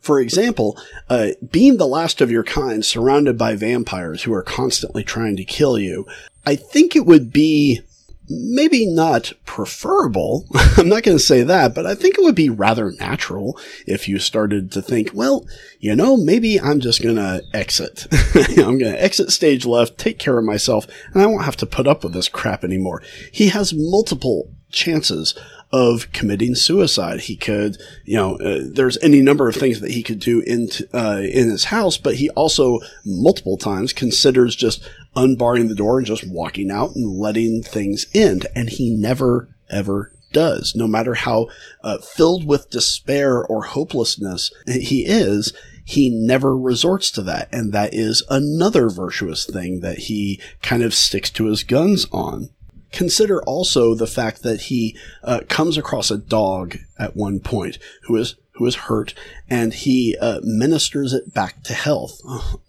For 0.00 0.20
example, 0.20 0.78
uh, 1.10 1.30
being 1.50 1.76
the 1.76 1.86
last 1.86 2.20
of 2.20 2.30
your 2.30 2.44
kind, 2.44 2.84
surrounded 2.84 3.36
by 3.36 3.56
vampires 3.56 4.22
who 4.22 4.32
are 4.32 4.42
constantly 4.42 5.02
trying 5.02 5.36
to 5.36 5.44
kill 5.44 5.76
you, 5.76 6.06
I 6.46 6.54
think 6.54 6.94
it 6.94 7.04
would 7.04 7.32
be 7.32 7.82
maybe 8.28 8.86
not 8.86 9.32
preferable. 9.44 10.46
I'm 10.76 10.88
not 10.88 11.02
going 11.02 11.16
to 11.16 11.22
say 11.22 11.42
that, 11.42 11.74
but 11.74 11.86
I 11.86 11.94
think 11.94 12.16
it 12.16 12.22
would 12.22 12.34
be 12.34 12.50
rather 12.50 12.92
natural 12.92 13.58
if 13.86 14.08
you 14.08 14.18
started 14.18 14.70
to 14.72 14.82
think, 14.82 15.10
well, 15.14 15.46
you 15.78 15.94
know, 15.94 16.16
maybe 16.16 16.60
I'm 16.60 16.80
just 16.80 17.02
going 17.02 17.16
to 17.16 17.42
exit. 17.54 18.06
I'm 18.58 18.78
going 18.78 18.92
to 18.92 19.02
exit 19.02 19.30
stage 19.30 19.64
left, 19.64 19.98
take 19.98 20.18
care 20.18 20.38
of 20.38 20.44
myself, 20.44 20.86
and 21.12 21.22
I 21.22 21.26
won't 21.26 21.44
have 21.44 21.56
to 21.56 21.66
put 21.66 21.86
up 21.86 22.04
with 22.04 22.12
this 22.12 22.28
crap 22.28 22.64
anymore. 22.64 23.02
He 23.32 23.48
has 23.48 23.72
multiple 23.74 24.50
chances 24.70 25.34
of 25.70 26.10
committing 26.12 26.54
suicide. 26.54 27.20
He 27.20 27.36
could, 27.36 27.78
you 28.04 28.16
know, 28.16 28.36
uh, 28.36 28.60
there's 28.64 28.98
any 28.98 29.20
number 29.20 29.48
of 29.48 29.54
things 29.54 29.80
that 29.80 29.90
he 29.90 30.02
could 30.02 30.18
do 30.18 30.40
in 30.40 30.68
uh, 30.94 31.20
in 31.22 31.50
his 31.50 31.64
house, 31.64 31.98
but 31.98 32.16
he 32.16 32.30
also 32.30 32.80
multiple 33.04 33.56
times 33.56 33.92
considers 33.92 34.56
just 34.56 34.88
unbarring 35.16 35.68
the 35.68 35.74
door 35.74 35.98
and 35.98 36.06
just 36.06 36.28
walking 36.28 36.70
out 36.70 36.94
and 36.94 37.18
letting 37.18 37.62
things 37.62 38.06
in, 38.12 38.40
and 38.54 38.70
he 38.70 38.90
never 38.90 39.48
ever 39.70 40.12
does. 40.32 40.74
No 40.74 40.86
matter 40.86 41.14
how 41.14 41.48
uh, 41.82 41.98
filled 41.98 42.46
with 42.46 42.70
despair 42.70 43.44
or 43.44 43.62
hopelessness 43.62 44.52
he 44.66 45.04
is, 45.06 45.52
he 45.84 46.10
never 46.10 46.56
resorts 46.56 47.10
to 47.12 47.22
that. 47.22 47.48
And 47.52 47.72
that 47.72 47.94
is 47.94 48.22
another 48.28 48.90
virtuous 48.90 49.46
thing 49.46 49.80
that 49.80 49.98
he 50.00 50.40
kind 50.62 50.82
of 50.82 50.94
sticks 50.94 51.30
to 51.30 51.46
his 51.46 51.64
guns 51.64 52.06
on. 52.12 52.50
Consider 52.92 53.42
also 53.42 53.94
the 53.94 54.06
fact 54.06 54.42
that 54.42 54.62
he 54.62 54.96
uh, 55.22 55.40
comes 55.48 55.76
across 55.76 56.10
a 56.10 56.18
dog 56.18 56.76
at 56.98 57.16
one 57.16 57.40
point 57.40 57.78
who 58.02 58.16
is 58.16 58.36
who 58.58 58.66
is 58.66 58.74
hurt, 58.74 59.14
and 59.48 59.72
he 59.72 60.16
uh, 60.20 60.40
ministers 60.42 61.12
it 61.12 61.32
back 61.32 61.62
to 61.62 61.72
health, 61.72 62.20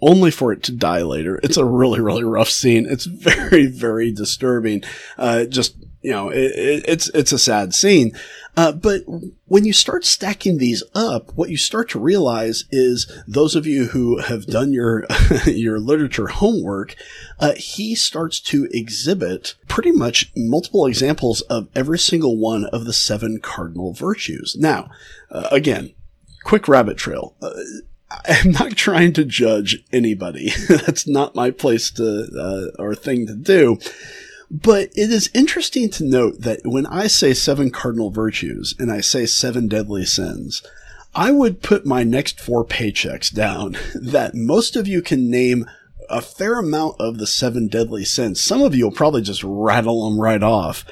only 0.02 0.30
for 0.30 0.52
it 0.54 0.62
to 0.64 0.72
die 0.72 1.02
later. 1.02 1.40
It's 1.42 1.58
a 1.58 1.66
really, 1.66 2.00
really 2.00 2.24
rough 2.24 2.50
scene. 2.50 2.86
It's 2.88 3.06
very, 3.06 3.66
very 3.66 4.12
disturbing. 4.12 4.84
Uh, 5.18 5.46
just 5.46 5.76
you 6.02 6.12
know, 6.12 6.30
it, 6.30 6.52
it, 6.56 6.86
it's 6.88 7.10
it's 7.10 7.32
a 7.32 7.40
sad 7.40 7.74
scene. 7.74 8.12
Uh, 8.56 8.72
but 8.72 9.04
when 9.46 9.64
you 9.64 9.74
start 9.74 10.04
stacking 10.06 10.58
these 10.58 10.84
up, 10.94 11.32
what 11.36 11.50
you 11.50 11.58
start 11.58 11.90
to 11.90 12.00
realize 12.00 12.66
is 12.72 13.12
those 13.28 13.56
of 13.56 13.66
you 13.66 13.86
who 13.88 14.18
have 14.20 14.46
done 14.46 14.74
your 14.74 15.06
your 15.46 15.80
literature 15.80 16.28
homework, 16.28 16.96
uh, 17.40 17.54
he 17.56 17.96
starts 17.96 18.40
to 18.40 18.68
exhibit 18.72 19.56
pretty 19.68 19.92
much 19.92 20.32
multiple 20.36 20.86
examples 20.86 21.42
of 21.42 21.68
every 21.76 22.00
single 22.00 22.38
one 22.38 22.66
of 22.66 22.86
the 22.86 22.94
seven 22.94 23.40
cardinal 23.40 23.94
virtues. 23.94 24.56
Now, 24.58 24.90
uh, 25.32 25.48
again, 25.52 25.94
quick 26.44 26.68
rabbit 26.68 26.98
trail. 26.98 27.36
Uh, 27.42 27.52
I'm 28.26 28.52
not 28.52 28.76
trying 28.76 29.14
to 29.14 29.26
judge 29.26 29.84
anybody. 29.92 30.52
That's 30.70 31.08
not 31.08 31.36
my 31.36 31.52
place 31.52 31.92
to 31.92 32.72
uh, 32.78 32.82
or 32.82 32.96
thing 32.96 33.28
to 33.28 33.36
do. 33.36 33.80
But 34.52 34.90
it 34.96 35.12
is 35.12 35.30
interesting 35.34 35.90
to 35.92 36.04
note 36.04 36.42
that 36.42 36.62
when 36.66 36.86
I 36.88 37.08
say 37.08 37.34
seven 37.34 37.70
cardinal 37.70 38.10
virtues 38.10 38.74
and 38.80 38.92
I 38.92 39.02
say 39.02 39.26
seven 39.26 39.68
deadly 39.68 40.06
sins, 40.06 40.64
I 41.14 41.32
would 41.32 41.62
put 41.62 41.86
my 41.86 42.04
next 42.04 42.40
four 42.40 42.66
paychecks 42.66 43.34
down 43.34 43.78
that 43.96 44.34
most 44.34 44.76
of 44.76 44.88
you 44.88 45.02
can 45.02 45.30
name 45.30 45.66
a 46.10 46.22
fair 46.22 46.58
amount 46.58 46.96
of 47.00 47.20
the 47.20 47.28
seven 47.28 47.68
deadly 47.68 48.04
sins. 48.04 48.42
Some 48.42 48.62
of 48.62 48.74
you 48.74 48.86
will 48.86 48.92
probably 48.92 49.22
just 49.22 49.44
rattle 49.44 50.10
them 50.10 50.20
right 50.20 50.42
off. 50.42 50.84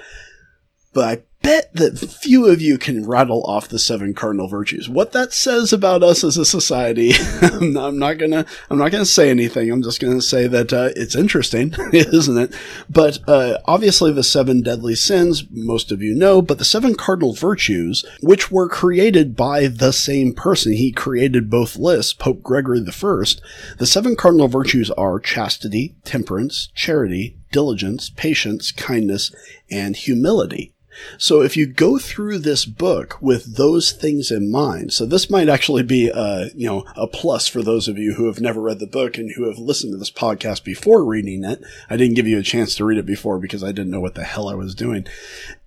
But 0.94 1.04
I 1.06 1.24
bet 1.48 1.74
that 1.76 1.98
few 1.98 2.46
of 2.48 2.62
you 2.62 2.78
can 2.78 3.08
rattle 3.08 3.42
off 3.44 3.70
the 3.70 3.80
seven 3.80 4.14
cardinal 4.14 4.50
virtues. 4.50 4.90
What 4.90 5.14
that 5.14 5.32
says 5.32 5.72
about 5.72 6.04
us 6.04 6.22
as 6.22 6.36
a 6.36 6.44
society, 6.44 7.14
I'm 7.42 7.98
not 7.98 8.18
gonna, 8.18 8.46
I'm 8.70 8.78
not 8.78 8.92
gonna 8.92 9.06
say 9.06 9.30
anything. 9.30 9.72
I'm 9.72 9.82
just 9.82 10.02
gonna 10.02 10.22
say 10.22 10.48
that 10.48 10.74
uh, 10.74 10.90
it's 10.98 11.16
interesting, 11.16 11.74
isn't 11.94 12.38
it? 12.38 12.54
But 12.90 13.20
uh, 13.30 13.60
obviously, 13.64 14.12
the 14.12 14.26
seven 14.26 14.62
deadly 14.62 14.96
sins, 14.96 15.46
most 15.50 15.90
of 15.90 16.02
you 16.02 16.14
know, 16.14 16.42
but 16.42 16.58
the 16.58 16.66
seven 16.66 16.96
cardinal 16.96 17.34
virtues, 17.34 18.04
which 18.22 18.52
were 18.52 18.68
created 18.68 19.38
by 19.38 19.68
the 19.68 19.94
same 19.94 20.34
person, 20.34 20.74
he 20.74 20.92
created 20.92 21.50
both 21.50 21.78
lists, 21.78 22.12
Pope 22.12 22.44
Gregory 22.44 22.82
the 22.82 22.92
First. 22.92 23.42
The 23.78 23.88
seven 23.88 24.18
cardinal 24.18 24.50
virtues 24.50 24.92
are 24.92 25.18
chastity, 25.18 25.96
temperance, 26.04 26.68
charity, 26.76 27.38
diligence, 27.54 28.10
patience, 28.10 28.74
kindness, 28.74 29.34
and 29.72 29.96
humility. 29.96 30.74
So 31.18 31.42
if 31.42 31.56
you 31.56 31.66
go 31.66 31.98
through 31.98 32.40
this 32.40 32.66
book 32.66 33.18
with 33.22 33.56
those 33.56 33.92
things 33.92 34.32
in 34.32 34.52
mind, 34.52 34.94
so 34.94 35.06
this 35.06 35.30
might 35.30 35.50
actually 35.50 35.84
be 35.84 36.10
a, 36.10 36.50
you 36.56 36.68
know, 36.68 36.86
a 36.96 37.08
plus 37.08 37.48
for 37.48 37.62
those 37.62 37.88
of 37.88 37.98
you 37.98 38.14
who 38.14 38.28
have 38.28 38.40
never 38.40 38.62
read 38.62 38.80
the 38.80 38.88
book 38.88 39.18
and 39.18 39.32
who 39.32 39.48
have 39.48 39.58
listened 39.58 39.94
to 39.94 39.98
this 39.98 40.12
podcast 40.12 40.64
before 40.64 41.04
reading 41.04 41.44
it. 41.44 41.62
I 41.90 41.98
didn't 41.98 42.16
give 42.16 42.28
you 42.28 42.40
a 42.40 42.44
chance 42.44 42.76
to 42.76 42.86
read 42.86 42.98
it 42.98 43.06
before 43.06 43.40
because 43.40 43.64
I 43.64 43.72
didn't 43.72 43.92
know 43.92 44.02
what 44.02 44.16
the 44.16 44.24
hell 44.24 44.50
I 44.50 44.56
was 44.56 44.76
doing. 44.76 45.06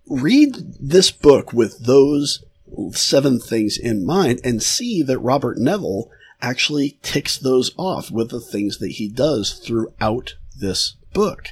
Read 0.07 0.55
this 0.81 1.11
book 1.11 1.53
with 1.53 1.85
those 1.85 2.45
seven 2.93 3.39
things 3.39 3.77
in 3.77 4.05
mind 4.05 4.41
and 4.45 4.63
see 4.63 5.03
that 5.03 5.19
Robert 5.19 5.59
Neville 5.59 6.11
actually 6.43 6.99
ticks 7.03 7.37
those 7.37 7.71
off 7.77 8.11
with 8.11 8.31
the 8.31 8.41
things 8.41 8.79
that 8.79 8.93
he 8.93 9.09
does 9.09 9.53
throughout 9.53 10.35
this 10.59 10.97
book. 11.13 11.49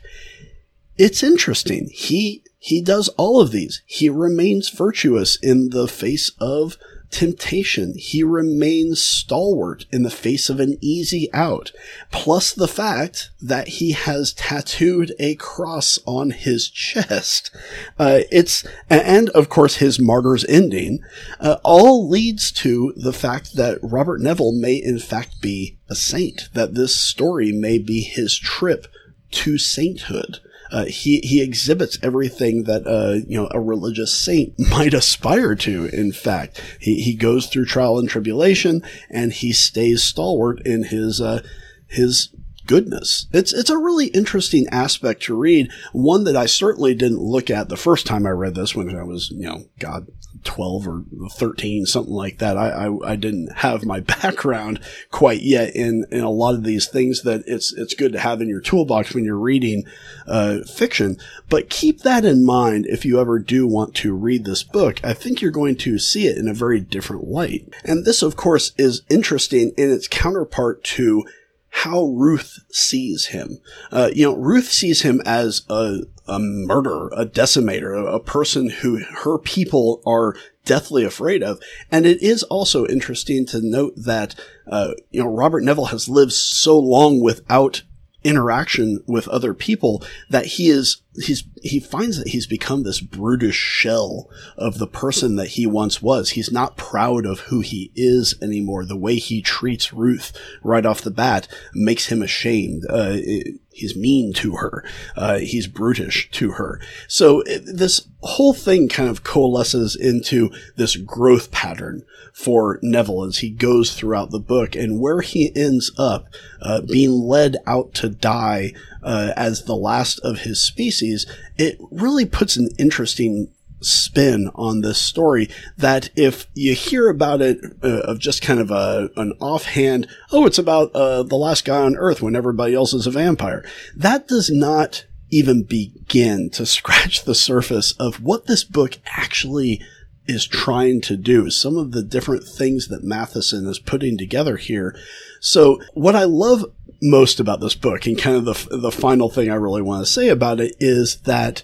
It's 0.97 1.22
interesting. 1.22 1.89
He 1.93 2.43
he 2.68 2.82
does 2.82 3.08
all 3.16 3.40
of 3.40 3.50
these. 3.50 3.80
He 3.86 4.10
remains 4.10 4.68
virtuous 4.68 5.36
in 5.36 5.70
the 5.70 5.88
face 5.88 6.30
of 6.38 6.76
temptation. 7.10 7.94
He 7.96 8.22
remains 8.22 9.00
stalwart 9.00 9.86
in 9.90 10.02
the 10.02 10.10
face 10.10 10.50
of 10.50 10.60
an 10.60 10.76
easy 10.82 11.32
out. 11.32 11.72
Plus 12.10 12.52
the 12.52 12.68
fact 12.68 13.30
that 13.40 13.68
he 13.68 13.92
has 13.92 14.34
tattooed 14.34 15.14
a 15.18 15.34
cross 15.36 15.98
on 16.04 16.28
his 16.28 16.68
chest. 16.68 17.50
Uh, 17.98 18.20
it's, 18.30 18.66
and 18.90 19.30
of 19.30 19.48
course 19.48 19.76
his 19.76 19.98
martyr's 19.98 20.44
ending, 20.44 21.02
uh, 21.40 21.56
all 21.64 22.06
leads 22.06 22.52
to 22.52 22.92
the 22.96 23.14
fact 23.14 23.56
that 23.56 23.78
Robert 23.80 24.20
Neville 24.20 24.52
may 24.52 24.74
in 24.74 24.98
fact 24.98 25.40
be 25.40 25.78
a 25.88 25.94
saint, 25.94 26.50
that 26.52 26.74
this 26.74 26.94
story 26.94 27.50
may 27.50 27.78
be 27.78 28.02
his 28.02 28.38
trip 28.38 28.88
to 29.30 29.56
sainthood. 29.56 30.40
Uh, 30.70 30.84
he 30.84 31.20
he 31.20 31.42
exhibits 31.42 31.98
everything 32.02 32.64
that 32.64 32.86
uh, 32.86 33.24
you 33.26 33.36
know 33.36 33.48
a 33.50 33.60
religious 33.60 34.12
saint 34.12 34.58
might 34.70 34.94
aspire 34.94 35.54
to. 35.56 35.86
In 35.86 36.12
fact, 36.12 36.62
he 36.80 37.02
he 37.02 37.14
goes 37.14 37.46
through 37.46 37.66
trial 37.66 37.98
and 37.98 38.08
tribulation, 38.08 38.82
and 39.10 39.32
he 39.32 39.52
stays 39.52 40.02
stalwart 40.02 40.60
in 40.66 40.84
his 40.84 41.20
uh, 41.20 41.42
his 41.86 42.30
goodness. 42.66 43.26
It's 43.32 43.52
it's 43.52 43.70
a 43.70 43.78
really 43.78 44.06
interesting 44.08 44.66
aspect 44.70 45.22
to 45.24 45.36
read. 45.36 45.72
One 45.92 46.22
that 46.24 46.36
I 46.36 46.46
certainly 46.46 46.94
didn't 46.94 47.20
look 47.20 47.50
at 47.50 47.68
the 47.68 47.76
first 47.76 48.06
time 48.06 48.26
I 48.26 48.30
read 48.30 48.54
this 48.54 48.76
when 48.76 48.94
I 48.94 49.02
was 49.02 49.30
you 49.30 49.46
know 49.46 49.64
God 49.80 50.06
12 50.45 50.89
or 50.89 51.05
13, 51.30 51.86
something 51.86 52.12
like 52.12 52.39
that. 52.39 52.57
I, 52.57 52.86
I, 52.86 53.12
I, 53.12 53.16
didn't 53.16 53.59
have 53.59 53.84
my 53.84 54.01
background 54.22 54.80
quite 55.11 55.43
yet 55.43 55.74
in, 55.74 56.05
in 56.11 56.20
a 56.20 56.30
lot 56.30 56.55
of 56.55 56.64
these 56.64 56.86
things 56.86 57.22
that 57.22 57.43
it's, 57.47 57.72
it's 57.72 57.95
good 57.95 58.12
to 58.12 58.20
have 58.20 58.41
in 58.41 58.49
your 58.49 58.61
toolbox 58.61 59.14
when 59.14 59.24
you're 59.24 59.39
reading, 59.39 59.84
uh, 60.26 60.61
fiction. 60.62 61.16
But 61.49 61.70
keep 61.70 62.01
that 62.01 62.24
in 62.24 62.45
mind 62.45 62.86
if 62.86 63.05
you 63.05 63.20
ever 63.20 63.39
do 63.39 63.66
want 63.66 63.95
to 63.97 64.14
read 64.14 64.45
this 64.45 64.62
book. 64.62 65.01
I 65.05 65.14
think 65.14 65.41
you're 65.41 65.51
going 65.51 65.76
to 65.76 65.99
see 65.99 66.26
it 66.26 66.39
in 66.39 66.49
a 66.49 66.55
very 66.55 66.80
different 66.80 67.28
light. 67.28 67.68
And 67.84 68.05
this, 68.05 68.22
of 68.22 68.36
course, 68.36 68.72
is 68.78 69.03
interesting 69.09 69.72
in 69.76 69.91
its 69.91 70.09
counterpart 70.09 70.84
to 70.84 71.24
how 71.70 72.07
Ruth 72.07 72.61
sees 72.70 73.26
him. 73.26 73.59
Uh, 73.93 74.11
you 74.12 74.24
know, 74.24 74.36
Ruth 74.36 74.70
sees 74.70 75.03
him 75.03 75.20
as 75.24 75.62
a, 75.68 76.01
a 76.29 76.39
murderer, 76.39 77.11
a 77.16 77.26
decimator, 77.26 78.14
a, 78.14 78.20
person 78.20 78.68
who 78.68 78.99
her 79.22 79.39
people 79.39 80.03
are 80.07 80.37
deathly 80.64 81.05
afraid 81.05 81.43
of. 81.43 81.59
And 81.91 82.05
it 82.05 82.22
is 82.22 82.43
also 82.45 82.87
interesting 82.87 83.47
to 83.47 83.61
note 83.62 83.95
that, 83.97 84.35
uh, 84.66 84.93
you 85.11 85.22
know, 85.22 85.29
Robert 85.29 85.62
Neville 85.64 85.87
has 85.87 86.09
lived 86.09 86.33
so 86.33 86.79
long 86.79 87.20
without 87.20 87.83
interaction 88.24 89.03
with 89.07 89.29
other 89.29 89.55
people 89.55 90.03
that 90.29 90.45
he 90.45 90.68
is 90.68 91.03
he's 91.14 91.45
he 91.62 91.79
finds 91.79 92.18
that 92.18 92.29
he's 92.29 92.47
become 92.47 92.83
this 92.83 93.01
brutish 93.01 93.57
shell 93.57 94.29
of 94.57 94.79
the 94.79 94.87
person 94.87 95.37
that 95.37 95.49
he 95.49 95.66
once 95.66 96.03
was. 96.03 96.31
He's 96.31 96.51
not 96.51 96.76
proud 96.76 97.24
of 97.24 97.41
who 97.41 97.61
he 97.61 97.93
is 97.95 98.35
anymore. 98.43 98.85
The 98.85 98.97
way 98.97 99.16
he 99.16 99.41
treats 99.41 99.93
Ruth 99.93 100.37
right 100.62 100.85
off 100.85 101.01
the 101.01 101.11
bat 101.11 101.49
makes 101.72 102.07
him 102.07 102.22
ashamed. 102.22 102.85
Uh, 102.91 103.12
it, 103.14 103.61
he's 103.79 103.97
mean 103.97 104.33
to 104.35 104.57
her. 104.57 104.85
Uh, 105.16 105.39
he's 105.39 105.66
brutish 105.66 106.31
to 106.33 106.53
her. 106.53 106.81
So 107.07 107.41
it, 107.43 107.62
this 107.64 108.09
whole 108.22 108.53
thing 108.53 108.89
kind 108.89 109.09
of 109.09 109.24
coalesces 109.24 109.95
into 109.95 110.51
this 110.76 110.97
growth 110.97 111.51
pattern 111.51 112.05
for 112.33 112.79
Neville 112.83 113.24
as 113.24 113.39
he 113.39 113.51
goes 113.51 113.95
throughout 113.95 114.31
the 114.31 114.41
book 114.41 114.74
and 114.74 115.01
where 115.01 115.20
he 115.20 115.55
ends 115.57 115.91
up 115.99 116.26
uh, 116.61 116.81
being 116.81 117.11
led 117.11 117.57
out 117.66 117.95
to 117.95 118.09
die 118.09 118.72
uh, 119.03 119.33
as 119.37 119.64
the 119.64 119.76
last 119.76 120.18
of 120.20 120.41
his 120.41 120.61
species, 120.61 121.26
it 121.57 121.79
really 121.91 122.26
puts 122.26 122.57
an 122.57 122.68
interesting 122.79 123.49
spin 123.81 124.51
on 124.55 124.81
this 124.81 124.99
story 124.99 125.49
that 125.76 126.11
if 126.16 126.47
you 126.55 126.74
hear 126.74 127.09
about 127.09 127.41
it 127.41 127.59
uh, 127.83 128.01
of 128.01 128.18
just 128.18 128.43
kind 128.43 128.61
of 128.61 128.70
a 128.70 129.11
an 129.16 129.33
offhand 129.41 130.07
oh 130.33 130.47
it's 130.47 130.59
about 130.59 130.91
uh, 130.95 131.22
the 131.22 131.37
last 131.37 131.64
guy 131.64 131.83
on 131.83 131.97
earth 131.97 132.20
when 132.20 132.35
everybody 132.35 132.74
else 132.74 132.93
is 132.93 133.07
a 133.07 133.11
vampire 133.11 133.64
that 133.97 134.26
does 134.26 134.51
not 134.51 135.05
even 135.31 135.62
begin 135.62 136.51
to 136.51 136.66
scratch 136.66 137.24
the 137.24 137.35
surface 137.35 137.93
of 137.93 138.22
what 138.22 138.47
this 138.47 138.64
book 138.64 138.99
actually 139.07 139.83
is 140.31 140.47
trying 140.47 141.01
to 141.01 141.16
do. 141.16 141.49
Some 141.49 141.79
of 141.79 141.93
the 141.93 142.03
different 142.03 142.45
things 142.45 142.89
that 142.89 143.03
matheson 143.03 143.66
is 143.66 143.79
putting 143.79 144.18
together 144.18 144.57
here. 144.57 144.95
So 145.41 145.81
what 145.95 146.16
i 146.16 146.24
love 146.24 146.64
most 147.01 147.41
about 147.41 147.61
this 147.61 147.74
book 147.74 148.07
and 148.07 148.18
kind 148.18 148.37
of 148.37 148.45
the, 148.45 148.76
the 148.76 148.91
final 148.91 149.31
thing 149.31 149.51
I 149.51 149.55
really 149.55 149.83
want 149.83 150.05
to 150.05 150.12
say 150.12 150.29
about 150.29 150.61
it 150.61 150.74
is 150.81 151.20
that 151.22 151.62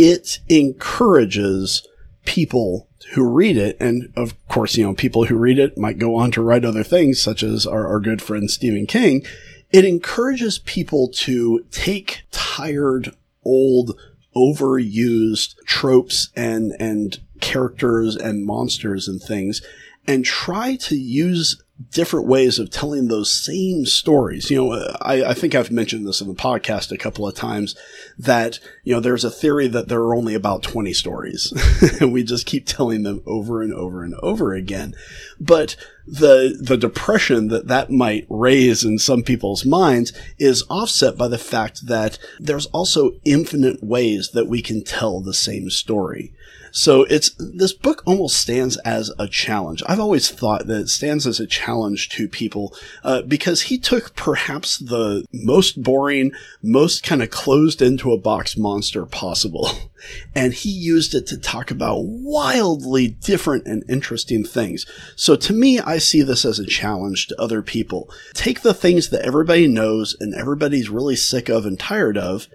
it 0.00 0.40
encourages 0.48 1.86
people 2.24 2.88
who 3.12 3.28
read 3.28 3.58
it. 3.58 3.76
And 3.78 4.12
of 4.16 4.34
course, 4.48 4.76
you 4.76 4.84
know, 4.84 4.94
people 4.94 5.26
who 5.26 5.36
read 5.36 5.58
it 5.58 5.76
might 5.76 5.98
go 5.98 6.14
on 6.14 6.30
to 6.32 6.42
write 6.42 6.64
other 6.64 6.82
things, 6.82 7.22
such 7.22 7.42
as 7.42 7.66
our, 7.66 7.86
our 7.86 8.00
good 8.00 8.22
friend 8.22 8.50
Stephen 8.50 8.86
King. 8.86 9.22
It 9.70 9.84
encourages 9.84 10.58
people 10.58 11.08
to 11.08 11.66
take 11.70 12.22
tired, 12.30 13.14
old, 13.44 13.98
overused 14.34 15.56
tropes 15.66 16.30
and, 16.34 16.72
and 16.80 17.20
characters 17.40 18.16
and 18.16 18.46
monsters 18.46 19.06
and 19.06 19.20
things 19.20 19.60
and 20.06 20.24
try 20.24 20.76
to 20.76 20.96
use 20.96 21.62
different 21.88 22.26
ways 22.26 22.58
of 22.58 22.70
telling 22.70 23.08
those 23.08 23.32
same 23.32 23.86
stories. 23.86 24.50
You 24.50 24.56
know, 24.58 24.96
I, 25.00 25.24
I, 25.24 25.34
think 25.34 25.54
I've 25.54 25.70
mentioned 25.70 26.06
this 26.06 26.20
in 26.20 26.28
the 26.28 26.34
podcast 26.34 26.92
a 26.92 26.98
couple 26.98 27.26
of 27.26 27.34
times 27.34 27.74
that, 28.18 28.58
you 28.84 28.92
know, 28.92 29.00
there's 29.00 29.24
a 29.24 29.30
theory 29.30 29.66
that 29.68 29.88
there 29.88 30.00
are 30.00 30.14
only 30.14 30.34
about 30.34 30.62
20 30.62 30.92
stories 30.92 31.52
and 32.00 32.12
we 32.12 32.22
just 32.22 32.44
keep 32.46 32.66
telling 32.66 33.02
them 33.02 33.22
over 33.24 33.62
and 33.62 33.72
over 33.72 34.04
and 34.04 34.14
over 34.22 34.52
again. 34.52 34.94
But 35.40 35.76
the, 36.06 36.58
the 36.60 36.76
depression 36.76 37.48
that 37.48 37.68
that 37.68 37.90
might 37.90 38.26
raise 38.28 38.84
in 38.84 38.98
some 38.98 39.22
people's 39.22 39.64
minds 39.64 40.12
is 40.38 40.64
offset 40.68 41.16
by 41.16 41.28
the 41.28 41.38
fact 41.38 41.86
that 41.86 42.18
there's 42.38 42.66
also 42.66 43.12
infinite 43.24 43.82
ways 43.82 44.30
that 44.32 44.48
we 44.48 44.60
can 44.60 44.84
tell 44.84 45.20
the 45.20 45.34
same 45.34 45.70
story. 45.70 46.34
So 46.72 47.04
it's 47.04 47.30
this 47.38 47.72
book 47.72 48.02
almost 48.06 48.36
stands 48.36 48.76
as 48.78 49.10
a 49.18 49.26
challenge. 49.26 49.82
I've 49.86 50.00
always 50.00 50.30
thought 50.30 50.66
that 50.66 50.82
it 50.82 50.88
stands 50.88 51.26
as 51.26 51.40
a 51.40 51.46
challenge 51.46 52.08
to 52.10 52.28
people 52.28 52.74
uh, 53.02 53.22
because 53.22 53.62
he 53.62 53.78
took 53.78 54.14
perhaps 54.14 54.78
the 54.78 55.24
most 55.32 55.82
boring, 55.82 56.32
most 56.62 57.02
kind 57.02 57.22
of 57.22 57.30
closed 57.30 57.82
into 57.82 58.12
a 58.12 58.18
box 58.18 58.56
monster 58.56 59.04
possible, 59.06 59.70
and 60.34 60.52
he 60.52 60.70
used 60.70 61.14
it 61.14 61.26
to 61.28 61.38
talk 61.38 61.70
about 61.70 62.04
wildly 62.04 63.08
different 63.08 63.66
and 63.66 63.84
interesting 63.88 64.44
things. 64.44 64.86
So 65.16 65.36
to 65.36 65.52
me, 65.52 65.80
I 65.80 65.98
see 65.98 66.22
this 66.22 66.44
as 66.44 66.58
a 66.58 66.66
challenge 66.66 67.26
to 67.28 67.40
other 67.40 67.62
people. 67.62 68.10
Take 68.34 68.62
the 68.62 68.74
things 68.74 69.10
that 69.10 69.24
everybody 69.24 69.66
knows 69.66 70.16
and 70.20 70.34
everybody's 70.34 70.88
really 70.88 71.16
sick 71.16 71.48
of 71.48 71.66
and 71.66 71.78
tired 71.78 72.16
of 72.16 72.48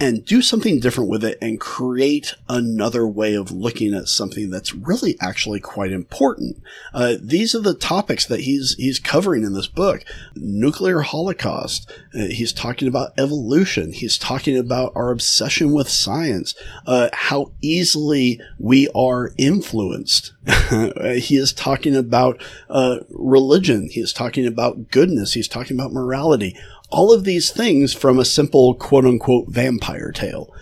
and 0.00 0.24
do 0.24 0.40
something 0.40 0.80
different 0.80 1.10
with 1.10 1.22
it 1.22 1.36
and 1.42 1.60
create 1.60 2.34
another 2.48 3.06
way 3.06 3.34
of 3.34 3.50
looking 3.50 3.92
at 3.92 4.08
something 4.08 4.48
that's 4.48 4.74
really 4.74 5.16
actually 5.20 5.60
quite 5.60 5.92
important. 5.92 6.56
Uh, 6.94 7.16
these 7.20 7.54
are 7.54 7.60
the 7.60 7.74
topics 7.74 8.24
that 8.24 8.40
he's 8.40 8.74
he's 8.78 8.98
covering 8.98 9.44
in 9.44 9.52
this 9.52 9.66
book: 9.66 10.02
nuclear 10.34 11.00
holocaust. 11.00 11.90
Uh, 12.14 12.26
he's 12.28 12.52
talking 12.52 12.88
about 12.88 13.12
evolution. 13.18 13.92
He's 13.92 14.16
talking 14.16 14.56
about 14.56 14.92
our 14.96 15.10
obsession 15.10 15.72
with 15.72 15.88
science, 15.88 16.54
uh, 16.86 17.10
how 17.12 17.52
easily 17.60 18.40
we 18.58 18.88
are 18.94 19.32
influenced. 19.36 20.32
he 20.70 21.36
is 21.36 21.52
talking 21.52 21.94
about 21.94 22.42
uh, 22.70 23.00
religion. 23.10 23.88
He 23.90 24.00
is 24.00 24.14
talking 24.14 24.46
about 24.46 24.90
goodness. 24.90 25.34
He's 25.34 25.48
talking 25.48 25.76
about 25.76 25.92
morality 25.92 26.56
all 26.90 27.12
of 27.12 27.24
these 27.24 27.50
things 27.50 27.94
from 27.94 28.18
a 28.18 28.24
simple 28.24 28.74
quote 28.74 29.04
unquote 29.04 29.48
vampire 29.48 30.12
tale. 30.12 30.52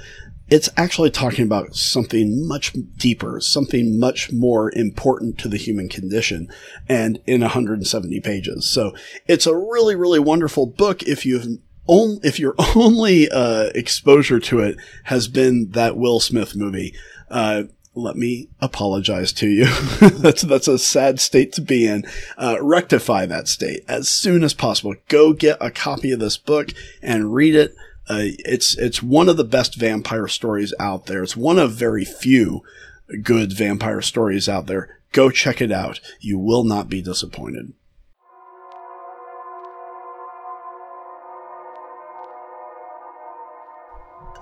It's 0.50 0.70
actually 0.78 1.10
talking 1.10 1.44
about 1.44 1.76
something 1.76 2.46
much 2.46 2.72
deeper, 2.96 3.38
something 3.40 3.98
much 3.98 4.32
more 4.32 4.72
important 4.74 5.36
to 5.38 5.48
the 5.48 5.58
human 5.58 5.90
condition, 5.90 6.48
and 6.88 7.20
in 7.26 7.42
170 7.42 8.20
pages. 8.20 8.66
So 8.66 8.94
it's 9.26 9.46
a 9.46 9.54
really, 9.54 9.94
really 9.94 10.18
wonderful 10.18 10.64
book 10.64 11.02
if 11.02 11.26
you've 11.26 11.58
only, 11.86 12.20
if 12.22 12.38
your 12.38 12.54
only 12.76 13.28
uh, 13.30 13.70
exposure 13.74 14.40
to 14.40 14.60
it 14.60 14.78
has 15.04 15.28
been 15.28 15.70
that 15.72 15.96
Will 15.98 16.20
Smith 16.20 16.56
movie. 16.56 16.94
Uh, 17.30 17.64
let 17.94 18.16
me 18.16 18.48
apologize 18.60 19.32
to 19.32 19.48
you. 19.48 19.64
that's 20.08 20.42
that's 20.42 20.68
a 20.68 20.78
sad 20.78 21.20
state 21.20 21.52
to 21.54 21.60
be 21.60 21.86
in. 21.86 22.04
Uh, 22.36 22.56
rectify 22.60 23.26
that 23.26 23.48
state 23.48 23.84
as 23.88 24.08
soon 24.08 24.44
as 24.44 24.54
possible. 24.54 24.94
Go 25.08 25.32
get 25.32 25.58
a 25.60 25.70
copy 25.70 26.12
of 26.12 26.20
this 26.20 26.36
book 26.36 26.72
and 27.02 27.34
read 27.34 27.54
it. 27.54 27.74
Uh, 28.08 28.32
it's 28.44 28.76
it's 28.78 29.02
one 29.02 29.28
of 29.28 29.36
the 29.36 29.44
best 29.44 29.74
vampire 29.76 30.28
stories 30.28 30.72
out 30.78 31.06
there. 31.06 31.22
It's 31.22 31.36
one 31.36 31.58
of 31.58 31.72
very 31.72 32.04
few 32.04 32.62
good 33.22 33.52
vampire 33.52 34.02
stories 34.02 34.48
out 34.48 34.66
there. 34.66 34.98
Go 35.12 35.30
check 35.30 35.60
it 35.60 35.72
out. 35.72 36.00
You 36.20 36.38
will 36.38 36.64
not 36.64 36.88
be 36.88 37.02
disappointed. 37.02 37.72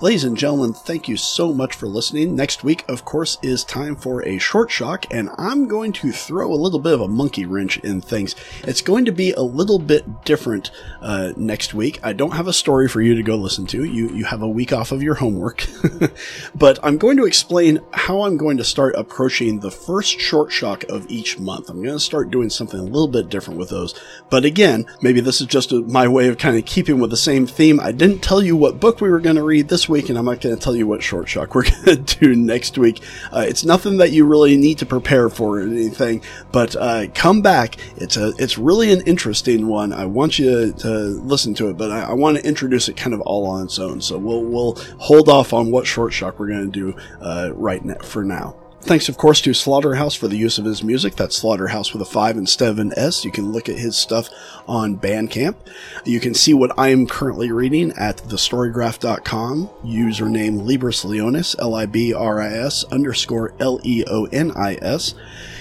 Ladies 0.03 0.25
and 0.25 0.37
gentlemen, 0.37 0.75
thank 0.75 1.09
you 1.09 1.17
so 1.17 1.55
much 1.55 1.75
for 1.75 1.87
listening. 1.87 2.37
Next 2.37 2.63
week, 2.63 2.85
of 2.87 3.07
course, 3.07 3.39
is 3.41 3.65
time 3.65 3.97
for 3.97 4.23
a 4.29 4.37
short 4.37 4.71
shock, 4.71 5.07
and 5.11 5.31
I'm 5.39 5.69
going 5.69 5.93
to 5.93 6.13
throw 6.13 6.53
a 6.53 6.55
little 6.55 6.79
bit 6.79 6.93
of 6.93 7.01
a 7.01 7.09
monkey 7.09 7.47
wrench 7.47 7.79
in 7.79 8.03
things. 8.03 8.35
It's 8.65 8.83
going 8.83 9.07
to 9.07 9.11
be 9.11 9.33
a 9.33 9.41
little 9.41 9.79
bit 9.79 10.23
different 10.27 10.71
uh, 11.01 11.33
next 11.39 11.73
week. 11.73 11.99
I 12.03 12.13
don't 12.13 12.35
have 12.35 12.47
a 12.47 12.53
story 12.53 12.89
for 12.89 13.01
you 13.01 13.15
to 13.15 13.23
go 13.23 13.37
listen 13.37 13.65
to. 13.69 13.85
You 13.85 14.11
you 14.11 14.27
have 14.27 14.43
a 14.43 14.49
week 14.49 14.71
off 14.71 14.93
of 14.93 15.03
your 15.03 15.15
homework, 15.15 15.67
but 16.55 16.79
I'm 16.83 16.99
going 16.99 17.17
to 17.17 17.25
explain 17.25 17.81
how 17.95 18.25
I'm 18.25 18.37
going 18.37 18.59
to 18.59 18.65
start 18.65 18.97
approaching 18.97 19.61
the 19.61 19.71
first 19.71 20.21
short 20.21 20.53
shock 20.53 20.85
of 20.91 21.11
each 21.11 21.39
month. 21.39 21.71
I'm 21.71 21.83
going 21.83 21.97
to 21.97 22.01
start 22.01 22.31
doing 22.31 22.51
something 22.51 22.79
a 22.79 22.83
little 22.83 23.09
bit 23.09 23.31
different 23.31 23.59
with 23.59 23.71
those. 23.71 23.99
But 24.29 24.45
again, 24.45 24.85
maybe 25.01 25.23
this 25.23 25.41
is 25.41 25.47
just 25.47 25.73
a, 25.73 25.81
my 25.81 26.07
way 26.07 26.29
of 26.29 26.37
kind 26.37 26.59
of 26.59 26.67
keeping 26.67 26.99
with 26.99 27.09
the 27.09 27.17
same 27.17 27.47
theme. 27.47 27.81
I 27.81 27.93
didn't 27.93 28.23
tell 28.23 28.43
you 28.43 28.59
what 28.59 28.79
book 28.79 29.01
we 29.01 29.09
were 29.09 29.21
going 29.21 29.37
to 29.37 29.43
read 29.43 29.69
this 29.69 29.86
week, 29.89 30.09
and 30.09 30.19
I'm 30.19 30.25
not 30.25 30.41
going 30.41 30.55
to 30.55 30.61
tell 30.61 30.75
you 30.75 30.87
what 30.87 31.03
short 31.03 31.29
shock 31.29 31.55
we're 31.55 31.65
going 31.85 32.05
to 32.05 32.19
do 32.19 32.35
next 32.35 32.79
week. 32.79 33.03
Uh, 33.33 33.45
it's 33.47 33.65
nothing 33.65 33.99
that 33.99 34.13
you 34.13 34.25
really 34.25 34.57
need 34.57 34.79
to 34.79 34.87
prepare 34.87 35.29
for 35.29 35.59
or 35.59 35.63
anything, 35.63 36.23
but 36.53 36.77
uh, 36.77 37.07
come 37.15 37.43
back. 37.43 37.77
It's 37.97 38.17
a 38.17 38.33
it's 38.39 38.59
really 38.59 38.93
an 38.93 39.03
interesting 39.03 39.67
one. 39.67 39.93
I 39.93 40.07
want 40.07 40.39
you 40.39 40.73
to, 40.73 40.79
to 40.79 40.89
listen 40.89 41.55
to 41.55 41.69
it, 41.69 41.77
but 41.77 41.91
I, 41.91 42.03
I, 42.03 42.13
want 42.13 42.37
to 42.37 42.47
introduce 42.47 42.89
it 42.89 42.97
kind 42.97 43.15
of 43.15 43.21
all 43.23 43.47
on 43.47 43.65
its 43.65 43.79
own. 43.79 44.01
So 44.01 44.19
we'll 44.19 44.43
we'll 44.43 44.75
hold 44.99 45.29
off 45.29 45.53
on 45.53 45.71
what 45.71 45.87
short 45.87 46.13
shock 46.13 46.39
we're 46.39 46.49
going 46.49 46.71
to 46.71 46.93
do 46.93 46.99
uh, 47.21 47.51
right 47.55 47.85
now 47.85 47.99
for 48.03 48.25
now. 48.25 48.57
Thanks, 48.87 49.09
of 49.09 49.17
course, 49.17 49.41
to 49.41 49.53
Slaughterhouse 49.53 50.15
for 50.15 50.29
the 50.29 50.37
use 50.37 50.59
of 50.59 50.65
his 50.65 50.85
music. 50.85 51.17
That's 51.17 51.37
Slaughterhouse 51.37 51.93
with 51.93 52.01
a 52.03 52.05
5 52.05 52.37
instead 52.37 52.69
of 52.69 52.79
an 52.79 52.93
S. 52.97 53.25
You 53.25 53.33
can 53.33 53.51
look 53.51 53.69
at 53.69 53.79
his 53.79 53.97
stuff 53.97 54.29
on 54.69 54.97
Bandcamp. 54.97 55.57
You 56.05 56.21
can 56.21 56.35
see 56.35 56.55
what 56.55 56.71
I'm 56.79 57.09
currently 57.09 57.51
reading 57.51 57.93
at 57.97 58.19
thestorygraph.com. 58.19 59.71
Username 59.85 60.63
Libris 60.63 61.05
Leonis, 61.05 61.57
L-I-B-R-I-S 61.59 62.85
underscore 62.85 63.55
L-E-O-N-I-S. 63.59 65.15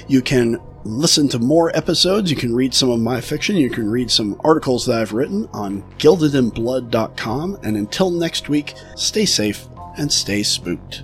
You 0.08 0.22
can 0.22 0.62
listen 0.84 1.28
to 1.30 1.40
more 1.40 1.76
episodes. 1.76 2.30
You 2.30 2.38
can 2.38 2.54
read 2.54 2.76
some 2.76 2.92
of 2.92 3.00
my 3.00 3.22
fiction. 3.22 3.56
You 3.56 3.72
can 3.72 3.90
read 3.90 4.12
some 4.12 4.40
articles 4.44 4.86
that 4.86 5.02
I've 5.02 5.14
written 5.14 5.50
on 5.52 5.82
gildedinblood.com. 5.98 7.58
And 7.64 7.76
until 7.76 8.12
next 8.12 8.50
week, 8.50 8.76
stay 8.96 9.26
safe 9.26 9.66
and 9.98 10.14
stay 10.14 10.44
spooked. 10.44 11.02